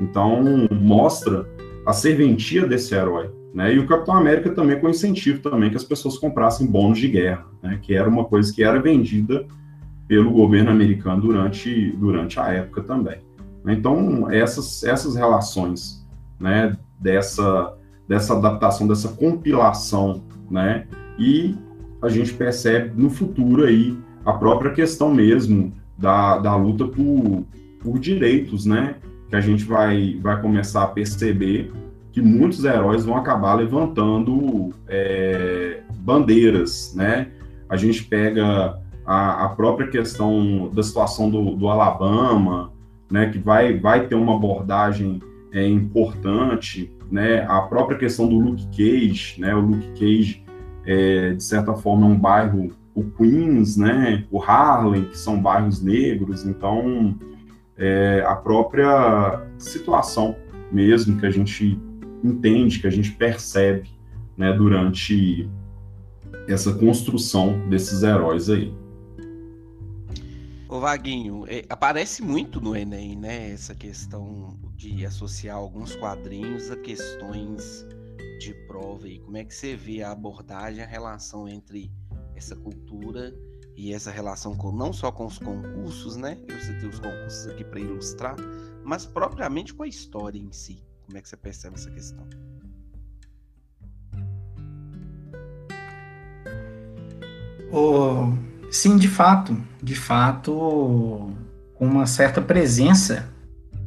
Então, 0.00 0.42
mostra 0.70 1.46
a 1.86 1.92
serventia 1.92 2.66
desse 2.66 2.94
herói. 2.94 3.30
Né? 3.52 3.74
E 3.74 3.78
o 3.78 3.86
Capitão 3.86 4.16
América 4.16 4.50
também 4.50 4.80
com 4.80 4.88
incentivo 4.88 5.40
também 5.40 5.70
que 5.70 5.76
as 5.76 5.84
pessoas 5.84 6.16
comprassem 6.16 6.66
bônus 6.66 6.98
de 6.98 7.08
guerra, 7.08 7.44
né? 7.62 7.78
que 7.82 7.94
era 7.94 8.08
uma 8.08 8.24
coisa 8.24 8.52
que 8.52 8.64
era 8.64 8.80
vendida 8.80 9.44
pelo 10.08 10.30
governo 10.30 10.70
americano 10.70 11.20
durante, 11.20 11.92
durante 11.92 12.40
a 12.40 12.48
época 12.48 12.82
também. 12.82 13.18
Então, 13.66 14.30
essas, 14.30 14.82
essas 14.82 15.14
relações 15.14 16.06
né, 16.38 16.76
dessa, 16.98 17.74
dessa 18.08 18.34
adaptação, 18.34 18.88
dessa 18.88 19.08
compilação, 19.08 20.22
né, 20.50 20.86
e 21.18 21.54
a 22.02 22.08
gente 22.08 22.32
percebe 22.34 22.92
no 23.00 23.10
futuro 23.10 23.64
aí 23.64 23.96
a 24.24 24.32
própria 24.32 24.72
questão 24.72 25.12
mesmo 25.12 25.72
da, 25.96 26.38
da 26.38 26.56
luta 26.56 26.86
por, 26.86 27.44
por 27.80 27.98
direitos, 27.98 28.64
né? 28.64 28.96
Que 29.28 29.36
a 29.36 29.40
gente 29.40 29.64
vai, 29.64 30.18
vai 30.20 30.40
começar 30.40 30.82
a 30.82 30.86
perceber 30.86 31.72
que 32.12 32.20
muitos 32.20 32.64
heróis 32.64 33.04
vão 33.04 33.16
acabar 33.16 33.54
levantando 33.54 34.70
é, 34.88 35.80
bandeiras, 35.98 36.94
né? 36.96 37.28
A 37.68 37.76
gente 37.76 38.04
pega 38.04 38.78
a, 39.06 39.44
a, 39.44 39.48
própria 39.50 39.88
questão 39.88 40.70
da 40.74 40.82
situação 40.82 41.30
do, 41.30 41.54
do 41.54 41.68
Alabama, 41.68 42.72
né? 43.10 43.30
Que 43.30 43.38
vai, 43.38 43.78
vai 43.78 44.06
ter 44.06 44.14
uma 44.14 44.36
abordagem 44.36 45.20
é, 45.52 45.66
importante, 45.68 46.90
né? 47.10 47.44
A 47.48 47.60
própria 47.62 47.98
questão 47.98 48.26
do 48.26 48.38
Luke 48.38 48.66
Cage, 48.68 49.40
né? 49.40 49.54
O 49.54 49.60
Luke 49.60 49.88
Cage 49.98 50.44
é, 50.90 51.34
de 51.34 51.44
certa 51.44 51.72
forma, 51.74 52.04
é 52.04 52.10
um 52.10 52.18
bairro, 52.18 52.72
o 52.96 53.04
Queens, 53.04 53.76
né, 53.76 54.26
o 54.28 54.42
Harlem, 54.42 55.04
que 55.04 55.16
são 55.16 55.40
bairros 55.40 55.80
negros, 55.80 56.44
então 56.44 57.16
é, 57.78 58.24
a 58.26 58.34
própria 58.34 59.46
situação 59.56 60.34
mesmo 60.72 61.16
que 61.20 61.26
a 61.26 61.30
gente 61.30 61.80
entende, 62.24 62.80
que 62.80 62.88
a 62.88 62.90
gente 62.90 63.12
percebe 63.12 63.88
né, 64.36 64.52
durante 64.52 65.48
essa 66.48 66.74
construção 66.74 67.68
desses 67.68 68.02
heróis 68.02 68.50
aí. 68.50 68.74
Ô 70.68 70.80
Vaguinho, 70.80 71.44
é, 71.46 71.64
aparece 71.68 72.20
muito 72.20 72.60
no 72.60 72.74
Enem, 72.74 73.14
né, 73.14 73.52
essa 73.52 73.76
questão 73.76 74.56
de 74.76 75.06
associar 75.06 75.56
alguns 75.56 75.94
quadrinhos 75.94 76.68
a 76.68 76.76
questões 76.76 77.86
prova 78.80 79.06
e 79.06 79.18
como 79.18 79.36
é 79.36 79.44
que 79.44 79.54
você 79.54 79.76
vê 79.76 80.02
a 80.02 80.10
abordagem, 80.10 80.82
a 80.82 80.86
relação 80.86 81.46
entre 81.46 81.92
essa 82.34 82.56
cultura 82.56 83.34
e 83.76 83.92
essa 83.92 84.10
relação 84.10 84.56
com 84.56 84.72
não 84.72 84.92
só 84.92 85.12
com 85.12 85.26
os 85.26 85.38
concursos, 85.38 86.16
né? 86.16 86.38
Eu 86.48 86.58
citei 86.60 86.88
os 86.88 86.98
concursos 86.98 87.46
aqui 87.48 87.62
para 87.62 87.78
ilustrar, 87.78 88.36
mas 88.82 89.04
propriamente 89.04 89.74
com 89.74 89.82
a 89.82 89.88
história 89.88 90.38
em 90.38 90.50
si. 90.50 90.82
Como 91.04 91.18
é 91.18 91.20
que 91.20 91.28
você 91.28 91.36
percebe 91.36 91.74
essa 91.74 91.90
questão? 91.90 92.26
Oh, 97.70 98.32
sim, 98.72 98.96
de 98.96 99.08
fato, 99.08 99.56
de 99.82 99.94
fato, 99.94 101.30
com 101.74 101.86
uma 101.86 102.06
certa 102.06 102.40
presença, 102.40 103.30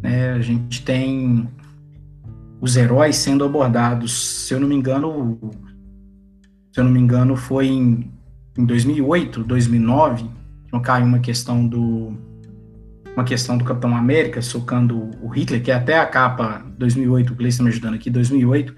né, 0.02 0.32
a 0.32 0.42
gente 0.42 0.86
tem 0.86 1.50
os 2.64 2.78
heróis 2.78 3.18
sendo 3.18 3.44
abordados, 3.44 4.46
se 4.48 4.54
eu 4.54 4.60
não 4.62 4.70
me 4.70 4.74
engano, 4.74 5.38
se 6.72 6.80
eu 6.80 6.86
não 6.86 6.92
me 6.92 7.00
engano, 7.02 7.36
foi 7.36 7.68
em, 7.68 8.10
em 8.58 8.66
2008, 8.66 9.44
2009, 9.44 10.24
que 10.72 10.80
caiu 10.80 11.06
uma 11.06 11.20
questão 11.20 11.68
do 11.68 12.14
uma 13.14 13.26
questão 13.26 13.58
do 13.58 13.66
Capitão 13.66 13.96
América 13.96 14.42
socando 14.42 15.12
o 15.22 15.28
Hitler, 15.28 15.62
que 15.62 15.72
é 15.72 15.74
até 15.76 16.00
a 16.00 16.06
capa 16.06 16.66
2008, 16.78 17.34
o 17.34 17.36
Gleice 17.36 17.56
está 17.56 17.64
me 17.66 17.70
ajudando 17.70 17.96
aqui, 17.96 18.10
2008, 18.10 18.74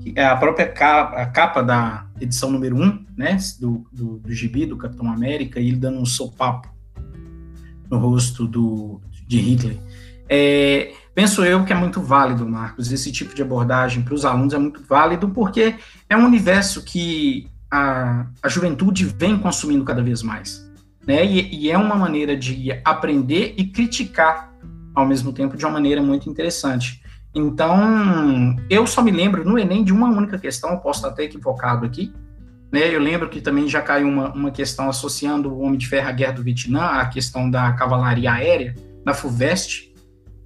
que 0.00 0.14
é 0.14 0.24
a 0.24 0.36
própria 0.36 0.68
capa, 0.68 1.16
a 1.16 1.26
capa 1.26 1.60
da 1.60 2.06
edição 2.20 2.52
número 2.52 2.76
1, 2.76 3.06
né, 3.16 3.36
do, 3.60 3.84
do, 3.92 4.18
do 4.20 4.32
gibi 4.32 4.64
do 4.64 4.76
Capitão 4.76 5.10
América, 5.10 5.58
e 5.58 5.66
ele 5.66 5.76
dando 5.76 5.98
um 5.98 6.06
sopapo 6.06 6.72
no 7.90 7.98
rosto 7.98 8.46
do, 8.46 9.00
de 9.26 9.38
Hitler. 9.38 9.76
É, 10.28 10.94
penso 11.14 11.44
eu 11.44 11.64
que 11.64 11.72
é 11.72 11.76
muito 11.76 12.00
válido, 12.00 12.48
Marcos, 12.48 12.90
esse 12.90 13.12
tipo 13.12 13.34
de 13.34 13.42
abordagem 13.42 14.02
para 14.02 14.14
os 14.14 14.24
alunos 14.24 14.54
é 14.54 14.58
muito 14.58 14.82
válido, 14.82 15.28
porque 15.28 15.76
é 16.08 16.16
um 16.16 16.24
universo 16.24 16.82
que 16.82 17.48
a, 17.70 18.26
a 18.42 18.48
juventude 18.48 19.04
vem 19.04 19.38
consumindo 19.38 19.84
cada 19.84 20.02
vez 20.02 20.22
mais 20.22 20.64
né? 21.06 21.24
E, 21.24 21.54
e, 21.54 21.70
é 21.70 21.78
uma 21.78 21.94
maneira 21.94 22.36
de 22.36 22.70
aprender 22.84 23.54
e 23.56 23.64
criticar 23.66 24.52
ao 24.94 25.06
mesmo 25.06 25.32
tempo 25.32 25.56
de 25.56 25.64
uma 25.64 25.72
maneira 25.72 26.02
muito 26.02 26.28
interessante. 26.28 27.02
Então, 27.34 28.56
eu 28.70 28.86
só 28.86 29.02
me 29.02 29.10
lembro 29.10 29.44
no 29.44 29.58
Enem 29.58 29.82
de 29.82 29.92
uma 29.92 30.08
única 30.08 30.38
questão, 30.38 30.70
eu 30.70 30.78
posso 30.78 31.00
estar 31.00 31.08
até 31.08 31.24
equivocado 31.24 31.84
aqui, 31.84 32.12
né? 32.72 32.94
Eu 32.94 33.00
lembro 33.00 33.28
que 33.28 33.40
também 33.40 33.68
já 33.68 33.82
caiu 33.82 34.08
uma, 34.08 34.32
uma 34.32 34.50
questão 34.50 34.88
associando 34.88 35.52
o 35.52 35.60
Homem 35.60 35.78
de 35.78 35.88
Ferro 35.88 36.08
à 36.08 36.12
Guerra 36.12 36.32
do 36.32 36.42
Vietnã, 36.42 36.80
a 36.80 37.06
questão 37.06 37.50
da 37.50 37.72
cavalaria 37.72 38.32
aérea, 38.32 38.74
na 39.04 39.12
FUVEST, 39.12 39.92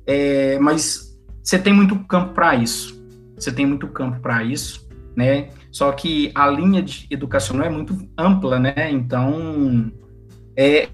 é, 0.09 0.59
mas 0.59 1.15
você 1.43 1.59
tem 1.59 1.73
muito 1.73 1.99
campo 2.07 2.33
para 2.33 2.55
isso, 2.55 2.99
você 3.37 3.53
tem 3.53 3.67
muito 3.67 3.87
campo 3.89 4.19
para 4.21 4.43
isso, 4.43 4.89
né? 5.15 5.51
Só 5.71 5.93
que 5.93 6.33
a 6.35 6.49
linha 6.49 6.83
educacional 7.11 7.67
é 7.67 7.69
muito 7.69 7.95
ampla, 8.17 8.59
né? 8.59 8.91
Então, 8.91 9.93
é, 10.57 10.89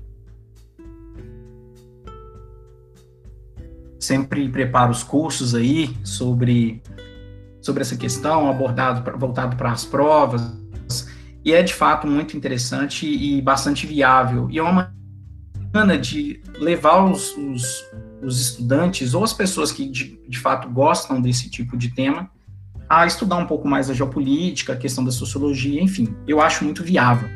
sempre 4.00 4.48
preparo 4.48 4.90
os 4.90 5.04
cursos 5.04 5.54
aí 5.54 5.96
sobre, 6.02 6.82
sobre 7.62 7.82
essa 7.82 7.96
questão, 7.96 8.50
abordado 8.50 9.16
voltado 9.16 9.56
para 9.56 9.70
as 9.70 9.84
provas, 9.84 10.42
e 11.44 11.52
é 11.52 11.62
de 11.62 11.72
fato 11.72 12.04
muito 12.08 12.36
interessante 12.36 13.06
e 13.06 13.40
bastante 13.40 13.86
viável. 13.86 14.48
E 14.50 14.58
é 14.58 14.62
uma 14.62 14.92
maneira 15.72 16.02
de 16.02 16.40
levar 16.58 17.04
os, 17.04 17.36
os, 17.36 17.84
os 18.24 18.40
estudantes 18.40 19.14
ou 19.14 19.22
as 19.22 19.32
pessoas 19.32 19.70
que 19.70 19.88
de, 19.88 20.18
de 20.28 20.38
fato 20.38 20.68
gostam 20.68 21.20
desse 21.20 21.50
tipo 21.50 21.76
de 21.76 21.90
tema 21.90 22.30
a 22.88 23.06
estudar 23.06 23.36
um 23.36 23.46
pouco 23.46 23.66
mais 23.66 23.88
a 23.88 23.94
geopolítica, 23.94 24.72
a 24.72 24.76
questão 24.76 25.04
da 25.04 25.10
sociologia, 25.10 25.82
enfim, 25.82 26.14
eu 26.26 26.40
acho 26.40 26.64
muito 26.64 26.82
viável. 26.82 27.28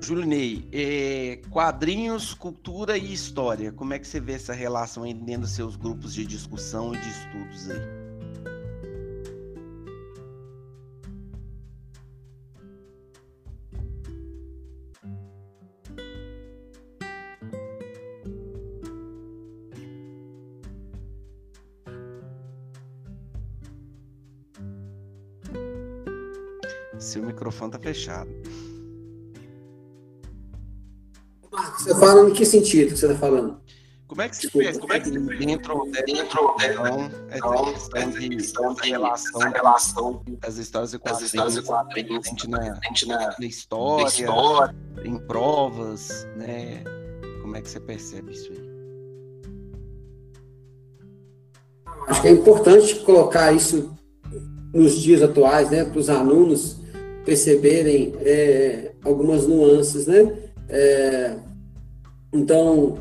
Julinei, 0.00 0.68
é, 0.70 1.40
quadrinhos, 1.50 2.34
cultura 2.34 2.98
e 2.98 3.12
história. 3.12 3.72
Como 3.72 3.94
é 3.94 3.98
que 3.98 4.06
você 4.06 4.20
vê 4.20 4.34
essa 4.34 4.52
relação 4.52 5.02
aí 5.02 5.14
dentro 5.14 5.42
dos 5.42 5.52
seus 5.52 5.76
grupos 5.76 6.12
de 6.12 6.26
discussão 6.26 6.94
e 6.94 6.98
de 6.98 7.08
estudos 7.08 7.70
aí? 7.70 8.03
Seu 26.98 27.22
microfone 27.22 27.72
tá 27.72 27.78
fechado. 27.78 28.30
Você 31.78 31.94
fala 31.94 32.28
em 32.28 32.32
que 32.32 32.44
sentido 32.44 32.92
que 32.92 32.98
você 32.98 33.06
está 33.06 33.18
falando? 33.18 33.60
Como 34.06 34.20
é 34.22 34.28
que 34.28 34.36
se 34.36 34.48
vê, 34.54 34.78
como 34.78 34.92
é 34.92 35.00
que 35.00 35.10
dentro, 35.10 35.90
dentro 36.06 36.56
então, 37.34 37.68
essa 37.72 38.18
questão 38.28 38.74
de 38.74 38.90
relação, 38.90 39.40
relação 39.40 40.22
das 40.40 40.58
histórias 40.58 40.94
e 40.94 40.98
quadrinhos, 40.98 42.26
na, 42.46 42.78
na 43.38 43.46
história, 43.46 44.06
história, 44.06 44.76
em 45.04 45.18
provas, 45.18 46.28
né? 46.36 46.84
Como 47.40 47.56
é 47.56 47.62
que 47.62 47.68
você 47.68 47.80
percebe 47.80 48.32
isso 48.32 48.52
aí? 48.52 48.74
Acho 52.06 52.22
que 52.22 52.28
é 52.28 52.30
importante 52.32 52.96
colocar 53.00 53.52
isso 53.52 53.96
nos 54.72 55.00
dias 55.00 55.22
atuais, 55.22 55.70
né, 55.70 55.84
para 55.84 55.98
os 55.98 56.10
alunos 56.10 56.83
perceberem 57.24 58.14
é, 58.20 58.92
algumas 59.02 59.46
nuances, 59.46 60.06
né? 60.06 60.32
É, 60.68 61.34
então, 62.32 62.98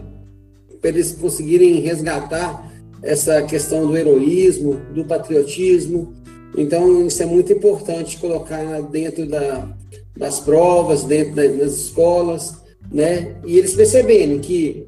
para 0.80 0.90
eles 0.90 1.14
conseguirem 1.14 1.80
resgatar 1.80 2.72
essa 3.02 3.42
questão 3.44 3.86
do 3.86 3.98
heroísmo, 3.98 4.80
do 4.94 5.04
patriotismo. 5.06 6.14
Então, 6.58 7.06
isso 7.06 7.22
é 7.22 7.26
muito 7.26 7.52
importante 7.52 8.18
colocar 8.18 8.82
dentro 8.84 9.26
da, 9.26 9.68
das 10.16 10.40
provas, 10.40 11.04
dentro 11.04 11.36
das 11.36 11.74
escolas, 11.74 12.58
né? 12.92 13.36
E 13.46 13.58
eles 13.58 13.74
perceberem 13.74 14.40
que, 14.40 14.88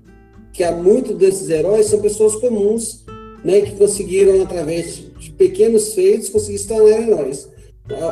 que 0.54 0.64
há 0.64 0.72
muitos 0.72 1.16
desses 1.18 1.50
heróis 1.50 1.88
são 1.88 2.00
pessoas 2.00 2.36
comuns, 2.36 3.04
né? 3.44 3.62
Que 3.62 3.76
conseguiram, 3.76 4.42
através 4.42 5.04
de 5.20 5.32
pequenos 5.32 5.94
feitos, 5.94 6.30
conseguir 6.30 6.60
se 6.60 6.68
tornar 6.68 7.02
heróis. 7.02 7.50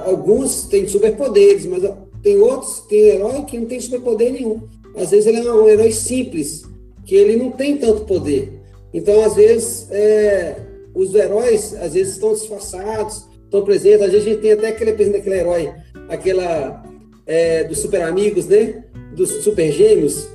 Alguns 0.05 0.67
têm 0.67 0.87
superpoderes, 0.87 1.65
mas 1.65 1.83
tem 2.21 2.37
outros, 2.39 2.81
tem 2.81 3.09
herói 3.09 3.43
que 3.43 3.57
não 3.57 3.65
tem 3.65 3.79
superpoder 3.79 4.31
nenhum 4.31 4.61
às 4.95 5.11
vezes 5.11 5.25
ele 5.25 5.39
é 5.39 5.51
um 5.51 5.67
herói 5.67 5.91
simples, 5.91 6.63
que 7.05 7.15
ele 7.15 7.35
não 7.35 7.51
tem 7.51 7.77
tanto 7.77 8.05
poder. 8.05 8.61
Então, 8.93 9.23
às 9.23 9.35
vezes, 9.35 9.87
é, 9.91 10.55
os 10.93 11.13
heróis, 11.15 11.73
às 11.73 11.93
vezes, 11.93 12.13
estão 12.13 12.33
disfarçados, 12.33 13.25
estão 13.43 13.63
presentes. 13.63 14.01
Às 14.01 14.11
vezes, 14.11 14.27
a 14.27 14.29
gente 14.29 14.41
tem 14.41 14.51
até 14.51 14.67
aquele 14.67 14.91
daquele 14.91 15.35
herói, 15.35 15.73
aquela 16.07 16.83
é, 17.25 17.63
dos 17.63 17.79
super 17.79 18.03
amigos, 18.03 18.45
né? 18.45 18.83
Dos 19.15 19.29
super 19.43 19.71
gêmeos. 19.71 20.27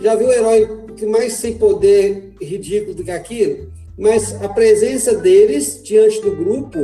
Já 0.00 0.14
viu 0.14 0.28
o 0.28 0.32
herói 0.32 0.68
que 0.96 1.04
mais 1.04 1.34
sem 1.34 1.58
poder 1.58 2.32
ridículo 2.40 2.94
do 2.94 3.04
que 3.04 3.10
aquilo? 3.10 3.70
Mas 3.98 4.34
a 4.42 4.48
presença 4.48 5.14
deles 5.14 5.80
diante 5.82 6.20
do 6.22 6.34
grupo 6.34 6.78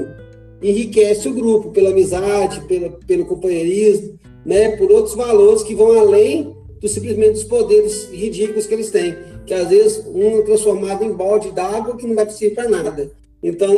enriquece 0.63 1.29
o 1.29 1.35
grupo 1.35 1.71
pela 1.71 1.91
amizade, 1.91 2.63
pelo 3.07 3.27
companheirismo, 3.27 4.19
né? 4.47 4.77
Por 4.77 4.91
outros 4.91 5.15
valores 5.15 5.63
que 5.63 5.75
vão 5.75 5.99
além 5.99 6.55
do 6.81 6.89
simplesmente 6.89 7.39
os 7.39 7.45
poderes 7.45 8.09
ridículos 8.11 8.67
que 8.67 8.75
eles 8.75 8.91
têm, 8.91 9.17
que 9.47 9.55
às 9.55 9.69
vezes 9.69 10.05
um 10.07 10.39
é 10.39 10.43
transformado 10.43 11.05
em 11.05 11.13
balde 11.13 11.51
d'água 11.51 11.97
que 11.97 12.07
não 12.07 12.15
vai 12.15 12.29
servir 12.31 12.55
para 12.55 12.69
nada. 12.69 13.11
Então, 13.43 13.77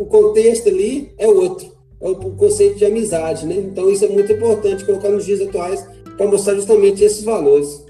o 0.00 0.04
contexto 0.06 0.68
ali 0.68 1.10
é 1.16 1.26
outro, 1.26 1.72
é 2.00 2.08
o 2.08 2.14
conceito 2.14 2.76
de 2.76 2.84
amizade, 2.84 3.46
né? 3.46 3.56
Então, 3.56 3.90
isso 3.90 4.04
é 4.04 4.08
muito 4.08 4.32
importante 4.32 4.84
colocar 4.84 5.08
nos 5.08 5.24
dias 5.24 5.40
atuais 5.40 5.86
para 6.16 6.26
mostrar 6.26 6.54
justamente 6.54 7.02
esses 7.04 7.24
valores. 7.24 7.84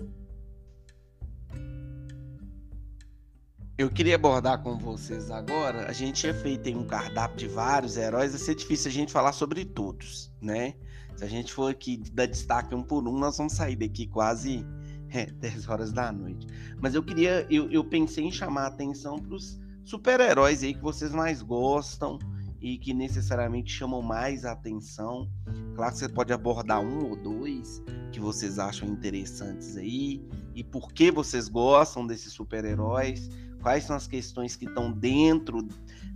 Eu 3.79 3.89
queria 3.89 4.16
abordar 4.16 4.61
com 4.61 4.76
vocês 4.76 5.31
agora. 5.31 5.89
A 5.89 5.93
gente 5.93 6.22
tinha 6.22 6.35
feito 6.35 6.68
um 6.68 6.85
cardápio 6.85 7.37
de 7.37 7.47
vários 7.47 7.97
heróis, 7.97 8.33
vai 8.33 8.41
ser 8.41 8.57
difícil 8.57 8.91
a 8.91 8.93
gente 8.93 9.12
falar 9.12 9.31
sobre 9.31 9.64
todos, 9.64 10.33
né? 10.43 10.74
Se 11.14 11.22
a 11.22 11.29
gente 11.29 11.53
for 11.53 11.70
aqui 11.70 11.97
dar 12.12 12.26
destaque 12.26 12.74
um 12.74 12.83
por 12.83 13.07
um, 13.07 13.16
nós 13.16 13.39
vamos 13.39 13.53
sair 13.53 13.76
daqui 13.76 14.09
quase 14.09 14.66
é, 15.14 15.26
10 15.26 15.68
horas 15.68 15.93
da 15.93 16.11
noite. 16.11 16.49
Mas 16.81 16.97
eu 16.97 17.05
queria, 17.05 17.47
eu, 17.49 17.70
eu 17.70 17.85
pensei 17.85 18.24
em 18.24 18.33
chamar 18.33 18.62
a 18.62 18.66
atenção 18.66 19.16
para 19.16 19.37
os 19.37 19.61
super-heróis 19.85 20.64
aí 20.64 20.74
que 20.74 20.83
vocês 20.83 21.12
mais 21.12 21.41
gostam 21.41 22.18
e 22.61 22.79
que 22.79 22.93
necessariamente 22.93 23.70
chamam 23.70 24.03
mais 24.03 24.45
atenção. 24.45 25.31
Claro 25.76 25.93
que 25.93 25.99
você 26.01 26.09
pode 26.09 26.33
abordar 26.33 26.81
um 26.81 27.11
ou 27.11 27.14
dois 27.14 27.81
que 28.11 28.18
vocês 28.18 28.59
acham 28.59 28.89
interessantes 28.89 29.76
aí 29.76 30.20
e 30.53 30.64
por 30.64 30.93
que 30.93 31.12
vocês 31.12 31.47
gostam 31.49 32.05
desses 32.05 32.33
super-heróis, 32.33 33.31
quais 33.61 33.85
são 33.85 33.97
as 33.97 34.07
questões 34.07 34.57
que 34.57 34.65
estão 34.65 34.93
dentro 34.93 35.67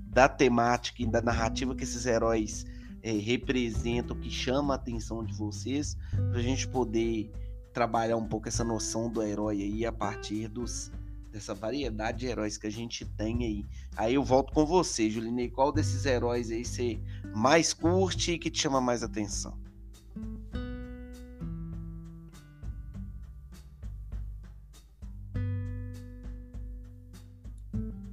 da 0.07 0.28
temática 0.28 1.03
e 1.03 1.07
da 1.07 1.22
narrativa 1.22 1.74
que 1.74 1.84
esses 1.84 2.07
heróis 2.07 2.66
é, 3.03 3.12
representa, 3.12 4.12
o 4.12 4.16
que 4.16 4.30
chama 4.30 4.74
a 4.74 4.76
atenção 4.76 5.24
de 5.24 5.32
vocês, 5.34 5.97
para 6.30 6.38
a 6.38 6.43
gente 6.43 6.68
poder 6.68 7.30
trabalhar 7.72 8.16
um 8.16 8.26
pouco 8.26 8.49
essa 8.49 8.62
noção 8.62 9.11
do 9.11 9.22
herói 9.22 9.62
aí 9.62 9.86
a 9.86 9.93
partir 9.93 10.49
dos, 10.49 10.93
dessa 11.32 11.55
variedade 11.55 12.18
de 12.18 12.26
heróis 12.26 12.59
que 12.59 12.66
a 12.66 12.70
gente 12.70 13.05
tem 13.05 13.45
aí. 13.45 13.64
Aí 13.97 14.14
eu 14.14 14.22
volto 14.22 14.53
com 14.53 14.66
você, 14.66 15.11
Julinei. 15.11 15.49
Qual 15.49 15.72
desses 15.72 16.05
heróis 16.05 16.51
aí 16.51 16.64
você 16.64 17.01
mais 17.34 17.72
curte 17.72 18.32
e 18.32 18.38
que 18.38 18.51
te 18.51 18.61
chama 18.61 18.80
mais 18.80 19.03
atenção? 19.03 19.61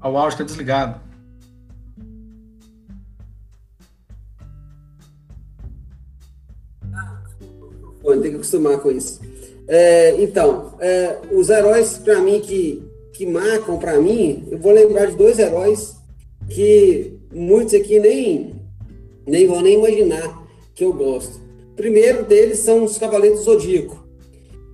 O 0.02 0.08
áudio 0.18 0.30
está 0.30 0.44
desligado. 0.44 1.02
Tem 8.04 8.22
que 8.32 8.36
acostumar 8.36 8.80
com 8.80 8.92
isso. 8.92 9.22
É, 9.68 10.20
então, 10.22 10.74
é, 10.80 11.20
os 11.32 11.50
heróis, 11.50 12.00
para 12.00 12.20
mim, 12.20 12.40
que, 12.40 12.84
que 13.14 13.26
marcam 13.26 13.78
para 13.78 14.00
mim, 14.02 14.48
eu 14.50 14.58
vou 14.58 14.72
lembrar 14.72 15.06
de 15.06 15.16
dois 15.16 15.38
heróis 15.38 15.96
que 16.50 17.20
muitos 17.32 17.76
aqui 17.76 18.00
nem, 18.00 18.56
nem 19.28 19.46
vão 19.46 19.62
nem 19.62 19.78
imaginar 19.78 20.44
que 20.74 20.84
eu 20.84 20.92
gosto. 20.92 21.40
primeiro 21.76 22.26
deles 22.26 22.60
são 22.60 22.84
os 22.84 22.98
Cavaleiros 22.98 23.40
do 23.40 23.46
Zodíaco, 23.46 23.99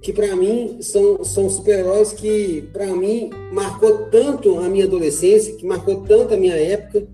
que 0.05 0.13
para 0.13 0.35
mim 0.35 0.77
são, 0.81 1.23
são 1.23 1.49
super-heróis 1.49 2.13
que, 2.13 2.69
para 2.71 2.85
mim, 2.85 3.31
marcou 3.51 4.05
tanto 4.11 4.59
a 4.59 4.69
minha 4.69 4.85
adolescência, 4.85 5.55
que 5.55 5.65
marcou 5.65 6.01
tanto 6.01 6.35
a 6.35 6.37
minha 6.37 6.53
época, 6.53 7.07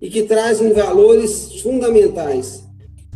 e 0.00 0.08
que 0.08 0.22
trazem 0.22 0.72
valores 0.72 1.60
fundamentais. 1.60 2.64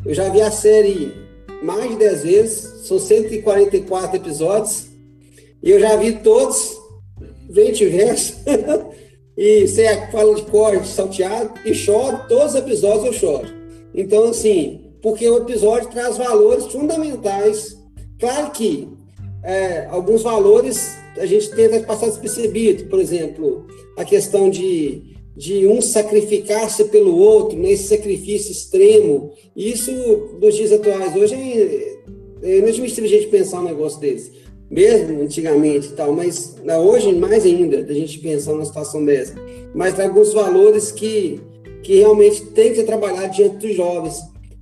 Eu 0.05 0.12
já 0.12 0.29
vi 0.29 0.43
a 0.43 0.51
série 0.51 1.14
mais 1.62 1.89
de 1.89 1.97
10 1.97 2.23
vezes, 2.25 2.87
são 2.87 2.99
144 2.99 4.17
episódios, 4.19 4.89
e 5.62 5.71
eu 5.71 5.81
já 5.81 5.97
vi 5.97 6.12
todos, 6.17 6.77
20 7.49 7.87
versos, 7.87 8.37
e 9.35 9.67
você 9.67 9.87
fala 10.12 10.35
de 10.35 10.43
corte 10.43 10.89
salteado, 10.89 11.55
e 11.64 11.73
choro, 11.73 12.21
todos 12.29 12.53
os 12.53 12.61
episódios 12.61 13.07
eu 13.07 13.12
choro. 13.14 13.49
Então, 13.95 14.25
assim, 14.25 14.91
porque 15.01 15.27
o 15.27 15.39
episódio 15.39 15.89
traz 15.89 16.19
valores 16.19 16.67
fundamentais. 16.67 17.79
Claro 18.19 18.51
que 18.51 18.95
é, 19.47 19.86
alguns 19.86 20.22
valores 20.22 20.97
a 21.16 21.24
gente 21.24 21.51
tenta 21.51 21.80
passar 21.80 22.07
despercebido, 22.07 22.84
por 22.84 23.01
exemplo, 23.01 23.66
a 23.97 24.05
questão 24.05 24.51
de 24.51 25.16
de 25.36 25.66
um 25.66 25.82
sacrificar-se 25.82 26.84
pelo 26.84 27.14
outro, 27.14 27.59
nesse 27.59 27.88
sacrifício 27.88 28.51
extremo. 28.51 29.32
Isso, 29.55 29.92
nos 30.40 30.55
dias 30.55 30.72
atuais, 30.72 31.14
hoje 31.14 31.34
é, 31.34 31.99
é 32.42 32.59
inadmissível 32.59 33.05
a 33.05 33.09
gente 33.12 33.26
pensar 33.26 33.61
um 33.61 33.64
negócio 33.64 34.01
desse, 34.01 34.32
mesmo 34.70 35.20
antigamente 35.20 35.88
e 35.88 35.92
tal, 35.92 36.12
mas 36.12 36.57
hoje 36.82 37.12
mais 37.12 37.44
ainda, 37.44 37.82
da 37.84 37.92
gente 37.92 38.18
pensar 38.18 38.53
numa 38.53 38.64
situação 38.64 39.05
dessa. 39.05 39.34
Mas 39.74 39.94
tem 39.94 40.07
alguns 40.07 40.32
valores 40.32 40.90
que, 40.90 41.38
que 41.82 41.97
realmente 41.97 42.47
tem 42.47 42.70
que 42.70 42.76
ser 42.76 42.84
trabalhado 42.84 43.36
diante 43.36 43.57
dos 43.59 43.76
jovens, 43.76 44.18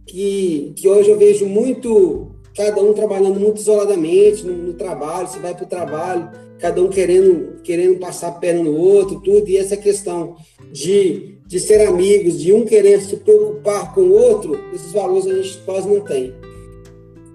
que, 0.09 0.72
que 0.76 0.89
hoje 0.89 1.09
eu 1.09 1.16
vejo 1.16 1.47
muito, 1.47 2.34
cada 2.57 2.81
um 2.83 2.93
trabalhando 2.93 3.39
muito 3.39 3.59
isoladamente 3.59 4.45
no, 4.45 4.53
no 4.53 4.75
trabalho, 4.75 5.27
você 5.27 5.39
vai 5.39 5.55
para 5.55 5.65
o 5.65 5.69
trabalho, 5.69 6.31
cada 6.59 6.83
um 6.83 6.89
querendo, 6.89 7.61
querendo 7.63 7.99
passar 7.99 8.29
a 8.29 8.33
perna 8.33 8.63
no 8.63 8.77
outro, 8.77 9.21
tudo, 9.21 9.49
e 9.49 9.57
essa 9.57 9.77
questão 9.77 10.37
de, 10.73 11.37
de 11.47 11.61
ser 11.61 11.87
amigos, 11.87 12.41
de 12.41 12.53
um 12.53 12.65
querer 12.65 13.01
se 13.01 13.17
preocupar 13.17 13.93
com 13.95 14.03
o 14.03 14.13
outro, 14.13 14.59
esses 14.73 14.93
valores 14.93 15.27
a 15.27 15.43
gente 15.43 15.59
quase 15.65 15.89
não 15.89 16.01
tem. 16.01 16.35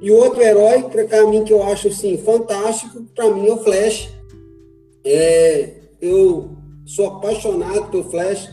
E 0.02 0.12
outro 0.12 0.42
herói, 0.42 0.84
para 0.84 1.28
mim, 1.28 1.44
que 1.44 1.52
eu 1.52 1.62
acho 1.62 1.90
assim, 1.90 2.18
fantástico, 2.18 3.04
para 3.14 3.30
mim 3.32 3.48
é 3.48 3.54
o 3.54 3.58
Flash. 3.58 4.10
É, 5.04 5.70
eu 6.02 6.52
sou 6.86 7.08
apaixonado 7.08 7.92
pelo 7.92 8.06
Flash, 8.06 8.50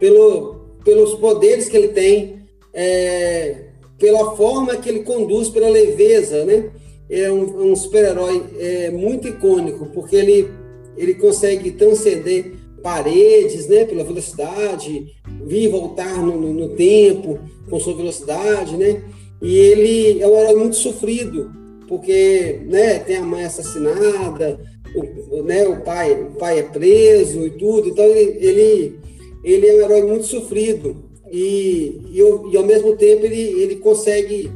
pelo, 0.00 0.56
pelos 0.84 1.14
poderes 1.14 1.68
que 1.68 1.76
ele 1.76 1.88
tem, 1.88 2.42
é, 2.74 3.71
pela 4.02 4.34
forma 4.34 4.76
que 4.76 4.88
ele 4.88 5.04
conduz, 5.04 5.48
pela 5.48 5.68
leveza, 5.68 6.44
né? 6.44 6.70
É 7.08 7.30
um, 7.30 7.70
um 7.70 7.76
super-herói 7.76 8.42
é, 8.58 8.90
muito 8.90 9.28
icônico, 9.28 9.86
porque 9.94 10.16
ele, 10.16 10.48
ele 10.96 11.14
consegue 11.14 11.70
transcender 11.70 12.52
paredes, 12.82 13.68
né, 13.68 13.84
pela 13.84 14.02
velocidade, 14.02 15.06
vir 15.44 15.62
e 15.62 15.68
voltar 15.68 16.20
no, 16.20 16.36
no, 16.36 16.52
no, 16.52 16.68
tempo 16.70 17.38
com 17.70 17.78
sua 17.78 17.94
velocidade, 17.94 18.76
né? 18.76 19.04
E 19.40 19.56
ele 19.56 20.20
é 20.20 20.26
um 20.26 20.36
herói 20.36 20.56
muito 20.56 20.74
sofrido, 20.74 21.52
porque, 21.86 22.60
né, 22.66 22.98
tem 22.98 23.18
a 23.18 23.22
mãe 23.22 23.44
assassinada, 23.44 24.58
o, 24.96 25.42
né, 25.44 25.64
o 25.68 25.80
pai, 25.82 26.12
o 26.12 26.36
pai 26.38 26.58
é 26.58 26.62
preso 26.64 27.46
e 27.46 27.50
tudo, 27.50 27.88
então 27.88 28.04
ele, 28.04 28.36
ele, 28.44 28.98
ele 29.44 29.66
é 29.68 29.74
um 29.74 29.80
herói 29.80 30.02
muito 30.02 30.26
sofrido 30.26 31.11
e, 31.32 32.02
e, 32.10 32.18
e 32.18 32.56
ao 32.56 32.64
mesmo 32.64 32.94
tempo 32.94 33.24
ele, 33.24 33.40
ele 33.40 33.76
consegue, 33.76 34.52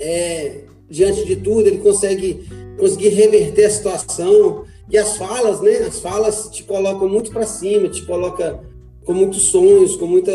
é, 0.00 0.64
diante 0.90 1.24
de 1.24 1.36
tudo, 1.36 1.68
ele 1.68 1.78
consegue 1.78 2.44
conseguir 2.76 3.10
reverter 3.10 3.64
a 3.64 3.70
situação, 3.70 4.64
e 4.90 4.96
as 4.96 5.16
falas, 5.16 5.60
né? 5.60 5.76
As 5.86 6.00
falas 6.00 6.48
te 6.50 6.62
colocam 6.64 7.08
muito 7.08 7.30
para 7.30 7.44
cima, 7.44 7.88
te 7.88 8.04
coloca 8.06 8.58
com 9.04 9.12
muitos 9.12 9.42
sonhos, 9.42 9.96
com 9.96 10.06
muita, 10.06 10.32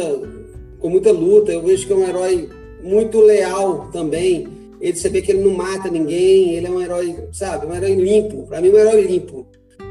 com 0.79 0.89
muita 0.89 1.11
luta. 1.11 1.51
Eu 1.51 1.63
vejo 1.63 1.87
que 1.87 1.93
é 1.93 1.95
um 1.95 2.07
herói 2.07 2.49
muito 2.83 3.19
leal 3.19 3.89
também. 3.91 4.47
Ele 4.79 4.93
vê 4.93 5.21
que 5.21 5.31
ele 5.31 5.43
não 5.43 5.51
mata 5.51 5.89
ninguém, 5.89 6.53
ele 6.55 6.67
é 6.67 6.69
um 6.69 6.81
herói, 6.81 7.15
sabe, 7.31 7.65
um 7.65 7.73
herói 7.73 7.95
limpo. 7.95 8.45
Para 8.47 8.61
mim, 8.61 8.69
um 8.69 8.77
herói 8.77 9.01
limpo, 9.01 9.47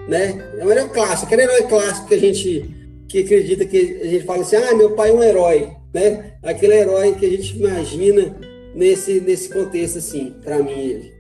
né? 0.09 0.51
É 0.59 0.65
um 0.65 0.71
herói 0.71 0.89
clássico, 0.91 1.27
aquele 1.27 1.43
herói 1.43 1.63
clássico 1.63 2.07
que 2.07 2.15
a 2.15 2.21
gente 2.21 2.82
que 3.13 3.19
acredita 3.19 3.67
que 3.67 4.01
a 4.03 4.07
gente 4.07 4.25
fala 4.25 4.41
assim, 4.41 4.57
ah, 4.57 4.75
meu 4.75 4.93
pai 4.93 5.11
é 5.11 5.13
um 5.13 5.23
herói, 5.23 5.71
né? 5.93 6.39
Aquele 6.43 6.73
herói 6.73 7.15
que 7.15 7.27
a 7.27 7.29
gente 7.29 7.59
imagina 7.59 8.35
nesse 8.75 9.21
nesse 9.21 9.51
contexto 9.51 9.99
assim, 9.99 10.35
para 10.43 10.63
mim 10.63 11.13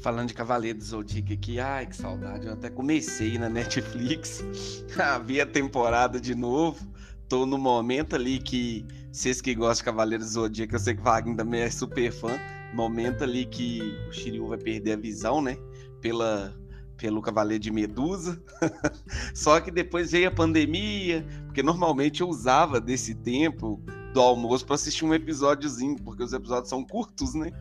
falando 0.00 0.28
de 0.28 0.34
Cavaleiro 0.34 0.78
do 0.78 0.84
Zodíaco 0.84 1.32
aqui, 1.32 1.58
ai 1.58 1.86
que 1.86 1.96
saudade, 1.96 2.46
eu 2.46 2.52
até 2.52 2.70
comecei 2.70 3.36
na 3.36 3.48
Netflix 3.48 4.44
a 4.96 5.18
ver 5.18 5.40
a 5.40 5.46
temporada 5.46 6.20
de 6.20 6.36
novo. 6.36 6.86
Tô 7.28 7.44
no 7.44 7.58
momento 7.58 8.14
ali 8.14 8.38
que, 8.38 8.86
vocês 9.12 9.40
que 9.40 9.56
gostam 9.56 9.78
de 9.78 9.84
Cavaleiro 9.84 10.22
do 10.22 10.30
Zodíaco, 10.30 10.76
eu 10.76 10.78
sei 10.78 10.94
que 10.94 11.02
Wagner 11.02 11.36
também 11.36 11.62
é 11.62 11.70
super 11.70 12.12
fã, 12.12 12.38
momento 12.72 13.24
ali 13.24 13.44
que 13.44 13.92
o 14.08 14.12
Shiryu 14.12 14.46
vai 14.46 14.56
perder 14.56 14.92
a 14.92 14.96
visão, 14.96 15.42
né, 15.42 15.58
pela, 16.00 16.56
pelo 16.98 17.22
Cavaleiro 17.22 17.62
de 17.62 17.70
Medusa. 17.70 18.42
Só 19.32 19.60
que 19.60 19.70
depois 19.70 20.10
veio 20.10 20.28
a 20.28 20.32
pandemia, 20.32 21.24
porque 21.46 21.62
normalmente 21.62 22.20
eu 22.20 22.28
usava 22.28 22.80
desse 22.80 23.14
tempo 23.14 23.80
do 24.12 24.20
almoço 24.20 24.66
para 24.66 24.74
assistir 24.74 25.04
um 25.04 25.14
episódiozinho, 25.14 25.96
porque 26.02 26.22
os 26.22 26.32
episódios 26.32 26.68
são 26.68 26.84
curtos, 26.84 27.34
né? 27.34 27.52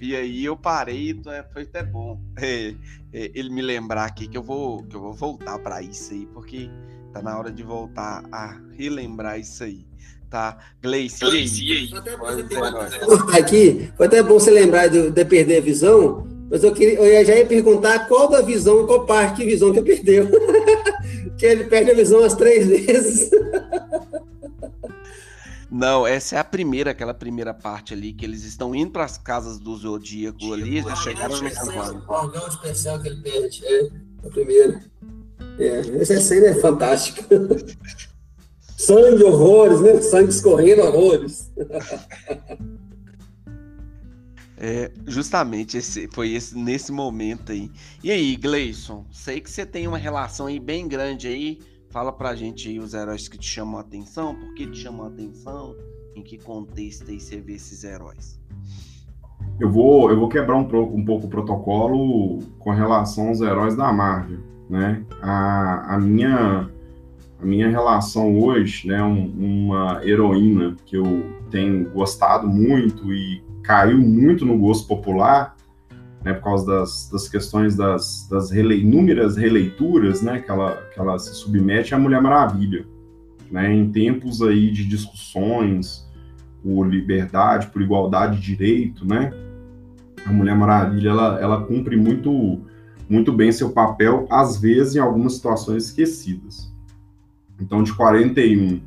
E 0.00 0.16
aí 0.16 0.44
eu 0.44 0.56
parei, 0.56 1.10
então 1.10 1.32
é, 1.32 1.42
foi 1.52 1.62
até 1.62 1.82
bom 1.82 2.20
é, 2.38 2.74
é, 3.12 3.30
ele 3.34 3.50
me 3.50 3.60
lembrar 3.60 4.04
aqui 4.04 4.26
que 4.26 4.38
eu 4.38 4.42
vou 4.42 4.82
que 4.84 4.96
eu 4.96 5.00
vou 5.00 5.12
voltar 5.12 5.58
para 5.58 5.82
isso 5.82 6.12
aí, 6.12 6.26
porque 6.26 6.70
tá 7.12 7.20
na 7.20 7.36
hora 7.38 7.52
de 7.52 7.62
voltar 7.62 8.24
a 8.32 8.58
relembrar 8.76 9.38
isso 9.38 9.62
aí. 9.62 9.86
Tá, 10.30 10.58
Gleice, 10.82 11.24
e 11.24 11.72
aí? 11.72 11.90
Aqui, 13.38 13.90
foi 13.96 14.06
até 14.06 14.22
bom 14.22 14.34
você 14.38 14.50
lembrar 14.50 14.88
de, 14.88 15.10
de 15.10 15.24
perder 15.24 15.56
a 15.56 15.60
visão, 15.62 16.28
mas 16.50 16.64
eu, 16.64 16.72
queria, 16.72 16.98
eu 16.98 17.24
já 17.24 17.36
ia 17.36 17.46
perguntar 17.46 18.08
qual 18.08 18.28
da 18.28 18.40
visão, 18.40 18.86
qual 18.86 19.04
parte 19.04 19.38
de 19.38 19.46
visão 19.46 19.72
que 19.72 19.82
perdeu. 19.82 20.28
que 21.36 21.46
ele 21.46 21.64
perde 21.64 21.90
a 21.90 21.94
visão 21.94 22.24
as 22.24 22.34
três 22.34 22.66
vezes. 22.66 23.30
Não, 25.70 26.06
essa 26.06 26.36
é 26.36 26.38
a 26.38 26.44
primeira, 26.44 26.90
aquela 26.92 27.12
primeira 27.12 27.52
parte 27.52 27.92
ali, 27.92 28.14
que 28.14 28.24
eles 28.24 28.44
estão 28.44 28.74
indo 28.74 28.92
para 28.92 29.04
as 29.04 29.18
casas 29.18 29.58
do 29.58 29.76
Zodíaco 29.76 30.38
tipo, 30.38 30.54
ali, 30.54 30.80
já 30.80 30.96
chegaram 30.96 31.40
no 31.40 31.50
santuário. 31.50 32.02
O 32.08 32.12
órgão 32.12 32.48
pensão 32.62 33.00
que 33.00 33.08
ele 33.08 33.20
perde, 33.20 33.66
é 33.66 33.88
a 34.26 34.30
primeira. 34.30 34.82
É, 35.58 36.00
essa 36.00 36.18
cena 36.20 36.46
é 36.46 36.54
fantástica. 36.54 37.22
Sangue, 38.78 39.24
horrores, 39.24 39.80
né? 39.80 40.00
Sangue 40.00 40.30
escorrendo, 40.30 40.82
horrores. 40.82 41.50
É, 44.60 44.90
justamente 45.06 45.78
esse, 45.78 46.08
foi 46.12 46.32
esse, 46.32 46.58
nesse 46.58 46.90
momento 46.90 47.52
aí. 47.52 47.70
E 48.02 48.10
aí, 48.10 48.36
Gleison, 48.36 49.06
sei 49.12 49.40
que 49.40 49.50
você 49.50 49.64
tem 49.64 49.86
uma 49.86 49.98
relação 49.98 50.46
aí 50.46 50.58
bem 50.58 50.88
grande 50.88 51.28
aí 51.28 51.58
Fala 51.90 52.12
pra 52.12 52.34
gente 52.34 52.68
aí 52.68 52.78
os 52.78 52.92
heróis 52.92 53.28
que 53.28 53.38
te 53.38 53.48
chamam 53.48 53.78
a 53.78 53.80
atenção, 53.80 54.34
por 54.34 54.54
que 54.54 54.66
te 54.66 54.78
chamam 54.78 55.06
a 55.06 55.08
atenção, 55.08 55.74
em 56.14 56.22
que 56.22 56.36
contexto 56.36 57.10
aí 57.10 57.18
você 57.18 57.40
vê 57.40 57.54
esses 57.54 57.82
heróis. 57.82 58.38
Eu 59.58 59.70
vou, 59.70 60.10
eu 60.10 60.18
vou 60.18 60.28
quebrar 60.28 60.56
um, 60.56 60.68
um 60.94 61.04
pouco 61.04 61.26
o 61.26 61.30
protocolo 61.30 62.40
com 62.58 62.70
relação 62.70 63.28
aos 63.28 63.40
heróis 63.40 63.74
da 63.74 63.90
Marvel, 63.90 64.38
né? 64.68 65.02
A, 65.22 65.94
a 65.94 65.98
minha 65.98 66.68
a 67.40 67.46
minha 67.46 67.68
relação 67.68 68.36
hoje, 68.38 68.88
né, 68.88 69.00
um, 69.00 69.68
uma 69.68 70.04
heroína 70.04 70.76
que 70.84 70.96
eu 70.96 71.24
tenho 71.50 71.88
gostado 71.90 72.48
muito 72.48 73.14
e 73.14 73.40
caiu 73.68 73.98
muito 73.98 74.46
no 74.46 74.56
gosto 74.56 74.88
popular 74.88 75.54
né, 76.24 76.32
por 76.32 76.42
causa 76.42 76.66
das, 76.66 77.10
das 77.12 77.28
questões 77.28 77.76
das, 77.76 78.26
das 78.26 78.50
rele, 78.50 78.80
inúmeras 78.80 79.36
releituras, 79.36 80.22
né, 80.22 80.40
que 80.40 80.50
ela, 80.50 80.82
que 80.92 80.98
ela 80.98 81.18
se 81.18 81.34
submete 81.34 81.94
à 81.94 81.98
Mulher 81.98 82.22
Maravilha, 82.22 82.86
né, 83.50 83.70
em 83.70 83.92
tempos 83.92 84.40
aí 84.40 84.70
de 84.72 84.88
discussões 84.88 86.08
por 86.62 86.88
liberdade, 86.88 87.66
por 87.66 87.82
igualdade 87.82 88.40
de 88.40 88.56
direito, 88.56 89.06
né, 89.06 89.34
a 90.24 90.32
Mulher 90.32 90.56
Maravilha, 90.56 91.10
ela, 91.10 91.38
ela 91.38 91.60
cumpre 91.66 91.94
muito, 91.94 92.62
muito 93.06 93.34
bem 93.34 93.52
seu 93.52 93.68
papel, 93.70 94.26
às 94.30 94.58
vezes 94.58 94.96
em 94.96 94.98
algumas 94.98 95.34
situações 95.34 95.88
esquecidas. 95.88 96.74
Então, 97.60 97.82
de 97.82 97.94
41, 97.94 98.80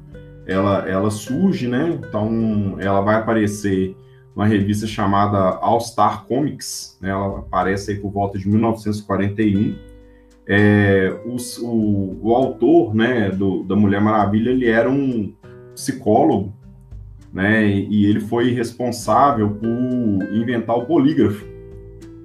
ela, 0.48 0.90
ela 0.90 1.12
surge, 1.12 1.68
né, 1.68 2.00
então 2.00 2.78
ela 2.80 3.02
vai 3.02 3.18
aparecer 3.18 3.96
uma 4.36 4.46
revista 4.46 4.88
chamada 4.88 5.38
All 5.38 5.80
Star 5.80 6.26
Comics, 6.26 6.98
né, 7.02 7.10
ela 7.10 7.40
aparece 7.40 7.92
aí 7.92 7.98
por 8.00 8.12
volta 8.12 8.38
de 8.38 8.48
1941. 8.48 9.76
É, 10.48 11.14
o, 11.26 11.38
o, 12.22 12.36
autor 12.36 12.96
né, 12.96 13.30
do, 13.30 13.64
da 13.64 13.76
Mulher 13.76 14.02
Maravilha 14.02 14.50
ele 14.50 14.68
era 14.68 14.90
um 14.90 15.34
psicólogo, 15.74 16.54
né, 17.32 17.68
e 17.68 18.06
ele 18.06 18.20
foi 18.20 18.52
responsável 18.52 19.50
por 19.52 20.34
inventar 20.34 20.78
o 20.78 20.86
polígrafo. 20.86 21.46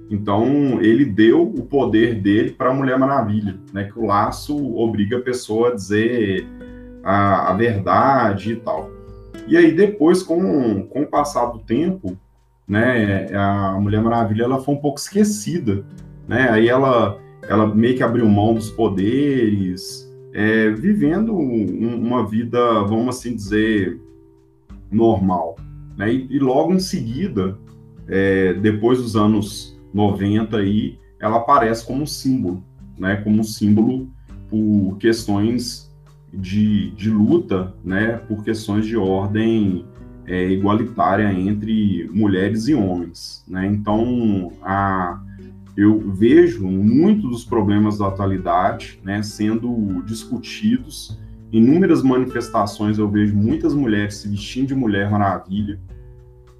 Então 0.09 0.81
ele 0.81 1.05
deu 1.05 1.43
o 1.43 1.63
poder 1.63 2.15
dele 2.15 2.51
para 2.51 2.69
a 2.69 2.73
Mulher 2.73 2.97
Maravilha, 2.97 3.59
né, 3.73 3.83
que 3.85 3.99
o 3.99 4.05
laço 4.05 4.75
obriga 4.75 5.17
a 5.17 5.21
pessoa 5.21 5.69
a 5.69 5.75
dizer 5.75 6.47
a, 7.03 7.51
a 7.51 7.53
verdade 7.53 8.53
e 8.53 8.55
tal. 8.55 8.96
E 9.47 9.55
aí 9.55 9.71
depois, 9.71 10.21
com, 10.21 10.83
com 10.87 11.01
o 11.01 11.07
passar 11.07 11.47
do 11.47 11.59
tempo, 11.59 12.17
né, 12.67 13.33
a 13.33 13.79
Mulher 13.79 14.01
Maravilha 14.01 14.43
ela 14.43 14.59
foi 14.59 14.75
um 14.75 14.79
pouco 14.79 14.99
esquecida, 14.99 15.85
né? 16.27 16.49
Aí 16.49 16.67
ela 16.67 17.17
ela 17.47 17.73
meio 17.73 17.95
que 17.95 18.03
abriu 18.03 18.27
mão 18.27 18.53
dos 18.53 18.69
poderes, 18.69 20.11
é, 20.33 20.69
vivendo 20.71 21.33
um, 21.33 21.95
uma 21.95 22.27
vida, 22.27 22.59
vamos 22.83 23.15
assim 23.15 23.33
dizer, 23.33 23.99
normal, 24.91 25.55
né? 25.97 26.11
E, 26.13 26.27
e 26.29 26.39
logo 26.39 26.73
em 26.73 26.79
seguida, 26.79 27.57
é, 28.07 28.53
depois 28.53 29.01
dos 29.01 29.15
anos 29.15 29.79
90 29.93 30.57
aí, 30.57 30.99
ela 31.19 31.37
aparece 31.37 31.85
como 31.85 32.05
símbolo, 32.05 32.63
né? 32.97 33.17
Como 33.17 33.43
símbolo 33.43 34.09
por 34.49 34.97
questões 34.97 35.86
de, 36.33 36.91
de 36.91 37.09
luta 37.09 37.73
né, 37.83 38.17
por 38.27 38.43
questões 38.43 38.85
de 38.85 38.97
ordem 38.97 39.85
é, 40.25 40.49
igualitária 40.49 41.31
entre 41.31 42.09
mulheres 42.13 42.67
e 42.67 42.73
homens. 42.73 43.43
Né? 43.47 43.65
Então, 43.67 44.51
a, 44.61 45.19
eu 45.75 45.99
vejo 46.11 46.67
muitos 46.67 47.29
dos 47.29 47.45
problemas 47.45 47.97
da 47.97 48.07
atualidade 48.07 48.99
né, 49.03 49.23
sendo 49.23 50.01
discutidos. 50.03 51.17
Inúmeras 51.51 52.03
manifestações 52.03 52.97
eu 52.97 53.09
vejo 53.09 53.35
muitas 53.35 53.73
mulheres 53.73 54.17
se 54.17 54.27
vestindo 54.27 54.67
de 54.67 54.75
Mulher 54.75 55.09
Maravilha. 55.09 55.79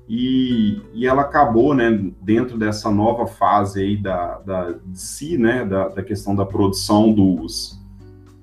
E, 0.08 0.82
e 0.94 1.06
ela 1.06 1.24
acabou, 1.24 1.74
né, 1.74 2.12
dentro 2.22 2.58
dessa 2.58 2.90
nova 2.90 3.28
fase 3.28 3.82
aí 3.82 3.98
da, 3.98 4.40
da, 4.40 4.72
de 4.72 4.98
si, 4.98 5.38
né, 5.38 5.66
da, 5.66 5.90
da 5.90 6.02
questão 6.02 6.34
da 6.34 6.46
produção 6.46 7.12
dos, 7.12 7.77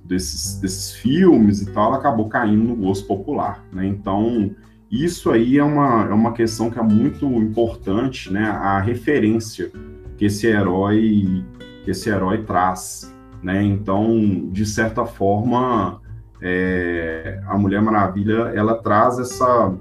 desses, 0.05 0.61
desses 0.61 0.93
filmes 0.93 1.63
e 1.63 1.73
tal, 1.73 1.95
acabou 1.95 2.29
caindo 2.29 2.63
no 2.65 2.77
gosto 2.77 3.07
popular, 3.07 3.65
né? 3.73 3.87
Então, 3.87 4.55
isso 4.91 5.31
aí 5.31 5.59
é 5.59 5.65
uma, 5.65 6.05
é 6.05 6.13
uma 6.13 6.33
questão 6.33 6.71
que 6.71 6.79
é 6.79 6.83
muito 6.83 7.27
importante, 7.27 8.33
né? 8.33 8.45
A 8.45 8.79
referência 8.79 9.73
que 10.17 10.27
esse 10.27 10.47
herói 10.47 11.45
que 11.85 11.91
esse 11.91 12.09
herói 12.09 12.43
traz, 12.45 13.15
né? 13.43 13.63
Então, 13.63 14.49
de 14.51 14.65
certa 14.65 15.05
forma, 15.05 16.01
é, 16.41 17.41
a 17.47 17.59
Mulher 17.59 17.83
Maravilha 17.83 18.53
ela 18.55 18.75
traz 18.77 19.19
essa 19.19 19.75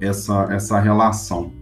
essa 0.00 0.48
essa 0.50 0.80
relação, 0.80 1.52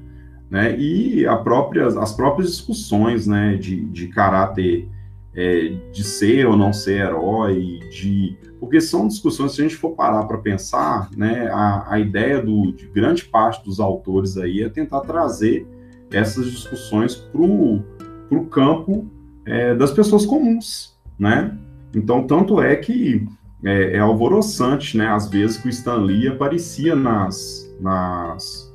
né? 0.51 0.77
E 0.79 1.27
a 1.27 1.37
própria, 1.37 1.87
as 1.87 2.13
próprias 2.13 2.51
discussões, 2.51 3.27
né? 3.27 3.57
De, 3.57 3.85
de 3.87 4.09
caráter 4.09 4.89
é, 5.35 5.75
de 5.93 6.05
ser 6.05 6.47
ou 6.47 6.57
não 6.57 6.73
ser 6.73 7.01
herói, 7.01 7.81
de 7.91 8.37
porque 8.61 8.81
são 8.81 9.09
discussões, 9.09 9.53
se 9.53 9.61
a 9.61 9.65
gente 9.65 9.77
for 9.77 9.91
parar 9.91 10.23
para 10.25 10.39
pensar, 10.39 11.11
né, 11.17 11.49
a, 11.49 11.95
a 11.95 11.99
ideia 11.99 12.41
do, 12.41 12.71
de 12.71 12.87
grande 12.87 13.25
parte 13.25 13.65
dos 13.65 13.81
autores 13.81 14.37
aí 14.37 14.63
é 14.63 14.69
tentar 14.69 15.01
trazer 15.01 15.67
essas 16.13 16.49
discussões 16.49 17.17
para 17.17 17.43
o 17.43 18.47
campo 18.49 19.11
é, 19.45 19.75
das 19.75 19.91
pessoas 19.91 20.25
comuns, 20.25 20.97
né? 21.19 21.59
Então, 21.93 22.25
tanto 22.25 22.61
é 22.63 22.77
que 22.77 23.27
é, 23.65 23.97
é 23.97 23.99
alvoroçante, 23.99 24.97
né, 24.97 25.09
às 25.09 25.29
vezes 25.29 25.57
que 25.57 25.67
o 25.67 25.71
Stan 25.71 25.97
Lee 25.97 26.29
aparecia 26.29 26.95
nas, 26.95 27.69
nas 27.81 28.72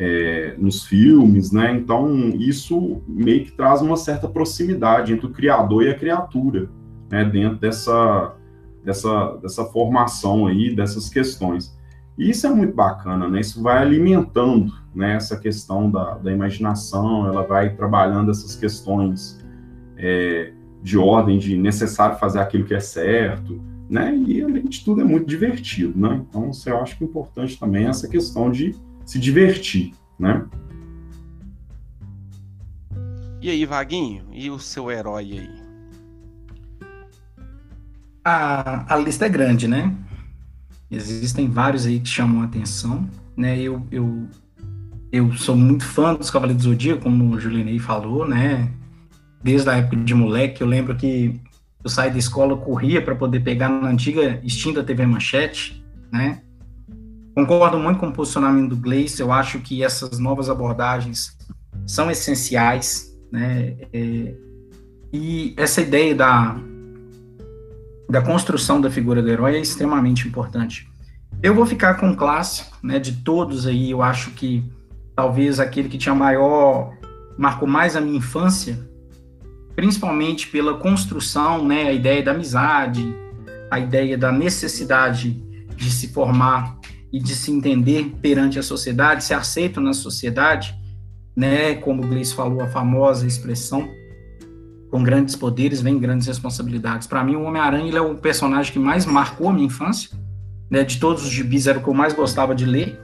é, 0.00 0.54
nos 0.56 0.86
filmes, 0.86 1.52
né? 1.52 1.74
Então 1.74 2.30
isso 2.30 3.02
meio 3.06 3.44
que 3.44 3.52
traz 3.52 3.82
uma 3.82 3.98
certa 3.98 4.26
proximidade 4.26 5.12
entre 5.12 5.26
o 5.26 5.30
criador 5.30 5.82
e 5.82 5.90
a 5.90 5.94
criatura, 5.94 6.70
né? 7.10 7.22
Dentro 7.22 7.58
dessa 7.58 8.34
dessa 8.82 9.36
dessa 9.42 9.64
formação 9.66 10.46
aí 10.46 10.74
dessas 10.74 11.10
questões. 11.10 11.78
E 12.16 12.30
isso 12.30 12.46
é 12.46 12.50
muito 12.50 12.74
bacana, 12.74 13.28
né? 13.28 13.40
Isso 13.40 13.62
vai 13.62 13.76
alimentando, 13.76 14.72
né? 14.94 15.16
Essa 15.16 15.38
questão 15.38 15.90
da, 15.90 16.14
da 16.16 16.32
imaginação, 16.32 17.26
ela 17.26 17.42
vai 17.42 17.74
trabalhando 17.76 18.30
essas 18.30 18.56
questões 18.56 19.38
é, 19.98 20.50
de 20.82 20.96
ordem, 20.96 21.38
de 21.38 21.58
necessário 21.58 22.18
fazer 22.18 22.38
aquilo 22.38 22.64
que 22.64 22.72
é 22.72 22.80
certo, 22.80 23.60
né? 23.88 24.16
E 24.16 24.42
além 24.42 24.64
de 24.64 24.82
tudo 24.82 25.02
é 25.02 25.04
muito 25.04 25.26
divertido, 25.26 25.98
né? 25.98 26.22
Então, 26.26 26.50
eu 26.66 26.80
acho 26.80 26.96
que 26.96 27.04
é 27.04 27.06
importante 27.06 27.60
também 27.60 27.86
essa 27.86 28.08
questão 28.08 28.50
de 28.50 28.74
se 29.10 29.18
divertir, 29.18 29.92
né? 30.16 30.46
E 33.42 33.50
aí, 33.50 33.66
Vaguinho? 33.66 34.22
E 34.30 34.48
o 34.48 34.58
seu 34.60 34.88
herói 34.88 35.32
aí? 35.32 35.50
A, 38.24 38.94
a 38.94 38.96
lista 38.96 39.26
é 39.26 39.28
grande, 39.28 39.66
né? 39.66 39.92
Existem 40.88 41.50
vários 41.50 41.86
aí 41.86 41.98
que 41.98 42.08
chamam 42.08 42.42
a 42.42 42.44
atenção, 42.44 43.10
né? 43.36 43.58
Eu, 43.58 43.84
eu, 43.90 44.28
eu 45.10 45.32
sou 45.32 45.56
muito 45.56 45.84
fã 45.84 46.14
dos 46.14 46.30
Cavaleiros 46.30 46.62
do 46.62 46.70
Zodíaco, 46.70 47.02
como 47.02 47.34
o 47.34 47.40
Julinei 47.40 47.80
falou, 47.80 48.28
né? 48.28 48.70
Desde 49.42 49.68
a 49.70 49.78
época 49.78 49.96
de 49.96 50.14
moleque, 50.14 50.60
eu 50.60 50.68
lembro 50.68 50.94
que 50.94 51.40
eu 51.82 51.90
saí 51.90 52.12
da 52.12 52.18
escola, 52.18 52.56
corria 52.56 53.02
para 53.02 53.16
poder 53.16 53.40
pegar 53.40 53.70
na 53.70 53.88
antiga 53.88 54.40
extinta 54.44 54.84
TV 54.84 55.04
Manchete, 55.04 55.84
né? 56.12 56.42
Concordo 57.34 57.78
muito 57.78 57.98
com 57.98 58.08
o 58.08 58.12
posicionamento 58.12 58.70
do 58.70 58.76
Gleice, 58.76 59.22
eu 59.22 59.32
acho 59.32 59.60
que 59.60 59.82
essas 59.82 60.18
novas 60.18 60.50
abordagens 60.50 61.36
são 61.86 62.10
essenciais, 62.10 63.16
né? 63.30 63.76
É, 63.92 64.34
e 65.12 65.54
essa 65.56 65.80
ideia 65.80 66.14
da, 66.14 66.56
da 68.08 68.22
construção 68.22 68.80
da 68.80 68.90
figura 68.90 69.22
do 69.22 69.28
herói 69.28 69.56
é 69.56 69.60
extremamente 69.60 70.26
importante. 70.26 70.88
Eu 71.42 71.54
vou 71.54 71.66
ficar 71.66 71.94
com 71.94 72.10
o 72.10 72.16
clássico, 72.16 72.76
né, 72.82 72.98
de 72.98 73.12
todos 73.12 73.66
aí, 73.66 73.90
eu 73.90 74.02
acho 74.02 74.32
que 74.32 74.62
talvez 75.16 75.58
aquele 75.58 75.88
que 75.88 75.98
tinha 75.98 76.14
maior, 76.14 76.92
marcou 77.38 77.68
mais 77.68 77.96
a 77.96 78.00
minha 78.00 78.18
infância, 78.18 78.78
principalmente 79.74 80.46
pela 80.48 80.74
construção, 80.74 81.66
né, 81.66 81.84
a 81.84 81.92
ideia 81.92 82.22
da 82.22 82.32
amizade, 82.32 83.14
a 83.70 83.78
ideia 83.78 84.18
da 84.18 84.30
necessidade 84.30 85.32
de 85.76 85.90
se 85.90 86.08
formar 86.08 86.79
e 87.12 87.18
de 87.18 87.34
se 87.34 87.50
entender 87.50 88.12
perante 88.22 88.58
a 88.58 88.62
sociedade, 88.62 89.24
ser 89.24 89.34
aceito 89.34 89.80
na 89.80 89.92
sociedade, 89.92 90.74
né? 91.36 91.74
Como 91.74 92.04
o 92.04 92.06
Gleice 92.06 92.34
falou, 92.34 92.60
a 92.62 92.68
famosa 92.68 93.26
expressão, 93.26 93.88
com 94.90 95.02
grandes 95.02 95.36
poderes 95.36 95.80
vem 95.80 95.98
grandes 95.98 96.26
responsabilidades. 96.26 97.06
Para 97.06 97.22
mim, 97.24 97.36
o 97.36 97.42
Homem-Aranha 97.42 97.96
é 97.96 98.00
o 98.00 98.16
personagem 98.16 98.72
que 98.72 98.78
mais 98.78 99.06
marcou 99.06 99.48
a 99.48 99.52
minha 99.52 99.66
infância, 99.66 100.10
né? 100.70 100.84
De 100.84 100.98
todos 100.98 101.24
os 101.24 101.30
gibis 101.30 101.66
era 101.66 101.78
o 101.78 101.82
que 101.82 101.88
eu 101.88 101.94
mais 101.94 102.12
gostava 102.12 102.54
de 102.54 102.64
ler, 102.64 102.98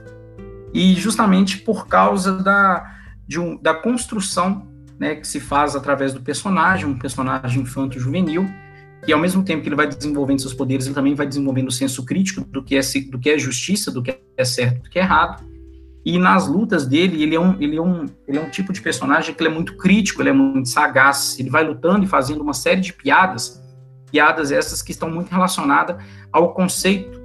e 0.73 0.93
justamente 0.95 1.57
por 1.57 1.87
causa 1.87 2.37
da, 2.37 2.85
de 3.27 3.39
um, 3.39 3.57
da 3.61 3.73
construção 3.73 4.67
né, 4.99 5.15
que 5.15 5.27
se 5.27 5.39
faz 5.39 5.75
através 5.75 6.13
do 6.13 6.21
personagem, 6.21 6.85
um 6.85 6.97
personagem 6.97 7.61
infanto-juvenil, 7.61 8.47
que 9.07 9.13
ao 9.13 9.19
mesmo 9.21 9.41
tempo 9.41 9.63
que 9.63 9.69
ele 9.69 9.75
vai 9.77 9.87
desenvolvendo 9.87 10.41
seus 10.41 10.53
poderes, 10.53 10.85
ele 10.85 10.93
também 10.93 11.15
vai 11.15 11.25
desenvolvendo 11.25 11.69
o 11.69 11.71
senso 11.71 12.03
crítico 12.03 12.41
do 12.41 12.61
que 12.61 12.75
é, 12.75 12.81
do 13.09 13.17
que 13.17 13.29
é 13.29 13.39
justiça, 13.39 13.89
do 13.89 14.03
que 14.03 14.19
é 14.35 14.43
certo, 14.43 14.83
do 14.83 14.89
que 14.89 14.99
é 14.99 15.01
errado. 15.01 15.45
E 16.03 16.19
nas 16.19 16.45
lutas 16.45 16.85
dele, 16.85 17.23
ele 17.23 17.33
é 17.33 17.39
um, 17.39 17.55
ele 17.61 17.77
é 17.77 17.81
um, 17.81 18.05
ele 18.27 18.37
é 18.37 18.41
um 18.41 18.49
tipo 18.49 18.73
de 18.73 18.81
personagem 18.81 19.33
que 19.33 19.41
ele 19.41 19.49
é 19.49 19.53
muito 19.53 19.77
crítico, 19.77 20.21
ele 20.21 20.27
é 20.27 20.33
muito 20.33 20.67
sagaz, 20.67 21.39
ele 21.39 21.49
vai 21.49 21.63
lutando 21.63 22.03
e 22.03 22.07
fazendo 22.07 22.41
uma 22.41 22.53
série 22.53 22.81
de 22.81 22.91
piadas, 22.91 23.63
piadas 24.11 24.51
essas 24.51 24.81
que 24.81 24.91
estão 24.91 25.09
muito 25.09 25.29
relacionadas 25.29 26.03
ao 26.29 26.53
conceito 26.53 27.17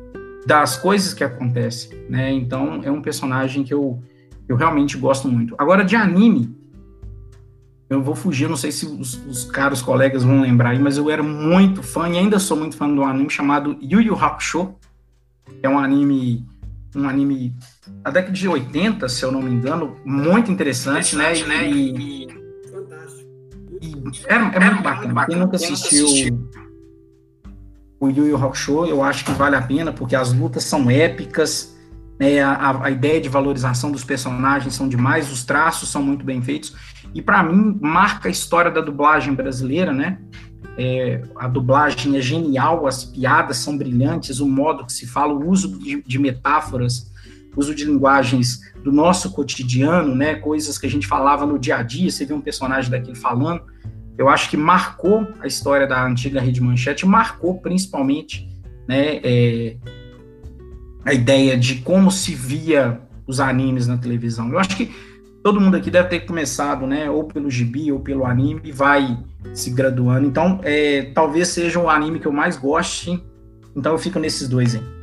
das 0.46 0.76
coisas 0.76 1.12
que 1.12 1.24
acontecem, 1.24 1.98
né? 2.08 2.30
Então, 2.30 2.80
é 2.84 2.92
um 2.92 3.02
personagem 3.02 3.64
que 3.64 3.74
eu, 3.74 4.00
eu 4.48 4.54
realmente 4.54 4.96
gosto 4.96 5.26
muito. 5.26 5.56
Agora, 5.58 5.84
de 5.84 5.96
anime, 5.96 6.56
eu 7.92 8.02
vou 8.02 8.14
fugir, 8.14 8.48
não 8.48 8.56
sei 8.56 8.72
se 8.72 8.86
os, 8.86 9.14
os, 9.26 9.44
caros 9.44 9.82
colegas 9.82 10.22
vão 10.24 10.40
lembrar 10.40 10.70
aí, 10.70 10.78
mas 10.78 10.96
eu 10.96 11.10
era 11.10 11.22
muito 11.22 11.82
fã 11.82 12.08
e 12.08 12.18
ainda 12.18 12.38
sou 12.38 12.56
muito 12.56 12.76
fã 12.76 12.86
de 12.86 12.98
um 12.98 13.04
anime 13.04 13.30
chamado 13.30 13.76
Yu 13.82 14.00
Yu 14.00 14.14
Hakusho, 14.14 14.74
é 15.62 15.68
um 15.68 15.78
anime 15.78 16.46
um 16.94 17.08
anime 17.08 17.54
da 18.02 18.10
década 18.10 18.32
de 18.32 18.46
80, 18.46 19.08
se 19.08 19.24
eu 19.24 19.32
não 19.32 19.40
me 19.40 19.50
engano, 19.50 19.96
muito 20.04 20.50
interessante, 20.50 21.16
né? 21.16 21.32
interessante 21.32 21.48
né? 21.48 21.70
E, 21.70 22.24
e, 22.24 22.70
Fantástico. 22.70 23.30
E 23.80 23.94
é, 24.26 24.34
é, 24.34 24.70
muito 24.70 24.82
bacana. 24.82 25.26
Quem 25.26 25.36
nunca 25.36 25.56
assistiu 25.56 26.06
o 27.98 28.08
Yu 28.10 28.26
Yu 28.26 28.36
Hakusho, 28.36 28.84
eu 28.84 29.02
acho 29.02 29.24
que 29.24 29.30
vale 29.32 29.54
a 29.54 29.62
pena, 29.62 29.92
porque 29.92 30.16
as 30.16 30.32
lutas 30.32 30.64
são 30.64 30.90
épicas, 30.90 31.76
né? 32.18 32.42
a, 32.42 32.84
a 32.84 32.90
ideia 32.90 33.20
de 33.20 33.28
valorização 33.28 33.92
dos 33.92 34.02
personagens 34.02 34.74
são 34.74 34.88
demais, 34.88 35.30
os 35.30 35.44
traços 35.44 35.88
são 35.88 36.02
muito 36.02 36.24
bem 36.24 36.42
feitos, 36.42 36.74
e 37.14 37.20
para 37.20 37.42
mim 37.42 37.78
marca 37.80 38.28
a 38.28 38.30
história 38.30 38.70
da 38.70 38.80
dublagem 38.80 39.34
brasileira, 39.34 39.92
né? 39.92 40.18
É, 40.76 41.22
a 41.36 41.46
dublagem 41.46 42.16
é 42.16 42.20
genial, 42.20 42.86
as 42.86 43.04
piadas 43.04 43.58
são 43.58 43.76
brilhantes, 43.76 44.40
o 44.40 44.48
modo 44.48 44.86
que 44.86 44.92
se 44.92 45.06
fala, 45.06 45.32
o 45.32 45.50
uso 45.50 45.78
de, 45.78 46.02
de 46.02 46.18
metáforas, 46.18 47.12
uso 47.54 47.74
de 47.74 47.84
linguagens 47.84 48.60
do 48.82 48.90
nosso 48.90 49.32
cotidiano, 49.32 50.14
né, 50.14 50.36
coisas 50.36 50.78
que 50.78 50.86
a 50.86 50.90
gente 50.90 51.06
falava 51.06 51.44
no 51.44 51.58
dia 51.58 51.76
a 51.76 51.82
dia, 51.82 52.10
você 52.10 52.24
vê 52.24 52.32
um 52.32 52.40
personagem 52.40 52.90
daquele 52.90 53.14
falando, 53.14 53.62
eu 54.16 54.28
acho 54.28 54.48
que 54.48 54.56
marcou 54.56 55.28
a 55.40 55.46
história 55.46 55.86
da 55.86 56.06
antiga 56.06 56.40
Rede 56.40 56.62
Manchete, 56.62 57.04
marcou 57.04 57.60
principalmente 57.60 58.48
né, 58.88 59.20
é, 59.22 59.76
a 61.04 61.12
ideia 61.12 61.56
de 61.56 61.76
como 61.76 62.10
se 62.10 62.34
via 62.34 63.00
os 63.26 63.40
animes 63.40 63.86
na 63.86 63.96
televisão. 63.96 64.50
Eu 64.50 64.58
acho 64.58 64.76
que 64.76 64.94
todo 65.42 65.60
mundo 65.60 65.76
aqui 65.76 65.90
deve 65.90 66.08
ter 66.08 66.20
começado, 66.20 66.86
né, 66.86 67.10
ou 67.10 67.24
pelo 67.24 67.50
gibi 67.50 67.90
ou 67.90 68.00
pelo 68.00 68.24
anime 68.24 68.60
e 68.64 68.72
vai 68.72 69.18
se 69.52 69.70
graduando. 69.70 70.26
Então, 70.26 70.60
é, 70.62 71.10
talvez 71.14 71.48
seja 71.48 71.80
o 71.80 71.90
anime 71.90 72.20
que 72.20 72.26
eu 72.26 72.32
mais 72.32 72.56
goste. 72.56 73.22
Então, 73.74 73.92
eu 73.92 73.98
fico 73.98 74.18
nesses 74.18 74.48
dois 74.48 74.74
aí. 74.74 75.02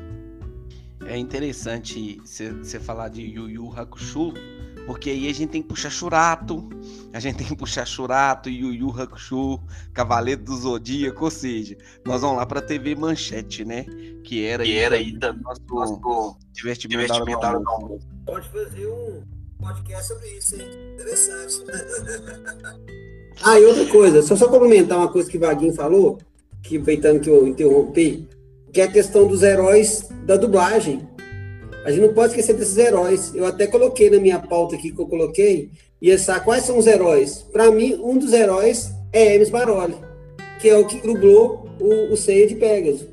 É 1.05 1.17
interessante 1.17 2.21
você 2.23 2.79
falar 2.79 3.09
de 3.09 3.21
Yu 3.21 3.49
Yu 3.49 3.73
Hakusho, 3.75 4.31
porque 4.85 5.09
aí 5.09 5.27
a 5.27 5.33
gente 5.33 5.49
tem 5.49 5.61
que 5.61 5.67
puxar 5.67 5.89
Churato, 5.89 6.69
a 7.11 7.19
gente 7.19 7.37
tem 7.37 7.47
que 7.47 7.55
puxar 7.55 7.83
Churato, 7.83 8.47
Yu 8.47 8.73
Yu 8.75 9.01
Hakusho, 9.01 9.59
Cavaleiro 9.91 10.43
do 10.43 10.55
Zodíaco, 10.55 11.25
ou 11.25 11.31
seja, 11.31 11.75
nós 12.05 12.21
vamos 12.21 12.37
lá 12.37 12.45
para 12.45 12.61
TV 12.61 12.95
Manchete, 12.95 13.65
né? 13.65 13.85
Que 14.23 14.45
era, 14.45 14.63
que 14.63 14.77
era 14.77 14.97
aí 14.97 15.17
da 15.17 15.33
nosso, 15.33 15.61
nosso 15.67 16.37
divertimento, 16.53 17.01
divertimento 17.01 17.41
da 17.41 17.59
Pode 18.27 18.47
fazer 18.49 18.85
um 18.85 19.38
podcast 19.59 20.07
sobre 20.07 20.27
isso, 20.29 20.55
hein? 20.55 20.67
Interessante. 20.93 21.63
ah, 23.43 23.59
e 23.59 23.65
outra 23.65 23.85
coisa, 23.87 24.21
só 24.21 24.35
só 24.35 24.47
complementar 24.47 24.97
uma 24.97 25.11
coisa 25.11 25.29
que 25.29 25.37
o 25.37 25.39
Vaguinho 25.39 25.73
falou, 25.73 26.17
que 26.63 26.77
aproveitando 26.77 27.19
que 27.19 27.29
eu 27.29 27.47
interrompi, 27.47 28.27
que 28.71 28.81
é 28.81 28.85
a 28.85 28.91
questão 28.91 29.27
dos 29.27 29.43
heróis 29.43 30.07
da 30.25 30.37
dublagem. 30.37 31.07
A 31.85 31.91
gente 31.91 32.01
não 32.01 32.13
pode 32.13 32.31
esquecer 32.31 32.55
desses 32.55 32.77
heróis. 32.77 33.33
Eu 33.33 33.45
até 33.45 33.65
coloquei 33.67 34.09
na 34.09 34.19
minha 34.19 34.39
pauta 34.39 34.75
aqui 34.75 34.91
que 34.91 34.99
eu 34.99 35.07
coloquei, 35.07 35.71
e 36.01 36.09
essa, 36.09 36.39
quais 36.39 36.63
são 36.63 36.77
os 36.77 36.87
heróis? 36.87 37.45
Para 37.51 37.71
mim, 37.71 37.99
um 38.01 38.17
dos 38.17 38.33
heróis 38.33 38.91
é 39.11 39.33
Hermes 39.33 39.49
Baroli, 39.49 39.95
que 40.61 40.69
é 40.69 40.77
o 40.77 40.85
que 40.85 41.01
dublou 41.01 41.67
o, 41.79 42.13
o 42.13 42.15
de 42.15 42.55
Pegasus. 42.55 43.07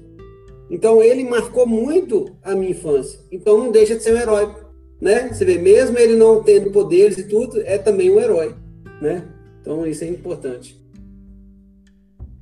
Então 0.68 1.02
ele 1.02 1.22
marcou 1.24 1.66
muito 1.66 2.36
a 2.42 2.54
minha 2.54 2.70
infância. 2.70 3.20
Então 3.30 3.58
não 3.58 3.70
deixa 3.70 3.96
de 3.96 4.02
ser 4.02 4.14
um 4.14 4.18
herói 4.18 4.65
né? 5.00 5.28
Você 5.32 5.44
vê, 5.44 5.58
mesmo 5.58 5.98
ele 5.98 6.16
não 6.16 6.42
tendo 6.42 6.70
poderes 6.70 7.18
e 7.18 7.24
tudo, 7.24 7.60
é 7.62 7.78
também 7.78 8.10
um 8.10 8.20
herói, 8.20 8.54
né? 9.00 9.26
Então 9.60 9.86
isso 9.86 10.04
é 10.04 10.08
importante. 10.08 10.80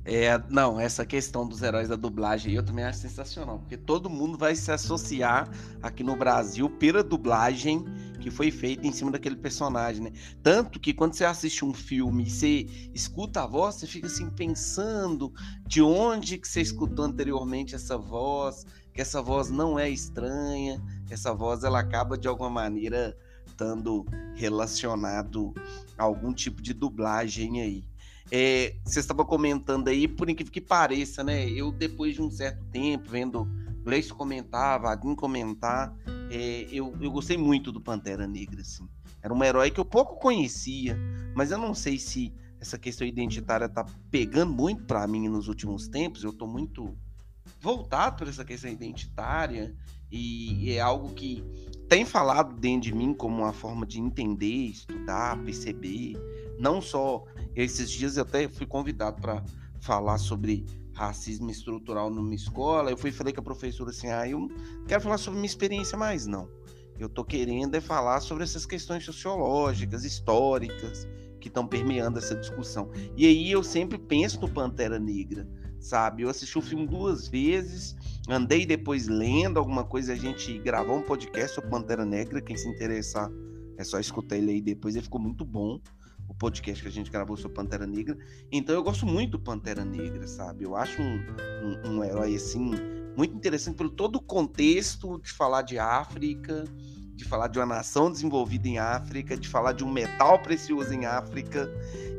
É, 0.07 0.39
não, 0.51 0.79
essa 0.79 1.03
questão 1.03 1.47
dos 1.47 1.63
heróis 1.63 1.89
da 1.89 1.95
dublagem 1.95 2.53
eu 2.53 2.63
também 2.63 2.85
acho 2.85 2.99
sensacional, 2.99 3.57
porque 3.57 3.75
todo 3.75 4.07
mundo 4.07 4.37
vai 4.37 4.55
se 4.55 4.71
associar 4.71 5.49
aqui 5.81 6.03
no 6.03 6.15
Brasil 6.15 6.69
pela 6.69 7.03
dublagem 7.03 7.83
que 8.21 8.29
foi 8.29 8.51
feita 8.51 8.85
em 8.85 8.91
cima 8.91 9.11
daquele 9.11 9.35
personagem, 9.35 10.03
né? 10.03 10.11
Tanto 10.43 10.79
que 10.79 10.93
quando 10.93 11.15
você 11.15 11.25
assiste 11.25 11.65
um 11.65 11.73
filme 11.73 12.23
e 12.23 12.29
você 12.29 12.67
escuta 12.93 13.41
a 13.41 13.47
voz, 13.47 13.75
você 13.75 13.87
fica 13.87 14.05
assim 14.05 14.29
pensando 14.29 15.33
de 15.65 15.81
onde 15.81 16.37
que 16.37 16.47
você 16.47 16.61
escutou 16.61 17.05
anteriormente 17.05 17.73
essa 17.73 17.97
voz, 17.97 18.63
que 18.93 19.01
essa 19.01 19.23
voz 19.23 19.49
não 19.49 19.77
é 19.77 19.89
estranha, 19.89 20.81
essa 21.09 21.33
voz 21.33 21.63
ela 21.63 21.79
acaba 21.79 22.17
de 22.17 22.27
alguma 22.27 22.49
maneira 22.49 23.17
estando 23.45 24.05
relacionado 24.35 25.53
a 25.97 26.03
algum 26.03 26.33
tipo 26.33 26.61
de 26.61 26.73
dublagem 26.73 27.61
aí. 27.61 27.83
É, 28.31 28.75
você 28.83 28.99
estava 28.99 29.23
comentando 29.23 29.87
aí, 29.87 30.07
por 30.07 30.29
incrível 30.29 30.51
que 30.51 30.61
pareça, 30.61 31.23
né? 31.23 31.47
Eu, 31.47 31.71
depois 31.71 32.15
de 32.15 32.21
um 32.21 32.29
certo 32.29 32.63
tempo, 32.65 33.09
vendo 33.09 33.47
Gleice 33.83 34.11
comentar, 34.11 34.81
Vadim 34.81 35.13
comentar, 35.13 35.95
é, 36.31 36.67
eu, 36.71 36.95
eu 36.99 37.11
gostei 37.11 37.37
muito 37.37 37.71
do 37.71 37.79
Pantera 37.79 38.25
Negra, 38.25 38.61
assim. 38.61 38.87
Era 39.21 39.33
um 39.33 39.43
herói 39.43 39.69
que 39.69 39.79
eu 39.79 39.85
pouco 39.85 40.19
conhecia, 40.19 40.97
mas 41.35 41.51
eu 41.51 41.57
não 41.57 41.73
sei 41.73 41.99
se 41.99 42.33
essa 42.59 42.79
questão 42.79 43.05
identitária 43.05 43.69
tá 43.69 43.85
pegando 44.09 44.53
muito 44.53 44.83
para 44.85 45.05
mim 45.07 45.27
nos 45.29 45.47
últimos 45.47 45.87
tempos. 45.87 46.23
Eu 46.23 46.33
tô 46.33 46.47
muito 46.47 46.97
voltado 47.61 48.17
por 48.17 48.27
essa 48.27 48.43
questão 48.43 48.71
identitária 48.71 49.75
e 50.11 50.71
é 50.71 50.79
algo 50.79 51.13
que 51.13 51.43
tem 51.87 52.05
falado 52.05 52.55
dentro 52.59 52.89
de 52.89 52.95
mim 52.95 53.13
como 53.13 53.43
uma 53.43 53.53
forma 53.53 53.85
de 53.85 53.99
entender, 53.99 54.69
estudar, 54.69 55.41
perceber. 55.43 56.13
Não 56.57 56.81
só 56.81 57.23
esses 57.55 57.89
dias 57.89 58.17
eu 58.17 58.23
até 58.23 58.47
fui 58.47 58.65
convidado 58.65 59.21
para 59.21 59.43
falar 59.79 60.17
sobre 60.17 60.65
racismo 60.93 61.51
estrutural 61.51 62.09
numa 62.09 62.33
escola. 62.33 62.89
Eu 62.89 62.97
fui 62.97 63.11
falei 63.11 63.33
com 63.33 63.41
a 63.41 63.43
professora 63.43 63.91
assim: 63.91 64.07
"Ah, 64.07 64.27
eu 64.27 64.39
não 64.39 64.49
quero 64.87 65.01
falar 65.01 65.17
sobre 65.17 65.39
minha 65.39 65.47
experiência 65.47 65.97
mais 65.97 66.25
não. 66.25 66.49
Eu 66.97 67.09
tô 67.09 67.23
querendo 67.23 67.75
é 67.75 67.81
falar 67.81 68.21
sobre 68.21 68.43
essas 68.43 68.65
questões 68.65 69.03
sociológicas, 69.03 70.05
históricas 70.05 71.07
que 71.39 71.49
estão 71.49 71.67
permeando 71.67 72.17
essa 72.17 72.35
discussão". 72.35 72.89
E 73.15 73.27
aí 73.27 73.51
eu 73.51 73.63
sempre 73.63 73.97
penso 73.97 74.41
no 74.41 74.49
Pantera 74.49 74.97
Negra 74.97 75.47
sabe? 75.85 76.23
Eu 76.23 76.29
assisti 76.29 76.57
o 76.57 76.61
filme 76.61 76.87
duas 76.87 77.27
vezes, 77.27 77.95
andei 78.27 78.65
depois 78.65 79.07
lendo 79.07 79.59
alguma 79.59 79.83
coisa, 79.83 80.13
a 80.13 80.15
gente 80.15 80.57
gravou 80.59 80.97
um 80.97 81.01
podcast 81.01 81.55
sobre 81.55 81.69
Pantera 81.69 82.03
Negra, 82.03 82.41
quem 82.41 82.57
se 82.57 82.67
interessar 82.67 83.29
é 83.77 83.83
só 83.83 83.99
escutar 83.99 84.37
ele 84.37 84.51
aí 84.51 84.61
depois, 84.61 84.95
ele 84.95 85.03
ficou 85.03 85.21
muito 85.21 85.45
bom, 85.45 85.79
o 86.27 86.33
podcast 86.33 86.81
que 86.81 86.89
a 86.89 86.91
gente 86.91 87.11
gravou 87.11 87.37
sobre 87.37 87.55
Pantera 87.55 87.85
Negra. 87.85 88.17
Então 88.51 88.73
eu 88.73 88.81
gosto 88.81 89.05
muito 89.05 89.31
do 89.31 89.39
Pantera 89.39 89.85
Negra, 89.85 90.27
sabe? 90.27 90.63
Eu 90.63 90.75
acho 90.75 90.99
um, 91.01 91.19
um, 91.63 91.91
um 91.91 92.03
herói, 92.03 92.35
assim, 92.35 92.71
muito 93.15 93.35
interessante 93.35 93.75
pelo 93.75 93.91
todo 93.91 94.15
o 94.15 94.21
contexto 94.21 95.19
de 95.19 95.31
falar 95.31 95.61
de 95.61 95.77
África, 95.77 96.63
de 97.13 97.23
falar 97.25 97.47
de 97.47 97.59
uma 97.59 97.65
nação 97.65 98.11
desenvolvida 98.11 98.67
em 98.67 98.79
África, 98.79 99.37
de 99.37 99.47
falar 99.47 99.73
de 99.73 99.83
um 99.83 99.91
metal 99.91 100.39
precioso 100.39 100.91
em 100.93 101.05
África. 101.05 101.69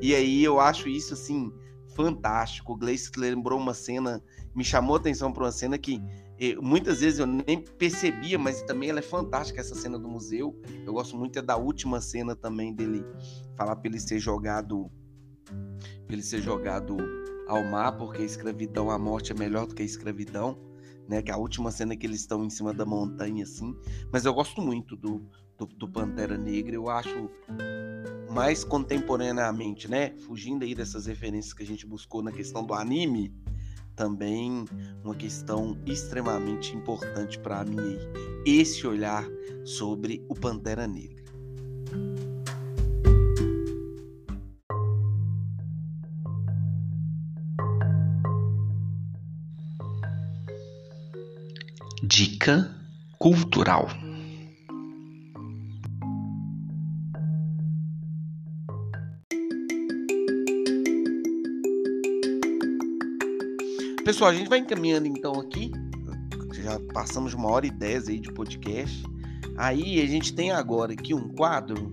E 0.00 0.14
aí 0.14 0.44
eu 0.44 0.60
acho 0.60 0.88
isso, 0.88 1.14
assim, 1.14 1.52
fantástico. 1.96 2.74
O 2.74 2.76
Gleice 2.76 3.10
lembrou 3.16 3.58
uma 3.58 3.72
cena, 3.72 4.22
me 4.54 4.62
chamou 4.62 4.96
a 4.96 4.98
atenção 4.98 5.32
para 5.32 5.44
uma 5.44 5.52
cena 5.52 5.78
que 5.78 6.00
eh, 6.38 6.54
muitas 6.56 7.00
vezes 7.00 7.18
eu 7.18 7.26
nem 7.26 7.58
percebia, 7.62 8.38
mas 8.38 8.62
também 8.62 8.90
ela 8.90 8.98
é 8.98 9.02
fantástica, 9.02 9.60
essa 9.60 9.74
cena 9.74 9.98
do 9.98 10.06
museu. 10.06 10.54
Eu 10.84 10.92
gosto 10.92 11.16
muito 11.16 11.38
é 11.38 11.42
da 11.42 11.56
última 11.56 12.00
cena 12.00 12.36
também 12.36 12.74
dele 12.74 13.04
falar 13.56 13.74
para 13.76 13.88
ele 13.88 13.98
ser 13.98 14.18
jogado 14.18 14.90
pra 16.06 16.14
ele 16.14 16.22
ser 16.22 16.42
jogado 16.42 16.96
ao 17.48 17.64
mar, 17.64 17.96
porque 17.96 18.22
a 18.22 18.24
escravidão, 18.24 18.90
a 18.90 18.98
morte 18.98 19.32
é 19.32 19.34
melhor 19.34 19.66
do 19.66 19.74
que 19.74 19.82
a 19.82 19.84
escravidão, 19.84 20.58
né? 21.08 21.22
Que 21.22 21.30
é 21.30 21.34
a 21.34 21.38
última 21.38 21.70
cena 21.70 21.96
que 21.96 22.06
eles 22.06 22.20
estão 22.20 22.44
em 22.44 22.50
cima 22.50 22.74
da 22.74 22.84
montanha, 22.84 23.44
assim. 23.44 23.74
Mas 24.12 24.24
eu 24.24 24.34
gosto 24.34 24.60
muito 24.60 24.96
do, 24.96 25.24
do, 25.58 25.66
do 25.66 25.88
Pantera 25.88 26.36
Negra, 26.36 26.74
eu 26.74 26.88
acho 26.88 27.30
mais 28.30 28.64
contemporaneamente, 28.64 29.88
né? 29.88 30.14
Fugindo 30.26 30.64
aí 30.64 30.74
dessas 30.74 31.06
referências 31.06 31.54
que 31.54 31.62
a 31.62 31.66
gente 31.66 31.86
buscou 31.86 32.22
na 32.22 32.30
questão 32.30 32.64
do 32.64 32.74
anime, 32.74 33.32
também 33.94 34.66
uma 35.02 35.14
questão 35.14 35.78
extremamente 35.86 36.76
importante 36.76 37.38
para 37.38 37.64
mim 37.64 37.78
aí, 37.78 37.98
esse 38.44 38.86
olhar 38.86 39.24
sobre 39.64 40.24
o 40.28 40.34
Pantera 40.34 40.86
Negra. 40.86 41.24
Dica 52.02 52.70
cultural. 53.18 53.88
Pessoal, 64.16 64.30
a 64.30 64.34
gente 64.34 64.48
vai 64.48 64.60
encaminhando 64.60 65.06
então 65.06 65.38
aqui. 65.38 65.70
Já 66.62 66.80
passamos 66.94 67.34
uma 67.34 67.50
hora 67.50 67.66
e 67.66 67.70
dez 67.70 68.08
aí 68.08 68.18
de 68.18 68.32
podcast. 68.32 69.04
Aí 69.58 70.00
a 70.00 70.06
gente 70.06 70.34
tem 70.34 70.50
agora 70.52 70.94
aqui 70.94 71.12
um 71.12 71.28
quadro 71.28 71.92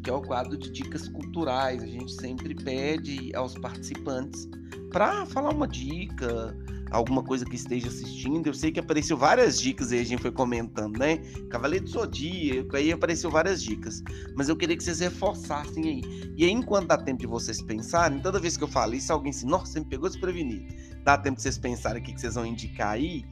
que 0.00 0.08
é 0.08 0.12
o 0.12 0.22
quadro 0.22 0.56
de 0.56 0.70
dicas 0.70 1.08
culturais. 1.08 1.82
A 1.82 1.86
gente 1.88 2.12
sempre 2.12 2.54
pede 2.54 3.34
aos 3.34 3.54
participantes 3.54 4.48
para 4.92 5.26
falar 5.26 5.52
uma 5.52 5.66
dica, 5.66 6.56
alguma 6.92 7.24
coisa 7.24 7.44
que 7.44 7.56
esteja 7.56 7.88
assistindo. 7.88 8.46
Eu 8.46 8.54
sei 8.54 8.70
que 8.70 8.78
apareceu 8.78 9.16
várias 9.16 9.60
dicas 9.60 9.90
aí, 9.90 9.98
a 9.98 10.04
gente 10.04 10.22
foi 10.22 10.30
comentando, 10.30 10.96
né? 10.96 11.16
Cavaleiro 11.50 11.84
do 11.84 11.90
Zodíaco, 11.90 12.76
aí 12.76 12.92
apareceu 12.92 13.28
várias 13.28 13.60
dicas. 13.60 14.04
Mas 14.36 14.48
eu 14.48 14.56
queria 14.56 14.76
que 14.76 14.84
vocês 14.84 15.00
reforçassem 15.00 15.84
aí. 15.84 16.32
E 16.36 16.44
aí, 16.44 16.50
enquanto 16.52 16.86
dá 16.86 16.96
tempo 16.96 17.22
de 17.22 17.26
vocês 17.26 17.60
pensarem, 17.60 18.20
toda 18.20 18.38
vez 18.38 18.56
que 18.56 18.62
eu 18.62 18.68
falo 18.68 18.94
isso, 18.94 19.12
alguém 19.12 19.32
se, 19.32 19.44
nossa, 19.44 19.72
você 19.72 19.80
me 19.80 19.86
pegou 19.86 20.08
desprevenido. 20.08 20.64
Dá 21.06 21.16
tempo 21.16 21.36
de 21.36 21.42
vocês 21.42 21.56
pensarem 21.56 22.02
o 22.02 22.04
que 22.04 22.12
vocês 22.12 22.34
vão 22.34 22.44
indicar 22.44 22.94
aí. 22.94 23.24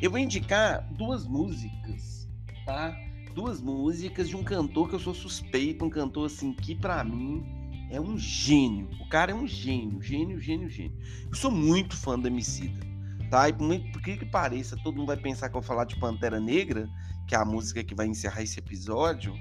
Eu 0.00 0.10
vou 0.10 0.18
indicar 0.18 0.88
duas 0.94 1.26
músicas, 1.26 2.26
tá? 2.64 2.96
Duas 3.34 3.60
músicas 3.60 4.26
de 4.28 4.34
um 4.34 4.42
cantor 4.42 4.88
que 4.88 4.94
eu 4.94 4.98
sou 4.98 5.14
suspeito, 5.14 5.84
um 5.84 5.90
cantor 5.90 6.26
assim 6.26 6.54
que 6.54 6.74
para 6.74 7.04
mim 7.04 7.44
é 7.90 8.00
um 8.00 8.16
gênio. 8.16 8.88
O 9.00 9.08
cara 9.10 9.32
é 9.32 9.34
um 9.34 9.46
gênio, 9.46 10.00
gênio, 10.00 10.40
gênio, 10.40 10.70
gênio. 10.70 10.96
Eu 11.28 11.34
sou 11.34 11.50
muito 11.50 11.94
fã 11.94 12.18
do 12.18 12.26
Emicida 12.26 12.90
tá? 13.30 13.48
E 13.48 13.52
por, 13.52 13.68
por 13.92 14.02
que 14.02 14.16
que 14.16 14.26
pareça, 14.26 14.76
todo 14.82 14.96
mundo 14.96 15.06
vai 15.06 15.16
pensar 15.16 15.48
que 15.48 15.56
eu 15.56 15.60
vou 15.60 15.66
falar 15.66 15.84
de 15.84 15.98
Pantera 15.98 16.40
Negra, 16.40 16.90
que 17.26 17.34
é 17.34 17.38
a 17.38 17.44
música 17.44 17.84
que 17.84 17.94
vai 17.94 18.06
encerrar 18.06 18.42
esse 18.42 18.58
episódio, 18.58 19.32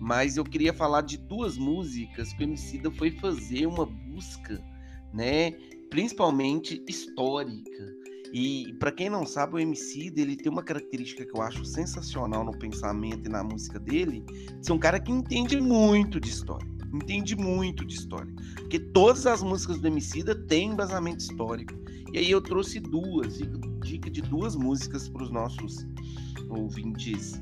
mas 0.00 0.36
eu 0.36 0.44
queria 0.44 0.72
falar 0.72 1.02
de 1.02 1.18
duas 1.18 1.58
músicas 1.58 2.32
que 2.32 2.42
o 2.42 2.44
Emicida 2.44 2.90
foi 2.92 3.10
fazer 3.10 3.66
uma 3.66 3.84
busca, 3.84 4.62
né? 5.12 5.52
Principalmente 5.94 6.82
histórica. 6.88 7.94
E 8.32 8.74
para 8.80 8.90
quem 8.90 9.08
não 9.08 9.24
sabe, 9.24 9.54
o 9.54 9.58
Emicida, 9.60 10.20
ele 10.20 10.34
tem 10.34 10.50
uma 10.50 10.64
característica 10.64 11.24
que 11.24 11.38
eu 11.38 11.40
acho 11.40 11.64
sensacional 11.64 12.44
no 12.44 12.50
pensamento 12.58 13.28
e 13.28 13.28
na 13.28 13.44
música 13.44 13.78
dele, 13.78 14.24
de 14.58 14.66
ser 14.66 14.72
um 14.72 14.78
cara 14.78 14.98
que 14.98 15.12
entende 15.12 15.60
muito 15.60 16.18
de 16.18 16.28
história 16.28 16.66
entende 16.92 17.36
muito 17.36 17.84
de 17.84 17.94
história. 17.94 18.32
Porque 18.56 18.78
todas 18.78 19.24
as 19.26 19.40
músicas 19.40 19.80
do 19.80 19.86
Emicida 19.86 20.34
têm 20.34 20.70
embasamento 20.70 21.18
histórico. 21.18 21.74
E 22.12 22.18
aí 22.18 22.30
eu 22.30 22.40
trouxe 22.40 22.80
duas, 22.80 23.38
dica 23.84 24.10
de 24.10 24.22
duas 24.22 24.56
músicas 24.56 25.08
para 25.08 25.22
os 25.22 25.30
nossos 25.30 25.86
ouvintes 26.48 27.40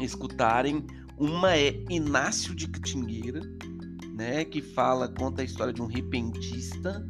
escutarem. 0.00 0.84
Uma 1.18 1.56
é 1.56 1.84
Inácio 1.90 2.54
de 2.54 2.68
Catingueira, 2.68 3.40
né, 4.16 4.44
que 4.44 4.60
fala, 4.60 5.08
conta 5.08 5.42
a 5.42 5.44
história 5.44 5.72
de 5.72 5.82
um 5.82 5.86
repentista 5.86 7.04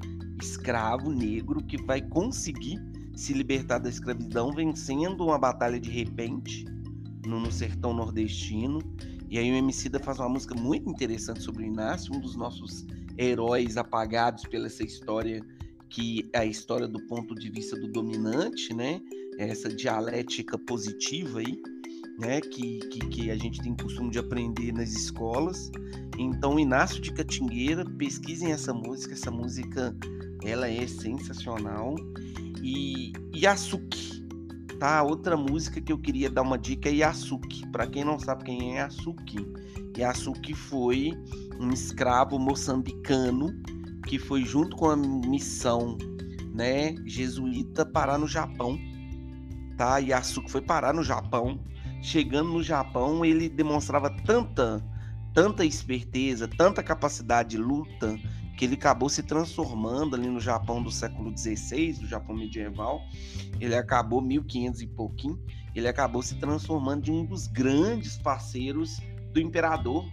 escravo 0.44 1.10
negro 1.10 1.62
que 1.62 1.82
vai 1.82 2.00
conseguir 2.00 2.78
se 3.14 3.32
libertar 3.32 3.78
da 3.78 3.88
escravidão 3.88 4.52
vencendo 4.52 5.24
uma 5.24 5.38
batalha 5.38 5.80
de 5.80 5.90
repente 5.90 6.64
no, 7.26 7.40
no 7.40 7.50
sertão 7.50 7.94
nordestino. 7.94 8.78
E 9.28 9.38
aí 9.38 9.50
o 9.50 9.54
Emicida 9.54 9.98
faz 9.98 10.18
uma 10.18 10.28
música 10.28 10.54
muito 10.54 10.88
interessante 10.88 11.42
sobre 11.42 11.64
o 11.64 11.66
Inácio, 11.66 12.14
um 12.14 12.20
dos 12.20 12.36
nossos 12.36 12.86
heróis 13.16 13.76
apagados 13.76 14.44
pela 14.44 14.66
essa 14.66 14.84
história 14.84 15.42
que 15.88 16.28
é 16.32 16.40
a 16.40 16.46
história 16.46 16.88
do 16.88 17.00
ponto 17.06 17.34
de 17.34 17.48
vista 17.50 17.76
do 17.76 17.86
dominante, 17.86 18.74
né? 18.74 19.00
Essa 19.38 19.68
dialética 19.68 20.58
positiva 20.58 21.38
aí, 21.38 21.56
né? 22.18 22.40
Que, 22.40 22.78
que, 22.78 22.98
que 23.00 23.30
a 23.30 23.36
gente 23.36 23.60
tem 23.60 23.74
costume 23.74 24.10
de 24.10 24.18
aprender 24.18 24.72
nas 24.72 24.90
escolas. 24.90 25.70
Então, 26.18 26.58
Inácio 26.58 27.00
de 27.00 27.12
Catingueira, 27.12 27.84
pesquisem 27.84 28.52
essa 28.52 28.72
música. 28.72 29.14
Essa 29.14 29.30
música, 29.30 29.96
ela 30.42 30.68
é 30.68 30.86
sensacional. 30.86 31.94
E 32.62 33.12
Yasuki, 33.34 34.26
tá? 34.78 35.02
Outra 35.02 35.36
música 35.36 35.80
que 35.80 35.92
eu 35.92 35.98
queria 35.98 36.30
dar 36.30 36.42
uma 36.42 36.58
dica 36.58 36.88
é 36.88 36.96
Yasuki. 36.96 37.66
Para 37.68 37.86
quem 37.86 38.04
não 38.04 38.18
sabe 38.18 38.44
quem 38.44 38.72
é 38.72 38.80
Yasuki, 38.80 39.46
Yasuki 39.96 40.54
foi 40.54 41.12
um 41.60 41.70
escravo 41.70 42.38
moçambicano 42.38 43.48
que 44.06 44.18
foi 44.18 44.44
junto 44.44 44.76
com 44.76 44.90
a 44.90 44.96
missão 44.96 45.96
né, 46.52 46.94
jesuíta 47.04 47.84
parar 47.84 48.18
no 48.18 48.28
Japão. 48.28 48.78
Tá? 49.76 49.98
Yasuko 49.98 50.48
foi 50.48 50.62
parar 50.62 50.94
no 50.94 51.02
Japão. 51.02 51.60
Chegando 52.04 52.52
no 52.52 52.62
Japão, 52.62 53.24
ele 53.24 53.48
demonstrava 53.48 54.10
tanta, 54.10 54.84
tanta 55.32 55.64
esperteza, 55.64 56.46
tanta 56.46 56.82
capacidade 56.82 57.48
de 57.48 57.56
luta, 57.56 58.20
que 58.58 58.66
ele 58.66 58.74
acabou 58.74 59.08
se 59.08 59.22
transformando 59.22 60.14
ali 60.14 60.28
no 60.28 60.38
Japão 60.38 60.82
do 60.82 60.90
século 60.90 61.34
XVI, 61.34 61.94
do 61.94 62.06
Japão 62.06 62.36
medieval. 62.36 63.00
Ele 63.58 63.74
acabou 63.74 64.20
1500 64.20 64.82
e 64.82 64.86
pouquinho, 64.86 65.42
ele 65.74 65.88
acabou 65.88 66.20
se 66.20 66.34
transformando 66.34 67.08
em 67.08 67.20
um 67.20 67.24
dos 67.24 67.46
grandes 67.46 68.18
parceiros 68.18 69.00
do 69.32 69.40
imperador 69.40 70.04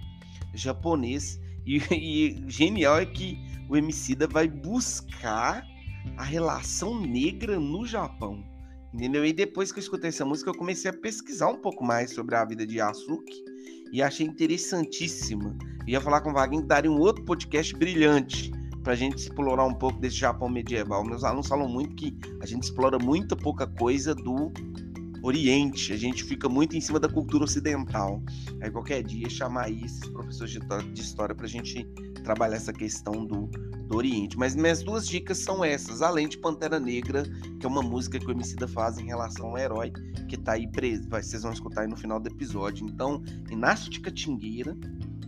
japonês. 0.54 1.42
E, 1.66 1.82
e 1.92 2.50
genial 2.50 3.00
é 3.00 3.06
que 3.06 3.38
o 3.68 3.76
Emicida 3.76 4.28
vai 4.28 4.48
buscar 4.48 5.62
a 6.16 6.24
relação 6.24 7.02
negra 7.02 7.60
no 7.60 7.86
Japão. 7.86 8.50
Entendeu? 8.94 9.26
E 9.26 9.32
depois 9.32 9.72
que 9.72 9.80
eu 9.80 9.82
escutei 9.82 10.10
essa 10.10 10.26
música, 10.26 10.50
eu 10.50 10.56
comecei 10.56 10.92
a 10.92 10.94
pesquisar 10.94 11.48
um 11.48 11.58
pouco 11.58 11.84
mais 11.84 12.12
sobre 12.12 12.36
a 12.36 12.44
vida 12.44 12.66
de 12.66 12.78
Yasuki 12.78 13.44
e 13.92 14.02
achei 14.02 14.26
interessantíssima. 14.26 15.56
Ia 15.88 16.02
falar 16.02 16.22
com 16.22 16.32
o 16.32 16.34
Wagner 16.34 16.66
daria 16.66 16.92
um 16.92 17.00
outro 17.00 17.24
podcast 17.24 17.76
brilhante 17.76 18.52
para 18.84 18.94
a 18.94 18.96
gente 18.96 19.18
explorar 19.18 19.66
um 19.66 19.74
pouco 19.74 20.00
desse 20.00 20.18
Japão 20.18 20.50
medieval. 20.50 21.06
Meus 21.06 21.24
alunos 21.24 21.48
falam 21.48 21.70
muito 21.70 21.96
que 21.96 22.18
a 22.42 22.46
gente 22.46 22.64
explora 22.64 22.98
muita 23.00 23.36
pouca 23.36 23.66
coisa 23.66 24.14
do 24.14 24.52
Oriente, 25.24 25.94
a 25.94 25.98
gente 25.98 26.24
fica 26.24 26.50
muito 26.50 26.76
em 26.76 26.82
cima 26.82 27.00
da 27.00 27.08
cultura 27.08 27.44
ocidental. 27.44 28.24
Aí 28.60 28.72
qualquer 28.72 29.04
dia 29.04 29.30
chamar 29.30 29.66
aí 29.66 29.84
esses 29.84 30.08
professores 30.10 30.58
de 30.94 31.02
história 31.02 31.36
para 31.36 31.46
a 31.46 31.50
gente 31.50 31.88
trabalhar 32.22 32.56
essa 32.56 32.74
questão 32.74 33.26
do, 33.26 33.48
do 33.88 33.98
Oriente. 33.98 34.38
Mas 34.38 34.56
minhas 34.56 34.82
duas 34.84 35.08
dicas 35.08 35.38
são 35.40 35.64
essas, 35.64 36.02
além 36.02 36.28
de 36.28 36.38
Pantera 36.38 36.80
Negra, 36.80 37.24
que 37.60 37.66
é 37.66 37.70
uma 37.70 37.82
música 37.82 38.20
que 38.20 38.26
o 38.26 38.32
Emicida 38.32 38.68
faz 38.68 38.98
em 38.98 39.06
relação 39.06 39.50
ao 39.50 39.58
herói, 39.58 39.92
que 40.28 40.38
tá 40.38 40.54
aí 40.54 40.68
preso, 40.68 41.10
vocês 41.10 41.44
vão 41.44 41.52
escutar 41.52 41.82
aí 41.82 41.88
no 41.88 41.98
final 41.98 42.20
do 42.20 42.28
episódio. 42.28 42.88
Então, 42.88 43.22
Inácio 43.50 43.90
de 43.90 44.00
Catingueira, 44.00 44.78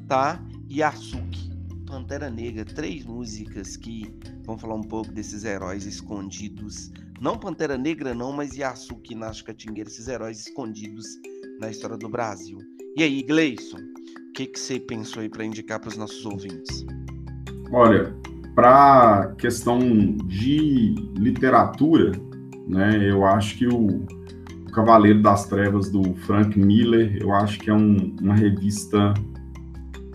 tá? 0.08 0.44
E 0.70 0.82
Açuki, 0.82 1.52
Pantera 1.86 2.30
Negra, 2.30 2.66
três 2.66 3.06
músicas 3.06 3.78
que 3.78 4.12
vão 4.46 4.58
falar 4.58 4.76
um 4.76 4.84
pouco 4.84 5.12
desses 5.12 5.44
heróis 5.44 5.86
escondidos. 5.86 6.92
Não 7.22 7.38
Pantera 7.38 7.78
Negra 7.78 8.14
não, 8.14 8.32
mas 8.32 8.56
Yasuki 8.56 9.14
e 9.14 9.16
Inácio 9.16 9.46
Catingueira, 9.46 9.90
esses 9.90 10.08
heróis 10.08 10.48
escondidos 10.48 11.06
na 11.60 11.70
história 11.70 11.96
do 11.96 12.10
Brasil. 12.10 12.58
E 12.98 13.04
aí, 13.04 13.24
Gleison, 13.24 13.78
que, 14.34 14.48
que 14.48 14.60
você 14.60 14.80
pensou 14.80 15.22
aí 15.22 15.30
para 15.30 15.46
indicar 15.46 15.80
para 15.80 15.90
os 15.90 15.98
nossos 15.98 16.26
ouvintes? 16.26 16.86
Olha, 17.72 18.14
para 18.56 19.34
questão 19.38 19.80
de 20.26 20.96
literatura, 21.16 22.12
né, 22.68 23.10
eu 23.10 23.26
acho 23.26 23.58
que 23.58 23.68
o, 23.68 24.06
Cavaleiro 24.74 25.22
das 25.22 25.46
Trevas 25.46 25.92
do 25.92 26.16
Frank 26.26 26.58
Miller, 26.58 27.16
eu 27.22 27.32
acho 27.32 27.60
que 27.60 27.70
é 27.70 27.74
um, 27.74 28.16
uma 28.20 28.34
revista 28.34 29.14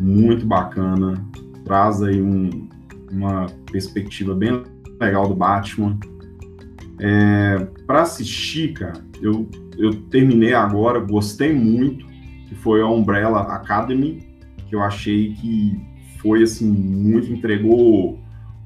muito 0.01 0.45
bacana, 0.45 1.25
traz 1.65 2.03
aí 2.03 2.21
um, 2.21 2.69
uma 3.13 3.47
perspectiva 3.71 4.35
bem 4.35 4.65
legal 5.01 5.29
do 5.29 5.35
Batman. 5.37 5.97
É, 6.99 7.69
para 7.87 8.03
assistir, 8.03 8.73
cara, 8.73 9.01
eu, 9.23 9.49
eu 9.77 9.95
terminei 10.11 10.55
agora, 10.55 10.99
gostei 10.99 11.53
muito, 11.53 12.05
que 12.49 12.55
foi 12.55 12.81
a 12.81 12.87
Umbrella 12.87 13.41
Academy, 13.43 14.27
que 14.69 14.75
eu 14.75 14.83
achei 14.83 15.35
que 15.35 15.79
foi 16.19 16.43
assim 16.43 16.69
muito 16.69 17.33
entregou 17.33 18.19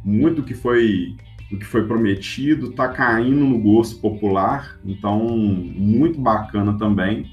muito 0.04 0.36
do 0.36 0.42
que 0.42 0.54
foi 0.54 1.16
do 1.50 1.58
que 1.58 1.66
foi 1.66 1.86
prometido, 1.86 2.72
tá 2.72 2.88
caindo 2.88 3.44
no 3.44 3.58
gosto 3.58 4.00
popular, 4.00 4.78
então 4.86 5.28
muito 5.28 6.18
bacana 6.18 6.78
também. 6.78 7.26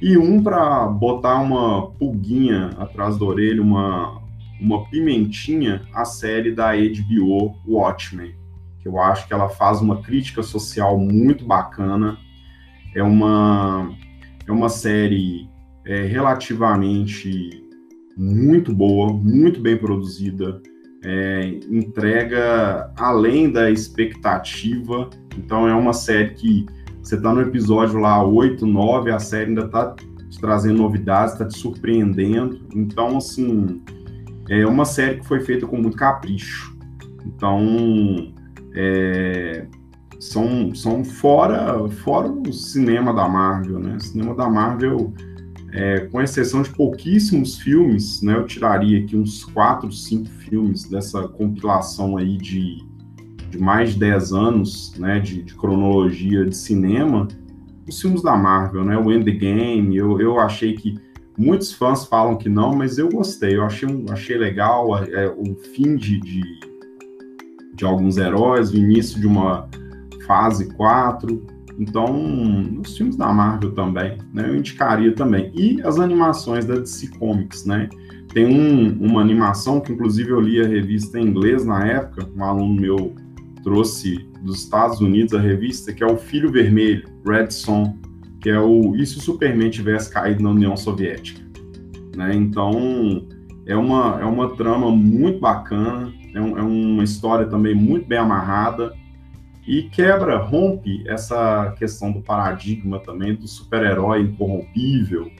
E 0.00 0.16
um 0.16 0.40
para 0.40 0.86
botar 0.86 1.40
uma 1.40 1.90
pulguinha 1.90 2.70
atrás 2.78 3.18
da 3.18 3.24
orelha, 3.24 3.60
uma 3.60 4.20
uma 4.60 4.84
pimentinha, 4.88 5.82
a 5.94 6.04
série 6.04 6.52
da 6.52 6.72
HBO 6.74 7.56
Watchmen, 7.66 8.34
que 8.82 8.86
eu 8.86 9.00
acho 9.00 9.26
que 9.26 9.32
ela 9.32 9.48
faz 9.48 9.80
uma 9.80 10.02
crítica 10.02 10.42
social 10.42 10.98
muito 10.98 11.46
bacana. 11.46 12.18
É 12.94 13.02
uma 13.02 13.90
é 14.46 14.52
uma 14.52 14.68
série 14.68 15.48
é, 15.84 16.02
relativamente 16.06 17.66
muito 18.16 18.74
boa, 18.74 19.12
muito 19.12 19.60
bem 19.60 19.76
produzida, 19.76 20.60
é, 21.02 21.58
entrega 21.70 22.92
além 22.96 23.50
da 23.50 23.70
expectativa. 23.70 25.08
Então 25.36 25.66
é 25.66 25.74
uma 25.74 25.92
série 25.92 26.30
que 26.30 26.66
você 27.02 27.14
está 27.14 27.32
no 27.32 27.40
episódio 27.40 27.98
lá 27.98 28.22
8, 28.22 28.66
9, 28.66 29.10
a 29.10 29.18
série 29.18 29.48
ainda 29.48 29.64
está 29.64 29.94
te 29.94 30.38
trazendo 30.38 30.82
novidades, 30.82 31.32
está 31.32 31.46
te 31.46 31.58
surpreendendo. 31.58 32.60
Então, 32.74 33.16
assim, 33.16 33.82
é 34.48 34.66
uma 34.66 34.84
série 34.84 35.20
que 35.20 35.26
foi 35.26 35.40
feita 35.40 35.66
com 35.66 35.76
muito 35.76 35.96
capricho. 35.96 36.76
Então, 37.24 38.32
é, 38.74 39.66
são, 40.18 40.74
são 40.74 41.02
fora, 41.04 41.88
fora 41.88 42.30
o 42.30 42.52
cinema 42.52 43.12
da 43.12 43.26
Marvel, 43.26 43.78
né? 43.78 43.96
O 43.96 44.00
cinema 44.00 44.34
da 44.34 44.48
Marvel 44.48 45.12
é, 45.72 46.00
com 46.00 46.20
exceção 46.20 46.62
de 46.62 46.70
pouquíssimos 46.70 47.58
filmes, 47.58 48.22
né, 48.22 48.34
eu 48.34 48.46
tiraria 48.46 49.00
aqui 49.00 49.16
uns 49.16 49.44
quatro, 49.44 49.90
cinco 49.92 50.28
filmes 50.30 50.84
dessa 50.84 51.28
compilação 51.28 52.16
aí 52.16 52.36
de, 52.36 52.84
de 53.50 53.58
mais 53.58 53.92
de 53.92 54.00
10 54.00 54.32
anos, 54.32 54.94
né, 54.98 55.20
de, 55.20 55.42
de, 55.42 55.54
cronologia 55.54 56.44
de 56.44 56.56
cinema, 56.56 57.28
os 57.88 58.00
filmes 58.00 58.22
da 58.22 58.36
Marvel, 58.36 58.84
né, 58.84 58.96
o 58.96 59.12
Endgame, 59.12 59.96
eu, 59.96 60.20
eu 60.20 60.40
achei 60.40 60.74
que 60.74 60.98
muitos 61.36 61.72
fãs 61.72 62.04
falam 62.04 62.36
que 62.36 62.48
não, 62.48 62.74
mas 62.74 62.98
eu 62.98 63.08
gostei, 63.08 63.56
eu 63.56 63.64
achei, 63.64 63.88
achei 64.10 64.36
legal 64.36 64.98
é, 64.98 65.28
o 65.28 65.54
fim 65.74 65.96
de, 65.96 66.18
de, 66.20 66.42
de 67.74 67.84
alguns 67.84 68.16
heróis, 68.16 68.70
o 68.70 68.76
início 68.76 69.20
de 69.20 69.26
uma 69.26 69.68
fase 70.26 70.72
4, 70.74 71.59
então, 71.78 72.80
os 72.80 72.96
filmes 72.96 73.16
da 73.16 73.32
Marvel 73.32 73.72
também, 73.72 74.18
né, 74.32 74.48
eu 74.48 74.56
indicaria 74.56 75.12
também. 75.14 75.50
E 75.54 75.80
as 75.82 75.98
animações 75.98 76.64
da 76.64 76.74
DC 76.74 77.08
Comics, 77.18 77.64
né? 77.64 77.88
Tem 78.32 78.46
um, 78.46 78.96
uma 79.00 79.20
animação 79.20 79.80
que, 79.80 79.92
inclusive, 79.92 80.30
eu 80.30 80.40
li 80.40 80.60
a 80.60 80.66
revista 80.66 81.18
em 81.18 81.26
inglês 81.26 81.64
na 81.64 81.84
época, 81.84 82.28
um 82.36 82.44
aluno 82.44 82.80
meu 82.80 83.14
trouxe 83.62 84.28
dos 84.42 84.62
Estados 84.62 85.00
Unidos 85.00 85.34
a 85.34 85.40
revista, 85.40 85.92
que 85.92 86.02
é 86.02 86.06
o 86.06 86.16
Filho 86.16 86.50
Vermelho, 86.50 87.08
Red 87.26 87.50
Son, 87.50 87.98
que 88.40 88.48
é 88.48 88.58
o 88.58 88.94
E 88.96 89.04
se 89.04 89.18
o 89.18 89.20
Superman 89.20 89.68
tivesse 89.70 90.10
caído 90.10 90.42
na 90.42 90.50
União 90.50 90.76
Soviética. 90.76 91.40
Né? 92.16 92.34
Então, 92.34 93.26
é 93.66 93.76
uma, 93.76 94.18
é 94.20 94.24
uma 94.24 94.54
trama 94.56 94.90
muito 94.90 95.40
bacana, 95.40 96.12
é, 96.34 96.40
um, 96.40 96.58
é 96.58 96.62
uma 96.62 97.04
história 97.04 97.46
também 97.46 97.74
muito 97.74 98.06
bem 98.06 98.18
amarrada, 98.18 98.92
e 99.66 99.82
quebra, 99.82 100.38
rompe 100.38 101.02
essa 101.08 101.74
questão 101.78 102.10
do 102.10 102.20
paradigma 102.20 102.98
também 102.98 103.34
do 103.34 103.46
super-herói 103.46 104.22
incorrompível, 104.22 105.30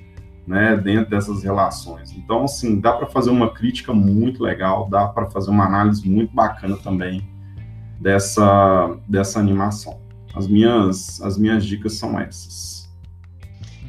né, 0.46 0.76
dentro 0.76 1.10
dessas 1.10 1.42
relações. 1.42 2.12
Então, 2.12 2.44
assim, 2.44 2.80
dá 2.80 2.92
para 2.92 3.06
fazer 3.06 3.30
uma 3.30 3.52
crítica 3.52 3.92
muito 3.92 4.42
legal, 4.42 4.88
dá 4.88 5.06
para 5.06 5.30
fazer 5.30 5.50
uma 5.50 5.64
análise 5.64 6.08
muito 6.08 6.34
bacana 6.34 6.76
também 6.76 7.26
dessa, 8.00 8.96
dessa 9.08 9.38
animação. 9.38 10.00
As 10.34 10.46
minhas, 10.46 11.20
as 11.22 11.36
minhas 11.36 11.64
dicas 11.64 11.94
são 11.94 12.18
essas. 12.18 12.79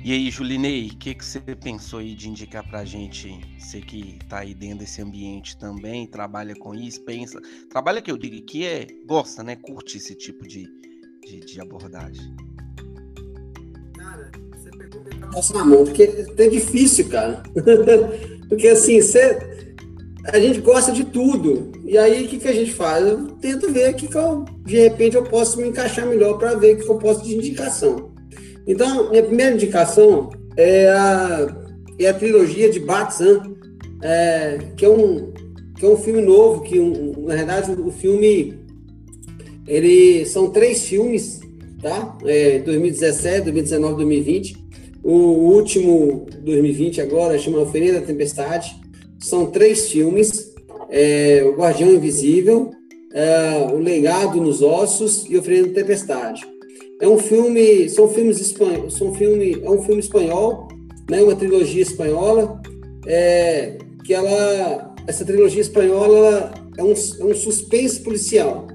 E 0.04 0.12
aí, 0.14 0.32
Julinei, 0.32 0.88
o 0.88 0.97
que, 0.97 1.14
que 1.14 1.24
você 1.24 1.39
pensou 1.39 1.99
aí 1.99 2.16
de 2.16 2.28
indicar 2.28 2.68
pra 2.68 2.84
gente? 2.84 3.39
Você 3.60 3.80
que 3.80 4.18
tá 4.28 4.39
aí 4.39 4.56
dentro 4.56 4.80
desse 4.80 4.99
ambiente 4.99 5.56
também, 5.60 6.08
trabalha 6.08 6.56
com 6.56 6.74
isso, 6.74 7.02
pensa. 7.02 7.39
Trabalha 7.70 8.02
que 8.02 8.10
eu 8.10 8.18
digo 8.18 8.43
que 8.43 8.66
é, 8.66 8.88
gosta, 9.06 9.43
né? 9.43 9.56
Curte 9.56 9.97
esse 9.97 10.16
tipo 10.16 10.47
de, 10.47 10.68
de, 11.24 11.41
de 11.41 11.62
abordagem. 11.62 12.36
Cara, 13.95 14.32
você 14.58 14.72
pegou 14.72 15.02
bem 15.04 15.20
na 15.20 15.66
mão, 15.66 15.84
porque 15.86 16.26
é 16.36 16.49
difícil, 16.49 17.08
cara. 17.08 17.43
porque 18.49 18.70
assim, 18.70 18.99
você. 18.99 19.38
A 20.34 20.39
gente 20.39 20.62
gosta 20.62 20.91
de 20.91 21.04
tudo. 21.04 21.72
E 21.86 21.95
aí, 21.95 22.26
o 22.26 22.28
que, 22.28 22.39
que 22.39 22.47
a 22.47 22.54
gente 22.54 22.74
faz? 22.74 23.06
Eu 23.06 23.28
tento 23.36 23.72
ver 23.72 23.93
que, 23.93 24.08
que 24.08 24.18
eu, 24.18 24.45
de 24.66 24.78
repente 24.78 25.16
eu 25.16 25.24
posso 25.24 25.62
me 25.62 25.68
encaixar 25.68 26.08
melhor 26.08 26.39
para 26.39 26.56
ver 26.56 26.76
o 26.76 26.80
que 26.80 26.89
eu 26.89 26.97
posso 26.97 27.24
de 27.24 27.36
indicação. 27.36 28.11
Então, 28.68 29.09
minha 29.09 29.24
primeira 29.24 29.53
indicação 29.53 30.30
é 30.55 30.89
a, 30.89 31.47
é 31.99 32.07
a 32.07 32.14
trilogia 32.14 32.70
de 32.70 32.80
Batsan, 32.80 33.41
é, 34.01 34.59
que, 34.76 34.86
é 34.86 34.89
um, 34.89 35.32
que 35.78 35.86
é 35.86 35.89
um 35.89 35.97
filme 35.97 36.22
novo, 36.22 36.62
que 36.62 36.80
um, 36.80 37.26
na 37.26 37.36
verdade 37.36 37.72
o, 37.72 37.91
filme 37.91 38.59
ele 39.68 40.26
são 40.26 40.49
três 40.49 40.86
filmes, 40.86 41.39
tá? 41.82 42.18
É, 42.26 42.59
2017, 42.59 43.43
2019, 43.43 43.95
2020. 43.95 44.62
O 45.03 45.14
último 45.14 46.28
2020 46.41 47.01
agora 47.01 47.38
chama 47.39 47.59
Oferenda 47.59 47.99
da 47.99 48.05
Tempestade. 48.05 48.76
São 49.20 49.47
três 49.47 49.89
filmes: 49.89 50.53
é, 50.89 51.43
O 51.43 51.55
Guardião 51.55 51.91
Invisível, 51.91 52.72
é, 53.14 53.68
O 53.72 53.78
Legado 53.78 54.39
nos 54.41 54.62
Ossos 54.62 55.26
e 55.30 55.38
Oferenda 55.38 55.70
da 55.70 55.74
Tempestade. 55.76 56.45
É 57.02 57.08
um 57.08 57.18
filme, 57.18 57.89
são 57.89 58.08
filmes 58.08 58.39
espanhóis, 58.39 58.93
são 58.93 59.12
filme, 59.16 59.60
é 59.64 59.70
um 59.70 59.82
filme 59.82 59.99
espanhol, 59.99 60.68
né, 61.10 61.24
uma 61.24 61.36
trilogia 61.36 61.82
espanhola, 61.82 62.62
é, 63.08 63.80
que 64.06 64.14
ela, 64.14 64.93
essa 65.08 65.26
trilogia 65.26 65.62
espanhola 65.62 66.54
é 66.78 66.84
um, 66.84 66.93
é 66.93 67.26
um 67.26 67.36
suspense 67.36 68.02
policial. 68.02 68.68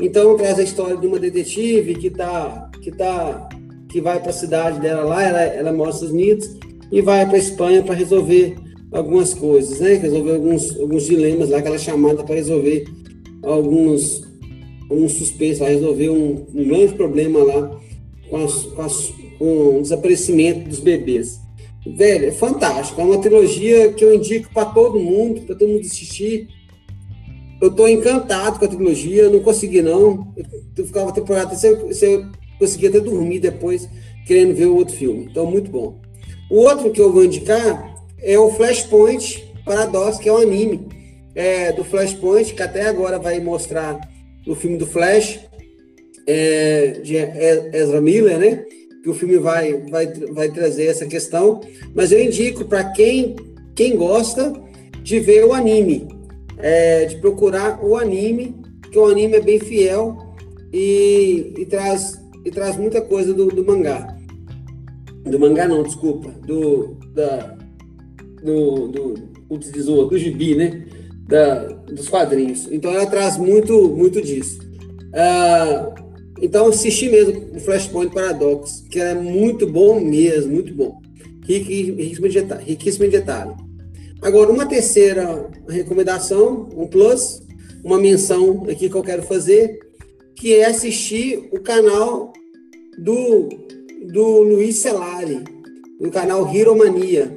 Então 0.00 0.36
traz 0.36 0.58
a 0.60 0.62
história 0.62 0.96
de 0.96 1.04
uma 1.04 1.18
detetive 1.18 1.96
que 1.96 2.10
tá, 2.10 2.70
que 2.80 2.92
tá, 2.92 3.48
que 3.88 4.00
vai 4.00 4.20
para 4.20 4.30
a 4.30 4.34
cidade 4.34 4.80
dela 4.80 5.02
lá, 5.02 5.22
ela, 5.24 5.42
ela 5.42 5.72
mora 5.72 5.90
nos 5.90 5.96
Estados 5.96 6.14
Unidos 6.14 6.56
e 6.92 7.00
vai 7.00 7.26
para 7.26 7.34
a 7.34 7.40
Espanha 7.40 7.82
para 7.82 7.94
resolver 7.94 8.54
algumas 8.92 9.34
coisas, 9.34 9.80
né? 9.80 9.94
Resolver 9.94 10.34
alguns, 10.34 10.78
alguns 10.78 11.06
dilemas 11.06 11.50
lá 11.50 11.60
que 11.60 11.66
ela 11.66 11.76
é 11.76 11.80
chamada 11.80 12.22
para 12.22 12.36
resolver 12.36 12.84
alguns 13.42 14.23
um 14.90 15.08
suspense, 15.08 15.60
vai 15.60 15.74
resolver 15.74 16.10
um, 16.10 16.46
um 16.54 16.68
grande 16.68 16.94
problema 16.94 17.42
lá 17.42 17.80
com, 18.28 18.36
as, 18.44 18.62
com, 18.62 18.82
as, 18.82 19.12
com, 19.38 19.78
o 19.78 19.82
desaparecimento 19.82 20.68
dos 20.68 20.80
bebês. 20.80 21.40
Velho, 21.86 22.26
é 22.26 22.32
fantástico. 22.32 23.00
É 23.00 23.04
uma 23.04 23.18
trilogia 23.18 23.92
que 23.92 24.04
eu 24.04 24.14
indico 24.14 24.48
para 24.52 24.66
todo 24.66 24.98
mundo, 24.98 25.42
para 25.42 25.54
todo 25.54 25.68
mundo 25.68 25.80
assistir. 25.80 26.48
Eu 27.60 27.68
estou 27.68 27.88
encantado 27.88 28.58
com 28.58 28.64
a 28.64 28.68
trilogia, 28.68 29.28
não 29.28 29.40
consegui 29.40 29.82
não. 29.82 30.32
Eu 30.76 30.86
ficava 30.86 31.12
temporada, 31.12 31.54
você, 31.54 31.74
você 31.74 32.24
conseguia 32.58 32.88
até 32.88 33.00
dormir 33.00 33.40
depois, 33.40 33.88
querendo 34.26 34.54
ver 34.54 34.66
o 34.66 34.76
outro 34.76 34.94
filme. 34.94 35.26
Então, 35.30 35.46
muito 35.46 35.70
bom. 35.70 36.00
O 36.50 36.56
outro 36.60 36.90
que 36.90 37.00
eu 37.00 37.12
vou 37.12 37.24
indicar 37.24 37.94
é 38.22 38.38
o 38.38 38.50
Flashpoint 38.50 39.44
Paradox, 39.64 40.18
que 40.18 40.28
é 40.28 40.32
um 40.32 40.38
anime 40.38 40.86
é, 41.34 41.72
do 41.72 41.84
Flashpoint, 41.84 42.54
que 42.54 42.62
até 42.62 42.86
agora 42.86 43.18
vai 43.18 43.40
mostrar 43.40 43.98
no 44.46 44.54
filme 44.54 44.76
do 44.76 44.86
Flash, 44.86 45.40
é, 46.26 47.00
de 47.02 47.16
Ezra 47.16 48.00
Miller, 48.00 48.38
né? 48.38 48.64
Que 49.02 49.10
o 49.10 49.14
filme 49.14 49.36
vai, 49.38 49.74
vai, 49.90 50.06
vai 50.32 50.48
trazer 50.50 50.86
essa 50.86 51.06
questão. 51.06 51.60
Mas 51.94 52.12
eu 52.12 52.22
indico 52.22 52.64
para 52.64 52.84
quem, 52.92 53.36
quem 53.74 53.96
gosta 53.96 54.52
de 55.02 55.20
ver 55.20 55.44
o 55.44 55.52
anime, 55.52 56.08
é, 56.58 57.04
de 57.06 57.16
procurar 57.16 57.84
o 57.84 57.96
anime, 57.96 58.54
que 58.90 58.98
o 58.98 59.06
anime 59.06 59.36
é 59.36 59.40
bem 59.40 59.58
fiel 59.58 60.16
e, 60.72 61.52
e 61.58 61.66
traz, 61.66 62.20
e 62.44 62.50
traz 62.50 62.76
muita 62.76 63.00
coisa 63.00 63.34
do, 63.34 63.46
do 63.46 63.64
mangá. 63.64 64.16
Do 65.24 65.38
mangá 65.38 65.68
não, 65.68 65.82
desculpa. 65.82 66.30
Do, 66.46 66.96
da, 67.14 67.56
do, 68.42 68.88
do, 68.88 69.14
do, 69.48 70.06
do 70.06 70.18
gibi, 70.18 70.54
né? 70.54 70.86
Da, 71.26 71.64
dos 71.86 72.08
quadrinhos. 72.08 72.68
Então 72.70 72.92
ela 72.92 73.06
traz 73.06 73.36
muito, 73.36 73.88
muito 73.88 74.20
disso. 74.20 74.58
Uh, 75.14 75.94
então 76.40 76.66
assisti 76.66 77.08
mesmo 77.08 77.50
o 77.54 77.60
Flashpoint 77.60 78.12
Paradox, 78.12 78.84
que 78.90 79.00
é 79.00 79.14
muito 79.14 79.66
bom 79.66 80.00
mesmo, 80.00 80.52
muito 80.52 80.74
bom. 80.74 81.00
Riquíssimo 81.46 82.28
de, 82.28 82.40
detalhe, 82.40 82.64
riquíssimo 82.64 83.04
de 83.04 83.10
detalhe. 83.10 83.52
Agora, 84.22 84.50
uma 84.50 84.64
terceira 84.64 85.50
recomendação, 85.68 86.68
um 86.74 86.86
plus, 86.86 87.42
uma 87.82 87.98
menção 87.98 88.64
aqui 88.70 88.88
que 88.88 88.94
eu 88.94 89.02
quero 89.02 89.22
fazer, 89.22 89.78
que 90.34 90.54
é 90.54 90.64
assistir 90.64 91.48
o 91.52 91.60
canal 91.60 92.32
do, 92.98 93.48
do 94.10 94.40
Luiz 94.40 94.76
Celari, 94.76 95.44
o 96.00 96.10
canal 96.10 96.48
Hero 96.52 96.76
Mania. 96.76 97.36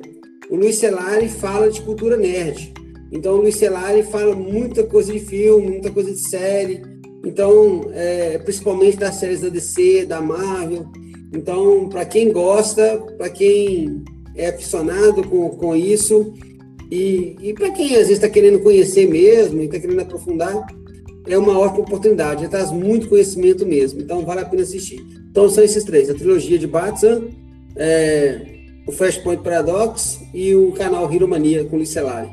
O 0.50 0.56
Luiz 0.56 0.78
Celari 0.78 1.28
fala 1.28 1.70
de 1.70 1.82
cultura 1.82 2.16
nerd. 2.16 2.74
Então, 3.12 3.36
o 3.36 3.42
Luiz 3.42 3.56
Celari 3.56 4.04
fala 4.04 4.36
muita 4.36 4.84
coisa 4.84 5.14
de 5.14 5.20
filme, 5.20 5.68
muita 5.68 5.92
coisa 5.92 6.12
de 6.12 6.20
série. 6.20 6.82
Então, 7.26 7.90
é, 7.94 8.38
principalmente 8.40 8.98
das 8.98 9.16
séries 9.16 9.42
da 9.42 9.50
DC, 9.50 10.06
da 10.06 10.22
Marvel. 10.22 10.86
Então, 11.34 11.90
para 11.90 12.06
quem 12.06 12.32
gosta, 12.32 12.98
para 13.18 13.30
quem 13.30 14.04
é 14.36 14.50
aficionado 14.50 15.24
com, 15.24 15.50
com 15.50 15.76
isso, 15.76 16.34
e, 16.92 17.36
e 17.42 17.54
para 17.54 17.72
quem 17.72 17.88
às 17.88 18.08
vezes 18.08 18.12
está 18.12 18.30
querendo 18.30 18.60
conhecer 18.60 19.08
mesmo 19.08 19.62
e 19.62 19.66
está 19.66 19.80
querendo 19.80 20.00
aprofundar, 20.00 20.66
é 21.28 21.38
uma 21.38 21.58
ótima 21.58 21.82
oportunidade. 21.82 22.44
Já 22.44 22.50
traz 22.50 22.72
muito 22.72 23.10
conhecimento 23.10 23.66
mesmo. 23.66 24.00
Então, 24.00 24.26
vale 24.26 24.42
a 24.42 24.46
pena 24.46 24.64
assistir. 24.64 25.06
Então, 25.30 25.50
são 25.50 25.64
esses 25.64 25.84
três: 25.84 26.10
a 26.10 26.14
trilogia 26.14 26.58
de 26.58 26.68
Batman, 26.68 27.24
é, 27.76 28.42
o 28.88 28.92
Flashpoint 28.92 29.44
Paradox 29.44 30.20
e 30.34 30.56
o 30.56 30.72
canal 30.72 31.12
Hero 31.14 31.28
Mania 31.28 31.66
com 31.66 31.76
Luiz 31.76 31.90
Celari. 31.90 32.30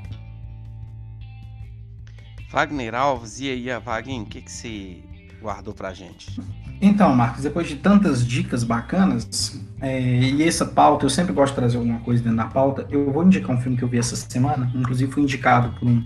Wagner 2.54 2.94
Alves, 2.94 3.40
e 3.40 3.50
aí, 3.50 3.66
Wagner, 3.84 4.22
o 4.22 4.26
que, 4.26 4.40
que 4.40 4.52
você 4.52 5.02
guardou 5.42 5.74
pra 5.74 5.92
gente? 5.92 6.40
Então, 6.80 7.12
Marcos, 7.12 7.42
depois 7.42 7.66
de 7.66 7.74
tantas 7.74 8.24
dicas 8.24 8.62
bacanas, 8.62 9.60
é, 9.80 10.00
e 10.00 10.40
essa 10.40 10.64
pauta, 10.64 11.04
eu 11.04 11.10
sempre 11.10 11.32
gosto 11.32 11.52
de 11.52 11.56
trazer 11.56 11.78
alguma 11.78 11.98
coisa 11.98 12.22
dentro 12.22 12.36
da 12.36 12.46
pauta, 12.46 12.86
eu 12.90 13.10
vou 13.12 13.24
indicar 13.24 13.56
um 13.56 13.60
filme 13.60 13.76
que 13.76 13.82
eu 13.82 13.88
vi 13.88 13.98
essa 13.98 14.14
semana, 14.14 14.70
inclusive 14.72 15.10
fui 15.10 15.24
indicado 15.24 15.76
por 15.80 15.88
um, 15.88 16.04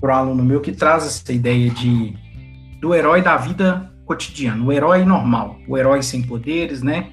por 0.00 0.10
um 0.10 0.14
aluno 0.14 0.44
meu 0.44 0.60
que 0.60 0.70
traz 0.70 1.04
essa 1.04 1.32
ideia 1.32 1.68
de 1.70 2.16
do 2.80 2.94
herói 2.94 3.20
da 3.20 3.36
vida 3.36 3.92
cotidiana, 4.06 4.62
o 4.62 4.70
herói 4.70 5.04
normal, 5.04 5.58
o 5.66 5.76
herói 5.76 6.02
sem 6.02 6.22
poderes, 6.22 6.82
né? 6.82 7.10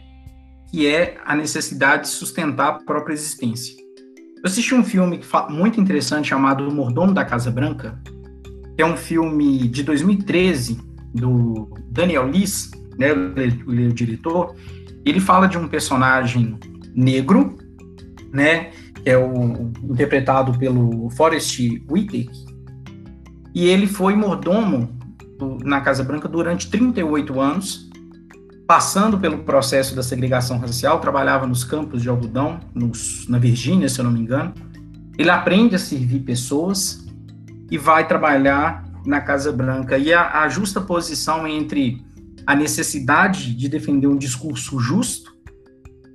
que 0.70 0.86
é 0.86 1.18
a 1.26 1.36
necessidade 1.36 2.04
de 2.04 2.10
sustentar 2.10 2.68
a 2.68 2.74
própria 2.74 3.14
existência. 3.14 3.76
Eu 4.38 4.44
assisti 4.46 4.76
um 4.76 4.84
filme 4.84 5.20
muito 5.50 5.82
interessante 5.82 6.30
chamado 6.30 6.68
O 6.68 6.72
Mordomo 6.72 7.14
da 7.14 7.26
Casa 7.26 7.50
Branca, 7.50 8.00
que 8.76 8.82
é 8.82 8.86
um 8.86 8.98
filme 8.98 9.68
de 9.68 9.84
2013 9.84 10.80
do 11.14 11.70
Daniel 11.90 12.30
Liss, 12.30 12.72
né, 12.98 13.14
o, 13.14 13.70
o 13.70 13.94
diretor. 13.94 14.56
Ele 15.06 15.20
fala 15.20 15.48
de 15.48 15.58
um 15.58 15.68
personagem 15.68 16.58
negro, 16.94 17.58
né, 18.32 18.72
que 19.04 19.10
é 19.10 19.18
o 19.18 19.72
interpretado 19.84 20.58
pelo 20.58 21.10
Forrest 21.12 21.60
Whitaker, 21.90 22.52
e 23.54 23.66
ele 23.66 23.88
foi 23.88 24.16
mordomo 24.16 24.98
do, 25.38 25.58
na 25.64 25.82
Casa 25.82 26.04
Branca 26.04 26.28
durante 26.28 26.70
38 26.70 27.40
anos, 27.40 27.90
passando 28.66 29.20
pelo 29.20 29.40
processo 29.40 29.94
da 29.94 30.02
segregação 30.02 30.58
racial, 30.58 31.00
trabalhava 31.00 31.46
nos 31.46 31.64
campos 31.64 32.02
de 32.02 32.08
algodão, 32.08 32.62
nos, 32.74 33.28
na 33.28 33.38
Virgínia, 33.38 33.90
se 33.90 34.00
eu 34.00 34.06
não 34.06 34.12
me 34.12 34.22
engano. 34.22 34.54
Ele 35.18 35.30
aprende 35.30 35.76
a 35.76 35.80
servir 35.80 36.20
pessoas 36.22 37.06
e 37.72 37.78
vai 37.78 38.08
trabalhar 38.08 38.86
na 39.06 39.22
Casa 39.22 39.52
Branca. 39.52 39.98
E 39.98 40.14
a, 40.14 40.44
a 40.44 40.50
justa 40.50 40.82
posição 40.82 41.48
entre 41.48 42.06
a 42.46 42.54
necessidade 42.54 43.56
de 43.56 43.70
defender 43.70 44.08
um 44.08 44.18
discurso 44.18 44.80
justo 44.80 45.34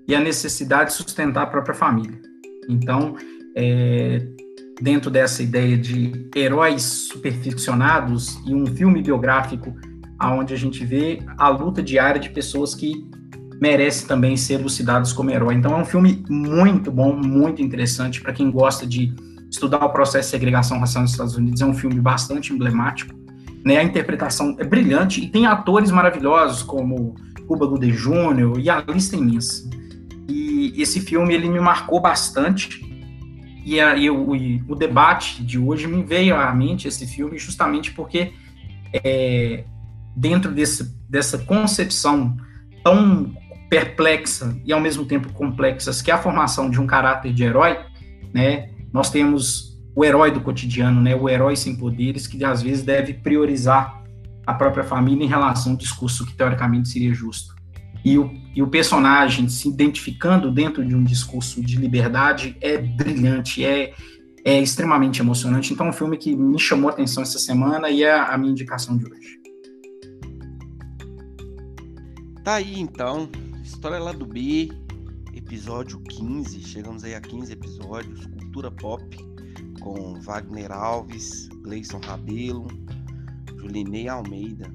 e 0.07 0.15
a 0.15 0.21
necessidade 0.21 0.91
de 0.91 0.97
sustentar 0.97 1.45
a 1.45 1.47
própria 1.47 1.75
família. 1.75 2.21
Então, 2.69 3.17
é, 3.57 4.27
dentro 4.81 5.11
dessa 5.11 5.43
ideia 5.43 5.77
de 5.77 6.29
heróis 6.35 6.83
superficcionados 6.83 8.39
e 8.47 8.55
um 8.55 8.67
filme 8.67 9.03
biográfico 9.03 9.75
aonde 10.19 10.55
a 10.55 10.57
gente 10.57 10.85
vê 10.85 11.21
a 11.37 11.49
luta 11.49 11.83
diária 11.83 12.21
de 12.21 12.31
pessoas 12.31 12.75
que 12.75 13.07
merecem 13.61 14.07
também 14.07 14.37
ser 14.37 14.55
elucidados 14.55 15.13
como 15.13 15.31
herói. 15.31 15.55
Então 15.55 15.73
é 15.73 15.81
um 15.81 15.85
filme 15.85 16.25
muito 16.29 16.91
bom, 16.91 17.15
muito 17.17 17.63
interessante 17.63 18.21
para 18.21 18.33
quem 18.33 18.51
gosta 18.51 18.87
de 18.87 19.15
estudar 19.51 19.85
o 19.85 19.91
processo 19.91 20.29
de 20.29 20.31
segregação 20.31 20.79
racial 20.79 21.03
nos 21.03 21.13
Estados 21.13 21.37
Unidos. 21.37 21.61
É 21.61 21.67
um 21.67 21.75
filme 21.75 22.01
bastante 22.01 22.53
emblemático. 22.53 23.15
Né? 23.65 23.79
A 23.79 23.83
interpretação 23.83 24.57
é 24.59 24.65
brilhante 24.65 25.25
e 25.25 25.29
tem 25.29 25.47
atores 25.47 25.91
maravilhosos 25.91 26.63
como 26.63 27.15
Cuba 27.47 27.67
Gooding 27.67 27.93
Jr. 27.93 28.59
e 28.59 28.69
a 28.69 28.81
lista 28.81 29.17
imensa. 29.17 29.69
E 30.29 30.75
esse 30.77 31.01
filme 31.01 31.35
ele 31.35 31.49
me 31.49 31.61
marcou 31.61 32.01
bastante 32.01 32.85
e, 33.65 33.81
a, 33.81 33.97
e, 33.97 34.09
o, 34.09 34.37
e, 34.37 34.63
o, 34.69 34.77
debate 34.77 35.43
de 35.43 35.59
hoje 35.59 35.89
me 35.89 36.03
veio 36.03 36.37
à 36.37 36.55
mente 36.55 36.87
esse 36.87 37.05
filme 37.07 37.37
justamente 37.37 37.91
porque 37.91 38.33
é, 38.93 39.65
dentro 40.15 40.53
desse, 40.53 40.95
dessa 41.09 41.39
concepção 41.39 42.37
tão 42.85 43.35
perplexa 43.69 44.57
e 44.65 44.73
ao 44.73 44.81
mesmo 44.81 45.05
tempo 45.05 45.33
complexa 45.33 45.91
que 46.05 46.13
é 46.13 46.15
a 46.15 46.19
formação 46.19 46.71
de 46.71 46.81
um 46.81 46.87
caráter 46.87 47.33
de 47.33 47.43
herói, 47.43 47.77
né? 48.33 48.71
Nós 48.93 49.11
temos 49.11 49.79
o 49.95 50.05
herói 50.05 50.31
do 50.31 50.41
cotidiano, 50.41 51.01
né? 51.01 51.15
O 51.15 51.29
herói 51.29 51.57
sem 51.57 51.77
poderes 51.77 52.27
que 52.27 52.43
às 52.45 52.63
vezes 52.63 52.85
deve 52.85 53.15
priorizar 53.15 54.03
a 54.47 54.55
própria 54.55 54.85
família 54.85 55.25
em 55.25 55.29
relação 55.29 55.73
ao 55.73 55.79
discurso 55.79 56.25
que 56.25 56.35
teoricamente 56.35 56.89
seria 56.89 57.13
justo 57.13 57.57
e 58.07 58.17
o, 58.21 58.31
e 58.55 58.63
o 58.63 58.69
personagem 58.69 59.49
se 59.49 59.69
identificando 59.69 60.49
dentro 60.49 60.87
de 60.87 60.95
um 60.95 61.03
discurso 61.03 61.61
de 61.61 61.77
liberdade 61.77 62.57
é 62.61 62.79
brilhante, 62.79 63.65
é, 63.65 63.93
é 64.45 64.63
extremamente 64.63 65.21
emocionante. 65.21 65.73
Então, 65.73 65.87
é 65.87 65.91
um 65.91 65.93
filme 65.93 66.17
que 66.17 66.37
me 66.37 66.57
chamou 66.57 66.89
a 66.89 66.93
atenção 66.93 67.25
essa 67.25 67.41
semana 67.41 67.91
e 67.91 68.05
é 68.05 68.17
a 68.17 68.39
minha 68.39 68.53
indicação 68.53 68.97
de 68.97 69.07
hoje. 69.07 69.41
Tá 72.45 72.55
aí, 72.55 72.79
então. 72.79 73.29
História 73.65 73.99
lá 73.99 74.13
do 74.13 74.25
B, 74.25 74.71
episódio 75.35 75.99
15. 75.99 76.61
Chegamos 76.61 77.03
aí 77.03 77.17
a 77.17 77.21
15 77.21 77.53
episódios. 77.53 78.21
Cultura 78.57 78.71
Pop, 78.71 79.05
com 79.81 80.19
Wagner 80.21 80.73
Alves, 80.73 81.47
Gleison 81.63 82.01
Rabelo, 82.03 82.67
Julinei 83.59 84.09
Almeida. 84.09 84.73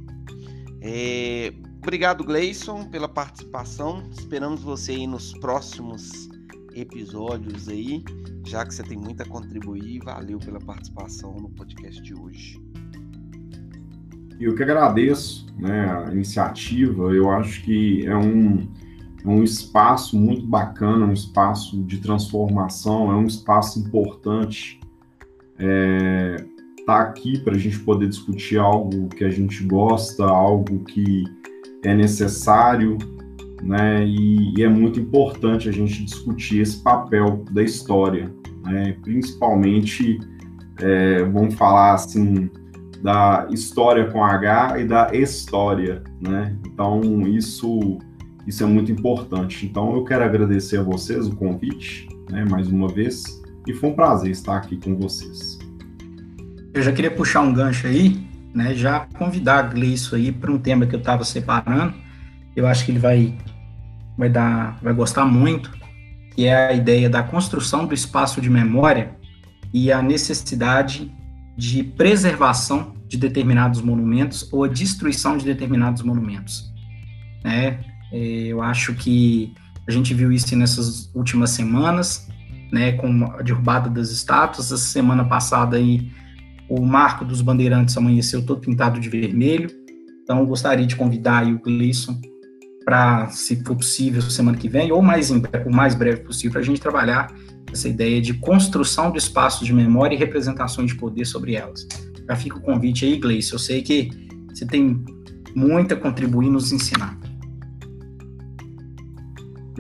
É, 0.82 1.52
Obrigado, 1.82 2.24
Gleison, 2.24 2.88
pela 2.92 3.10
participação. 3.10 4.04
Esperamos 4.12 4.62
você 4.62 4.92
aí 4.92 5.08
nos 5.08 5.34
próximos 5.40 6.30
episódios 6.76 7.68
aí, 7.68 8.04
já 8.46 8.64
que 8.64 8.72
você 8.76 8.84
tem 8.84 9.00
muito 9.00 9.24
a 9.24 9.26
contribuir. 9.26 10.00
Valeu 10.04 10.38
pela 10.38 10.60
participação 10.60 11.36
no 11.38 11.50
podcast 11.50 12.00
de 12.04 12.14
hoje. 12.14 12.62
Eu 14.40 14.54
que 14.54 14.62
agradeço 14.62 15.48
né, 15.58 15.90
a 15.90 16.12
iniciativa. 16.12 17.12
Eu 17.16 17.32
acho 17.32 17.64
que 17.64 18.06
é 18.06 18.16
um, 18.16 18.72
é 19.24 19.28
um 19.28 19.44
espaço 19.44 20.18
muito 20.18 20.46
bacana, 20.46 21.06
um 21.06 21.14
espaço 21.14 21.82
de 21.84 22.00
transformação, 22.00 23.12
é 23.12 23.16
um 23.16 23.26
espaço 23.26 23.80
importante. 23.80 24.80
É, 25.60 26.44
tá 26.86 27.02
aqui 27.02 27.40
para 27.40 27.56
a 27.56 27.58
gente 27.58 27.80
poder 27.80 28.10
discutir 28.10 28.58
algo 28.58 29.08
que 29.10 29.24
a 29.24 29.30
gente 29.30 29.64
gosta, 29.64 30.26
algo 30.26 30.84
que 30.86 31.24
é 31.84 31.94
necessário, 31.94 32.98
né? 33.62 34.06
E, 34.06 34.58
e, 34.58 34.64
é 34.64 34.68
muito 34.68 35.00
importante 35.00 35.70
a 35.70 35.72
gente 35.72 36.04
discutir 36.04 36.62
esse 36.62 36.82
papel 36.82 37.44
da 37.52 37.62
história, 37.62 38.34
né? 38.64 38.98
Principalmente, 39.04 40.20
é, 40.80 41.24
vamos 41.26 41.54
falar 41.54 41.94
assim, 41.94 42.50
da 43.02 43.48
história 43.52 44.10
com 44.12 44.24
H 44.24 44.80
e 44.80 44.86
da 44.86 45.14
história, 45.14 46.04
né? 46.20 46.56
Então 46.66 47.02
isso 47.28 48.00
isso 48.48 48.64
é 48.64 48.68
muito 48.68 48.92
importante. 48.92 49.66
Então 49.66 49.96
eu 49.96 50.04
quero 50.04 50.24
agradecer 50.24 50.78
a 50.78 50.84
vocês 50.84 51.28
o 51.28 51.36
convite, 51.36 52.08
né? 52.30 52.46
Mais 52.50 52.68
uma 52.68 52.88
vez 52.88 53.24
e 53.68 53.74
foi 53.74 53.90
um 53.90 53.94
prazer 53.94 54.32
estar 54.32 54.58
aqui 54.58 54.78
com 54.78 54.96
vocês. 54.96 55.60
Eu 56.74 56.82
já 56.82 56.92
queria 56.92 57.12
puxar 57.12 57.42
um 57.42 57.54
gancho 57.54 57.86
aí 57.88 58.32
né, 58.54 58.74
já 58.74 59.08
convidar 59.18 59.60
a 59.60 59.62
Gleison 59.64 60.16
aí 60.16 60.32
para 60.32 60.52
um 60.52 60.60
tema 60.60 60.86
que 60.86 60.96
eu 60.96 61.00
estava 61.00 61.24
separando. 61.24 61.94
Eu 62.56 62.68
acho 62.68 62.86
que 62.86 62.92
ele 62.92 63.00
vai 63.00 63.38
vai 64.18 64.30
dar 64.30 64.78
vai 64.82 64.94
gostar 64.94 65.26
muito, 65.26 65.72
que 66.36 66.46
é 66.46 66.68
a 66.68 66.74
ideia 66.74 67.10
da 67.10 67.24
construção 67.24 67.86
do 67.86 67.94
espaço 67.94 68.42
de 68.42 68.50
memória 68.50 69.16
e 69.74 69.92
a 69.92 70.02
necessidade 70.02 71.12
de 71.58 71.84
preservação 71.84 72.94
de 73.08 73.18
determinados 73.18 73.82
monumentos 73.82 74.52
ou 74.52 74.64
a 74.64 74.68
destruição 74.68 75.38
de 75.38 75.46
determinados 75.46 76.02
monumentos. 76.02 76.72
Né? 77.44 77.80
É, 78.12 78.18
eu 78.48 78.62
acho 78.62 78.94
que 78.94 79.54
a 79.88 79.92
gente 79.92 80.14
viu 80.14 80.32
isso 80.32 80.56
nessas 80.56 81.10
últimas 81.16 81.52
semanas, 81.52 82.28
né, 82.72 82.94
com 82.94 83.26
a 83.26 83.42
derrubada 83.42 83.90
das 83.90 84.12
estátuas. 84.12 84.72
Essa 84.72 84.78
semana 84.78 85.26
passada 85.26 85.78
aí 85.78 86.12
o 86.72 86.86
marco 86.86 87.26
dos 87.26 87.42
bandeirantes 87.42 87.98
amanheceu 87.98 88.46
todo 88.46 88.62
pintado 88.62 88.98
de 88.98 89.10
vermelho. 89.10 89.70
Então, 90.24 90.46
gostaria 90.46 90.88
de 90.88 90.96
convidar 90.96 91.46
o 91.46 91.60
Gleison 91.60 92.18
para, 92.86 93.28
se 93.28 93.58
for 93.58 93.76
possível, 93.76 94.22
semana 94.22 94.58
que 94.58 94.70
vem, 94.70 94.90
ou 94.90 95.02
mais 95.02 95.30
em, 95.30 95.42
o 95.66 95.76
mais 95.76 95.94
breve 95.94 96.22
possível, 96.22 96.54
para 96.54 96.62
a 96.62 96.64
gente 96.64 96.80
trabalhar 96.80 97.28
essa 97.72 97.90
ideia 97.90 98.22
de 98.22 98.34
construção 98.36 99.12
de 99.12 99.18
espaços 99.18 99.68
de 99.68 99.74
memória 99.74 100.16
e 100.16 100.18
representações 100.18 100.92
de 100.92 100.98
poder 100.98 101.26
sobre 101.26 101.56
elas. 101.56 101.86
Já 102.26 102.36
fica 102.38 102.58
o 102.58 102.62
convite 102.62 103.04
aí, 103.04 103.18
Gleison. 103.18 103.56
Eu 103.56 103.60
sei 103.60 103.82
que 103.82 104.10
você 104.48 104.66
tem 104.66 105.04
muito 105.54 105.94
a 105.94 105.98
contribuir 105.98 106.48
e 106.48 106.52
nos 106.52 106.72
ensinar. 106.72 107.20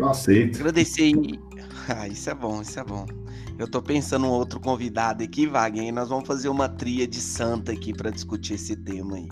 Eu 0.01 0.09
aceito. 0.09 0.57
Agradecer. 0.57 1.13
Ah, 1.89 2.07
isso 2.07 2.29
é 2.29 2.35
bom, 2.35 2.61
isso 2.61 2.79
é 2.79 2.83
bom. 2.83 3.05
Eu 3.57 3.67
tô 3.67 3.81
pensando 3.81 4.25
um 4.25 4.29
outro 4.29 4.59
convidado 4.59 5.23
aqui, 5.23 5.47
Wagner, 5.47 5.87
e 5.87 5.91
nós 5.91 6.09
vamos 6.09 6.27
fazer 6.27 6.47
uma 6.47 6.69
tria 6.69 7.07
de 7.07 7.19
santa 7.19 7.71
aqui 7.71 7.91
para 7.91 8.11
discutir 8.11 8.53
esse 8.53 8.75
tema 8.75 9.17
aí. 9.17 9.27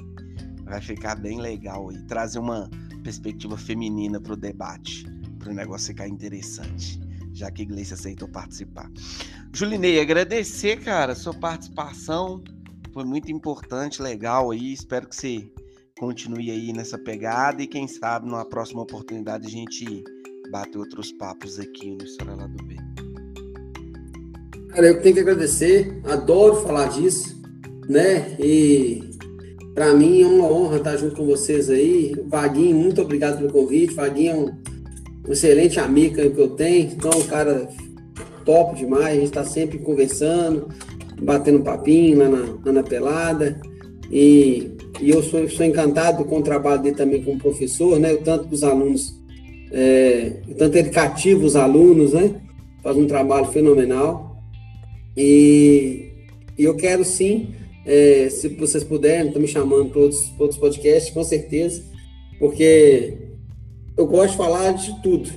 Vai 0.65 0.81
ficar 0.81 1.15
bem 1.15 1.39
legal 1.39 1.89
aí, 1.89 2.01
trazer 2.07 2.39
uma 2.39 2.67
perspectiva 3.03 3.55
feminina 3.55 4.19
pro 4.19 4.35
debate, 4.35 5.05
para 5.37 5.51
o 5.51 5.53
negócio 5.53 5.87
ficar 5.87 6.07
interessante, 6.07 6.99
já 7.33 7.51
que 7.51 7.61
a 7.61 7.65
Iglesia 7.65 7.93
aceitou 7.93 8.27
participar. 8.27 8.91
Julinei, 9.53 10.01
agradecer, 10.01 10.81
cara, 10.81 11.13
sua 11.15 11.35
participação, 11.35 12.43
foi 12.91 13.05
muito 13.05 13.31
importante, 13.31 14.01
legal 14.01 14.51
aí, 14.51 14.73
espero 14.73 15.07
que 15.07 15.15
você 15.15 15.51
continue 15.97 16.49
aí 16.49 16.73
nessa 16.73 16.97
pegada 16.97 17.61
e 17.61 17.67
quem 17.67 17.87
sabe 17.87 18.27
numa 18.27 18.43
próxima 18.43 18.81
oportunidade 18.81 19.47
a 19.47 19.49
gente 19.49 20.03
bate 20.51 20.77
outros 20.77 21.11
papos 21.11 21.59
aqui 21.59 21.91
no 21.91 22.03
História 22.03 22.35
lá 22.35 22.47
do 22.47 22.63
Bem. 22.63 22.77
Cara, 24.69 24.87
eu 24.87 25.01
tenho 25.01 25.15
que 25.15 25.21
agradecer, 25.21 25.99
adoro 26.05 26.57
falar 26.61 26.87
disso, 26.89 27.39
né? 27.87 28.35
E 28.39 29.03
para 29.73 29.93
mim 29.93 30.21
é 30.21 30.27
uma 30.27 30.51
honra 30.51 30.77
estar 30.77 30.97
junto 30.97 31.15
com 31.15 31.25
vocês 31.25 31.69
aí. 31.69 32.15
Vaguinho, 32.27 32.75
muito 32.75 33.01
obrigado 33.01 33.37
pelo 33.37 33.51
convite. 33.51 33.93
Vaguinho 33.93 34.31
é 34.31 34.35
um, 34.35 34.45
um 35.27 35.31
excelente 35.31 35.79
amigo 35.79 36.15
que 36.15 36.21
eu 36.21 36.49
tenho, 36.49 36.91
então 36.91 37.11
um 37.15 37.27
cara 37.27 37.69
top 38.45 38.75
demais. 38.75 39.05
A 39.05 39.13
gente 39.13 39.25
está 39.25 39.43
sempre 39.43 39.79
conversando, 39.79 40.67
batendo 41.21 41.63
papinho 41.63 42.19
lá 42.19 42.29
na, 42.29 42.57
lá 42.65 42.71
na 42.73 42.83
pelada. 42.83 43.59
E, 44.11 44.71
e 44.99 45.09
eu 45.11 45.21
sou, 45.21 45.47
sou 45.47 45.65
encantado 45.65 46.25
com 46.25 46.39
o 46.39 46.43
trabalho 46.43 46.81
dele 46.81 46.95
também 46.95 47.23
como 47.23 47.37
professor, 47.37 47.99
né? 47.99 48.13
O 48.13 48.17
tanto 48.21 48.47
que 48.47 48.55
os 48.55 48.63
alunos 48.63 49.18
é, 49.71 50.37
tanto 50.57 50.77
ele 50.77 50.89
cativa 50.89 51.45
os 51.45 51.55
alunos, 51.55 52.13
né? 52.13 52.35
Faz 52.83 52.97
um 52.97 53.05
trabalho 53.05 53.45
fenomenal. 53.45 54.41
E, 55.15 56.11
e 56.57 56.63
eu 56.63 56.75
quero 56.75 57.03
sim, 57.03 57.53
é, 57.85 58.29
se 58.29 58.49
vocês 58.49 58.83
puderem, 58.83 59.27
estão 59.27 59.41
me 59.41 59.47
chamando 59.47 59.89
para 59.89 60.01
outros, 60.01 60.33
outros 60.39 60.59
podcasts, 60.59 61.13
com 61.13 61.23
certeza, 61.23 61.83
porque 62.39 63.17
eu 63.97 64.07
gosto 64.07 64.31
de 64.31 64.37
falar 64.37 64.71
de 64.73 65.01
tudo. 65.01 65.29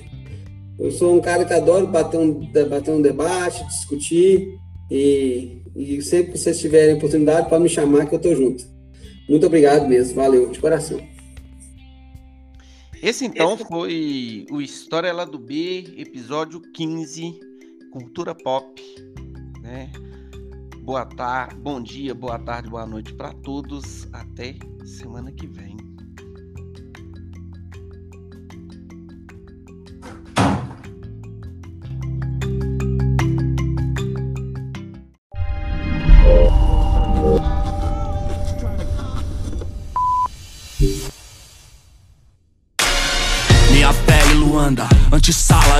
Eu 0.78 0.90
sou 0.90 1.16
um 1.16 1.20
cara 1.20 1.44
que 1.44 1.52
adoro 1.52 1.86
bater 1.86 2.18
um, 2.18 2.32
bater 2.68 2.92
um 2.92 3.02
debate, 3.02 3.66
discutir, 3.66 4.48
e, 4.90 5.62
e 5.74 6.02
sempre 6.02 6.32
que 6.32 6.38
vocês 6.38 6.60
tiverem 6.60 6.96
oportunidade, 6.96 7.48
pode 7.48 7.62
me 7.62 7.68
chamar 7.68 8.06
que 8.06 8.14
eu 8.14 8.18
estou 8.18 8.34
junto. 8.34 8.64
Muito 9.28 9.46
obrigado 9.46 9.88
mesmo, 9.88 10.14
valeu, 10.14 10.50
de 10.50 10.58
coração. 10.58 11.00
Esse 13.02 13.26
então 13.26 13.56
foi 13.56 14.46
o 14.48 14.62
História 14.62 15.12
lá 15.12 15.24
do 15.24 15.36
B, 15.36 15.92
episódio 15.96 16.60
15, 16.60 17.40
Cultura 17.90 18.32
Pop, 18.32 18.80
né? 19.60 19.90
Boa 20.84 21.04
tarde, 21.04 21.56
bom 21.56 21.82
dia, 21.82 22.14
boa 22.14 22.38
tarde, 22.38 22.70
boa 22.70 22.86
noite 22.86 23.12
para 23.12 23.32
todos. 23.32 24.06
Até 24.12 24.54
semana 24.84 25.32
que 25.32 25.48
vem. 25.48 25.81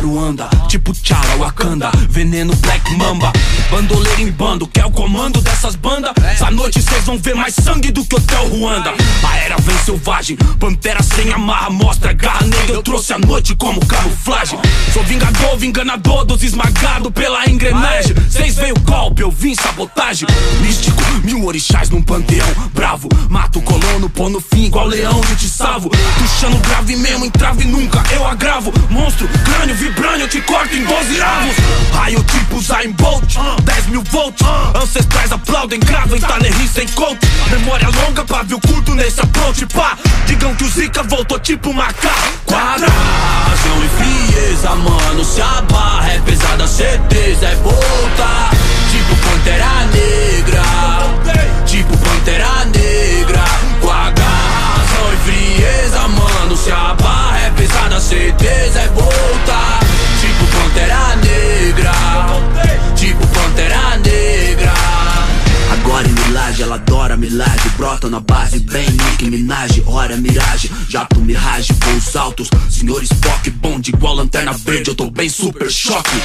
Antissala, 0.03 0.07
Ruanda, 0.07 0.49
tipo 0.69 0.93
Tchala, 0.93 1.37
Wakanda 1.39 1.91
Veneno 2.09 2.55
Black 2.57 2.97
Mamba 2.97 3.33
Bandoleiro 3.71 4.21
em 4.21 4.31
bando, 4.31 4.67
quer 4.67 4.85
o 4.85 4.91
comando 4.91 5.41
dessas 5.41 5.77
bandas? 5.77 6.13
Essa 6.23 6.51
noite 6.51 6.83
cês 6.83 7.05
vão 7.05 7.17
ver 7.17 7.35
mais 7.35 7.55
sangue 7.55 7.91
do 7.91 8.05
que 8.05 8.17
Hotel 8.17 8.49
Ruanda. 8.49 8.93
A 9.27 9.37
era 9.39 9.57
vem 9.57 9.79
selvagem, 9.79 10.37
pantera 10.61 11.03
sem 11.03 11.33
amarra 11.33 11.71
Mostra 11.71 12.13
garra 12.13 12.45
negra, 12.45 12.75
eu 12.75 12.83
trouxe 12.83 13.15
a 13.15 13.19
noite 13.19 13.55
como 13.55 13.85
camuflagem. 13.87 14.59
Sou 14.93 15.03
vingador, 15.05 15.63
enganador 15.65 16.27
dos 16.27 16.43
esmagado 16.43 17.11
pela 17.11 17.49
engrenagem. 17.49 18.15
Cês 18.29 18.57
veio 18.57 18.75
golpe, 18.81 19.23
eu 19.23 19.31
vim 19.31 19.55
sabotagem. 19.55 20.29
Místico, 20.61 21.03
mil 21.25 21.47
orixás 21.47 21.89
num 21.89 22.03
panteão 22.03 22.47
Bravo, 22.75 23.09
mato 23.31 23.59
o 23.59 23.63
colono, 23.63 24.11
pô 24.11 24.29
no 24.29 24.41
fim 24.41 24.65
igual 24.65 24.87
leão, 24.87 25.19
eu 25.31 25.37
te 25.37 25.49
salvo. 25.49 25.89
Tuxando 26.19 26.59
grave 26.59 26.95
mesmo, 26.97 27.25
entrave 27.25 27.65
nunca, 27.65 28.03
eu 28.13 28.27
agravo. 28.27 28.71
Monstro 28.91 29.13
monstro 29.23 29.29
Crânio 29.93 30.27
vibrânio, 30.27 30.29
te 30.29 30.41
corto 30.43 30.75
em 30.75 30.85
12 30.85 31.23
avos. 31.23 31.57
Raio 31.93 32.25
tipo 32.25 32.61
Zayn 32.61 32.93
Bolt 32.93 33.35
10 33.63 33.87
mil 33.87 34.03
volts. 34.11 34.47
Ancestrais 34.75 35.33
aplaudem, 35.33 35.81
gravam 35.81 36.17
em 36.17 36.69
sem 36.69 36.87
coach. 36.89 37.19
Memória 37.51 37.89
longa, 37.89 38.25
pavio 38.25 38.61
curto 38.61 38.95
nesse 38.95 39.21
approach. 39.21 39.67
Pá, 39.67 39.97
digam 40.27 40.55
que 40.55 40.65
o 40.65 40.69
Zika 40.69 41.03
voltou 41.03 41.39
tipo 41.39 41.73
macaco 41.73 42.33
Quadração 42.47 43.85
e 43.85 44.33
frieza, 44.33 44.75
mano. 44.77 45.25
Se 45.25 45.41
a 45.41 45.63
barra 45.63 46.13
é 46.13 46.19
pesada, 46.21 46.67
certeza 46.67 47.47
é 47.47 47.55
voltar 47.57 48.51
mirage 71.63 71.73
Voos 71.75 72.17
altos, 72.17 72.49
senhor 72.69 73.03
Bonde 73.73 73.91
igual 73.91 74.17
lanterna 74.17 74.53
verde, 74.53 74.91
eu 74.91 74.95
tô 74.95 75.11
bem 75.11 75.31
super 75.31 75.71
choque. 75.71 76.21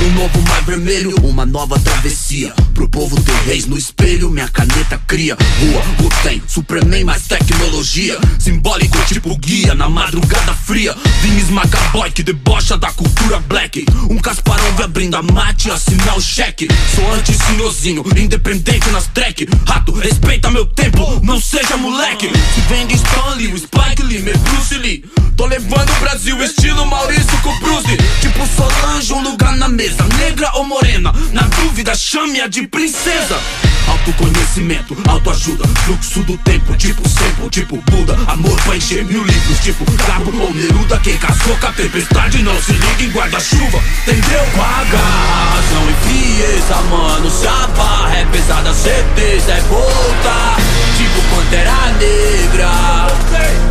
Um 0.00 0.10
novo 0.14 0.40
mar 0.48 0.62
vermelho, 0.62 1.14
uma 1.22 1.44
nova 1.44 1.78
travessia. 1.78 2.50
Pro 2.72 2.88
povo 2.88 3.20
ter 3.20 3.36
reis 3.44 3.66
no 3.66 3.76
espelho, 3.76 4.30
minha 4.30 4.48
caneta 4.48 4.96
cria. 5.06 5.36
Rua, 5.60 5.82
tem, 6.22 6.42
Superman 6.46 7.04
mais 7.04 7.22
tecnologia. 7.26 8.18
Simbólico 8.38 8.96
tipo 9.06 9.36
guia 9.36 9.74
na 9.74 9.88
madrugada 9.88 10.54
fria. 10.54 10.96
Vim 11.20 11.36
esmagar 11.36 11.92
boy 11.92 12.10
que 12.10 12.22
debocha 12.22 12.78
da 12.78 12.90
cultura 12.92 13.38
black. 13.40 13.84
Um 14.08 14.18
Kasparov 14.18 14.80
abrindo 14.82 15.16
a 15.16 15.22
mate 15.22 15.70
assinar 15.70 16.16
o 16.16 16.22
cheque. 16.22 16.68
Sou 16.94 17.12
anti-senhorzinho, 17.12 18.02
independente 18.16 18.88
nas 18.90 19.08
track. 19.08 19.46
Rato, 19.68 19.92
respeita 19.92 20.50
meu 20.50 20.64
tempo, 20.64 21.20
não 21.22 21.38
seja 21.38 21.76
moleque. 21.76 22.30
Se 22.54 22.60
vende 22.62 22.94
Stanley, 22.94 23.52
o 23.52 23.58
Spike 23.58 24.02
Lee, 24.02 24.22
meu 24.22 24.38
Bruce 24.38 24.78
Lee. 24.78 25.04
Tô 25.36 25.46
levando 25.46 25.90
o 25.90 26.00
Brasil 26.00 26.36
estilo 26.62 26.86
Maurício 26.86 27.38
com 27.42 27.58
Bruce. 27.58 27.96
Tipo 28.20 28.46
Solange, 28.46 29.12
um 29.12 29.22
lugar 29.22 29.56
na 29.56 29.68
mesa. 29.68 30.04
Negra 30.18 30.48
ou 30.54 30.64
morena 30.64 31.12
Na 31.32 31.42
dúvida, 31.42 31.92
chame-a 31.94 32.46
de 32.46 32.68
princesa. 32.68 33.40
Autoconhecimento, 33.88 34.96
autoajuda, 35.08 35.66
fluxo 35.84 36.22
do 36.22 36.38
tempo 36.38 36.74
Tipo 36.76 37.06
sempre, 37.08 37.50
tipo 37.50 37.76
Buda. 37.90 38.16
Amor 38.28 38.56
pra 38.62 38.76
encher 38.76 39.04
mil 39.04 39.24
livros, 39.24 39.58
tipo 39.58 39.84
Cabo 40.06 40.32
ou 40.40 40.54
Neruda. 40.54 40.98
Quem 40.98 41.16
casou 41.18 41.56
com 41.56 41.66
a 41.66 41.72
tempestade 41.72 42.42
não 42.42 42.62
se 42.62 42.72
liga 42.72 43.02
em 43.02 43.10
guarda-chuva. 43.10 43.82
Entendeu? 44.06 44.46
Com 44.54 44.62
a 44.62 45.54
razão 45.54 45.90
e 45.90 45.94
frieza, 46.06 46.76
mano 46.90 47.30
Se 47.30 47.46
a 47.46 47.66
barra 47.76 48.16
é 48.16 48.24
pesada, 48.26 48.72
certeza 48.72 49.52
é 49.52 49.60
voltar 49.62 50.56
Tipo 50.96 51.22
Pantera 51.34 51.92
Negra. 51.98 52.72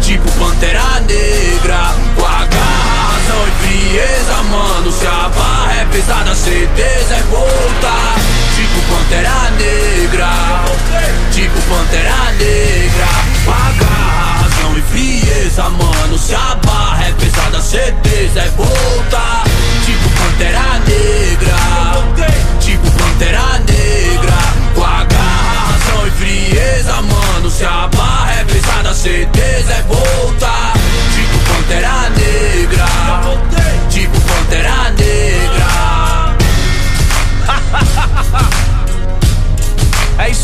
Tipo 0.02 0.30
Pantera 0.34 1.00
Negra. 1.08 1.96
Com 2.16 2.61
e 3.48 3.52
frieza, 3.64 4.44
mano 4.44 4.92
Se 4.92 5.08
a 5.08 5.30
barra 5.30 5.74
é 5.74 5.86
pesada, 5.86 6.36
certeza 6.36 7.16
é 7.16 7.24
voltar 7.30 8.16
Tipo 8.56 8.82
Pantera 8.94 9.52
Negra. 9.58 10.30
Tipo 11.32 11.62
Pantera 11.62 12.32
Negra. 12.38 13.08
Paga 13.46 14.42
razão 14.42 14.78
e 14.78 14.82
frieza, 14.82 15.64
mano 15.70 16.18
Se 16.18 16.36
a 16.36 16.56
barra 16.64 17.06
é 17.08 17.12
pesada, 17.14 17.62
certeza 17.62 18.42
é 18.42 18.50
voltar 18.50 19.44
Tipo 19.86 20.10
Pantera 20.10 20.80
Negra. 20.88 22.28
Tipo 22.60 22.92
Pantera 22.92 23.60
Negra. 23.60 24.42
Com 24.76 24.82
razão 24.82 26.08
e 26.08 26.12
frieza, 26.12 27.02
mano 27.02 27.50
Se 27.50 27.66
a 27.66 27.88
barra 27.88 28.34
é 28.34 28.44
pesada, 28.44 28.94
certeza 28.94 29.74
é 29.74 29.82
voltar 29.88 30.61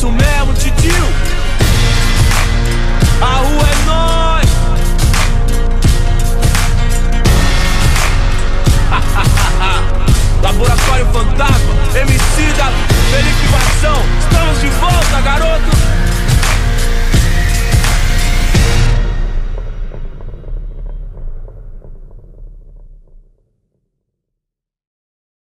isso 0.07 0.11
mesmo, 0.11 0.53
titio. 0.53 1.07
A 3.21 3.25
rua 3.25 3.67
é 3.67 3.75
nós. 3.85 4.47
Laboratório 10.41 11.05
Fantasma, 11.07 11.73
MC 11.95 12.53
da 12.57 12.71
Felipe 13.11 13.47
Vação. 13.47 14.01
Estamos 14.19 14.61
de 14.61 14.67
volta, 14.69 15.21
garoto. 15.21 15.96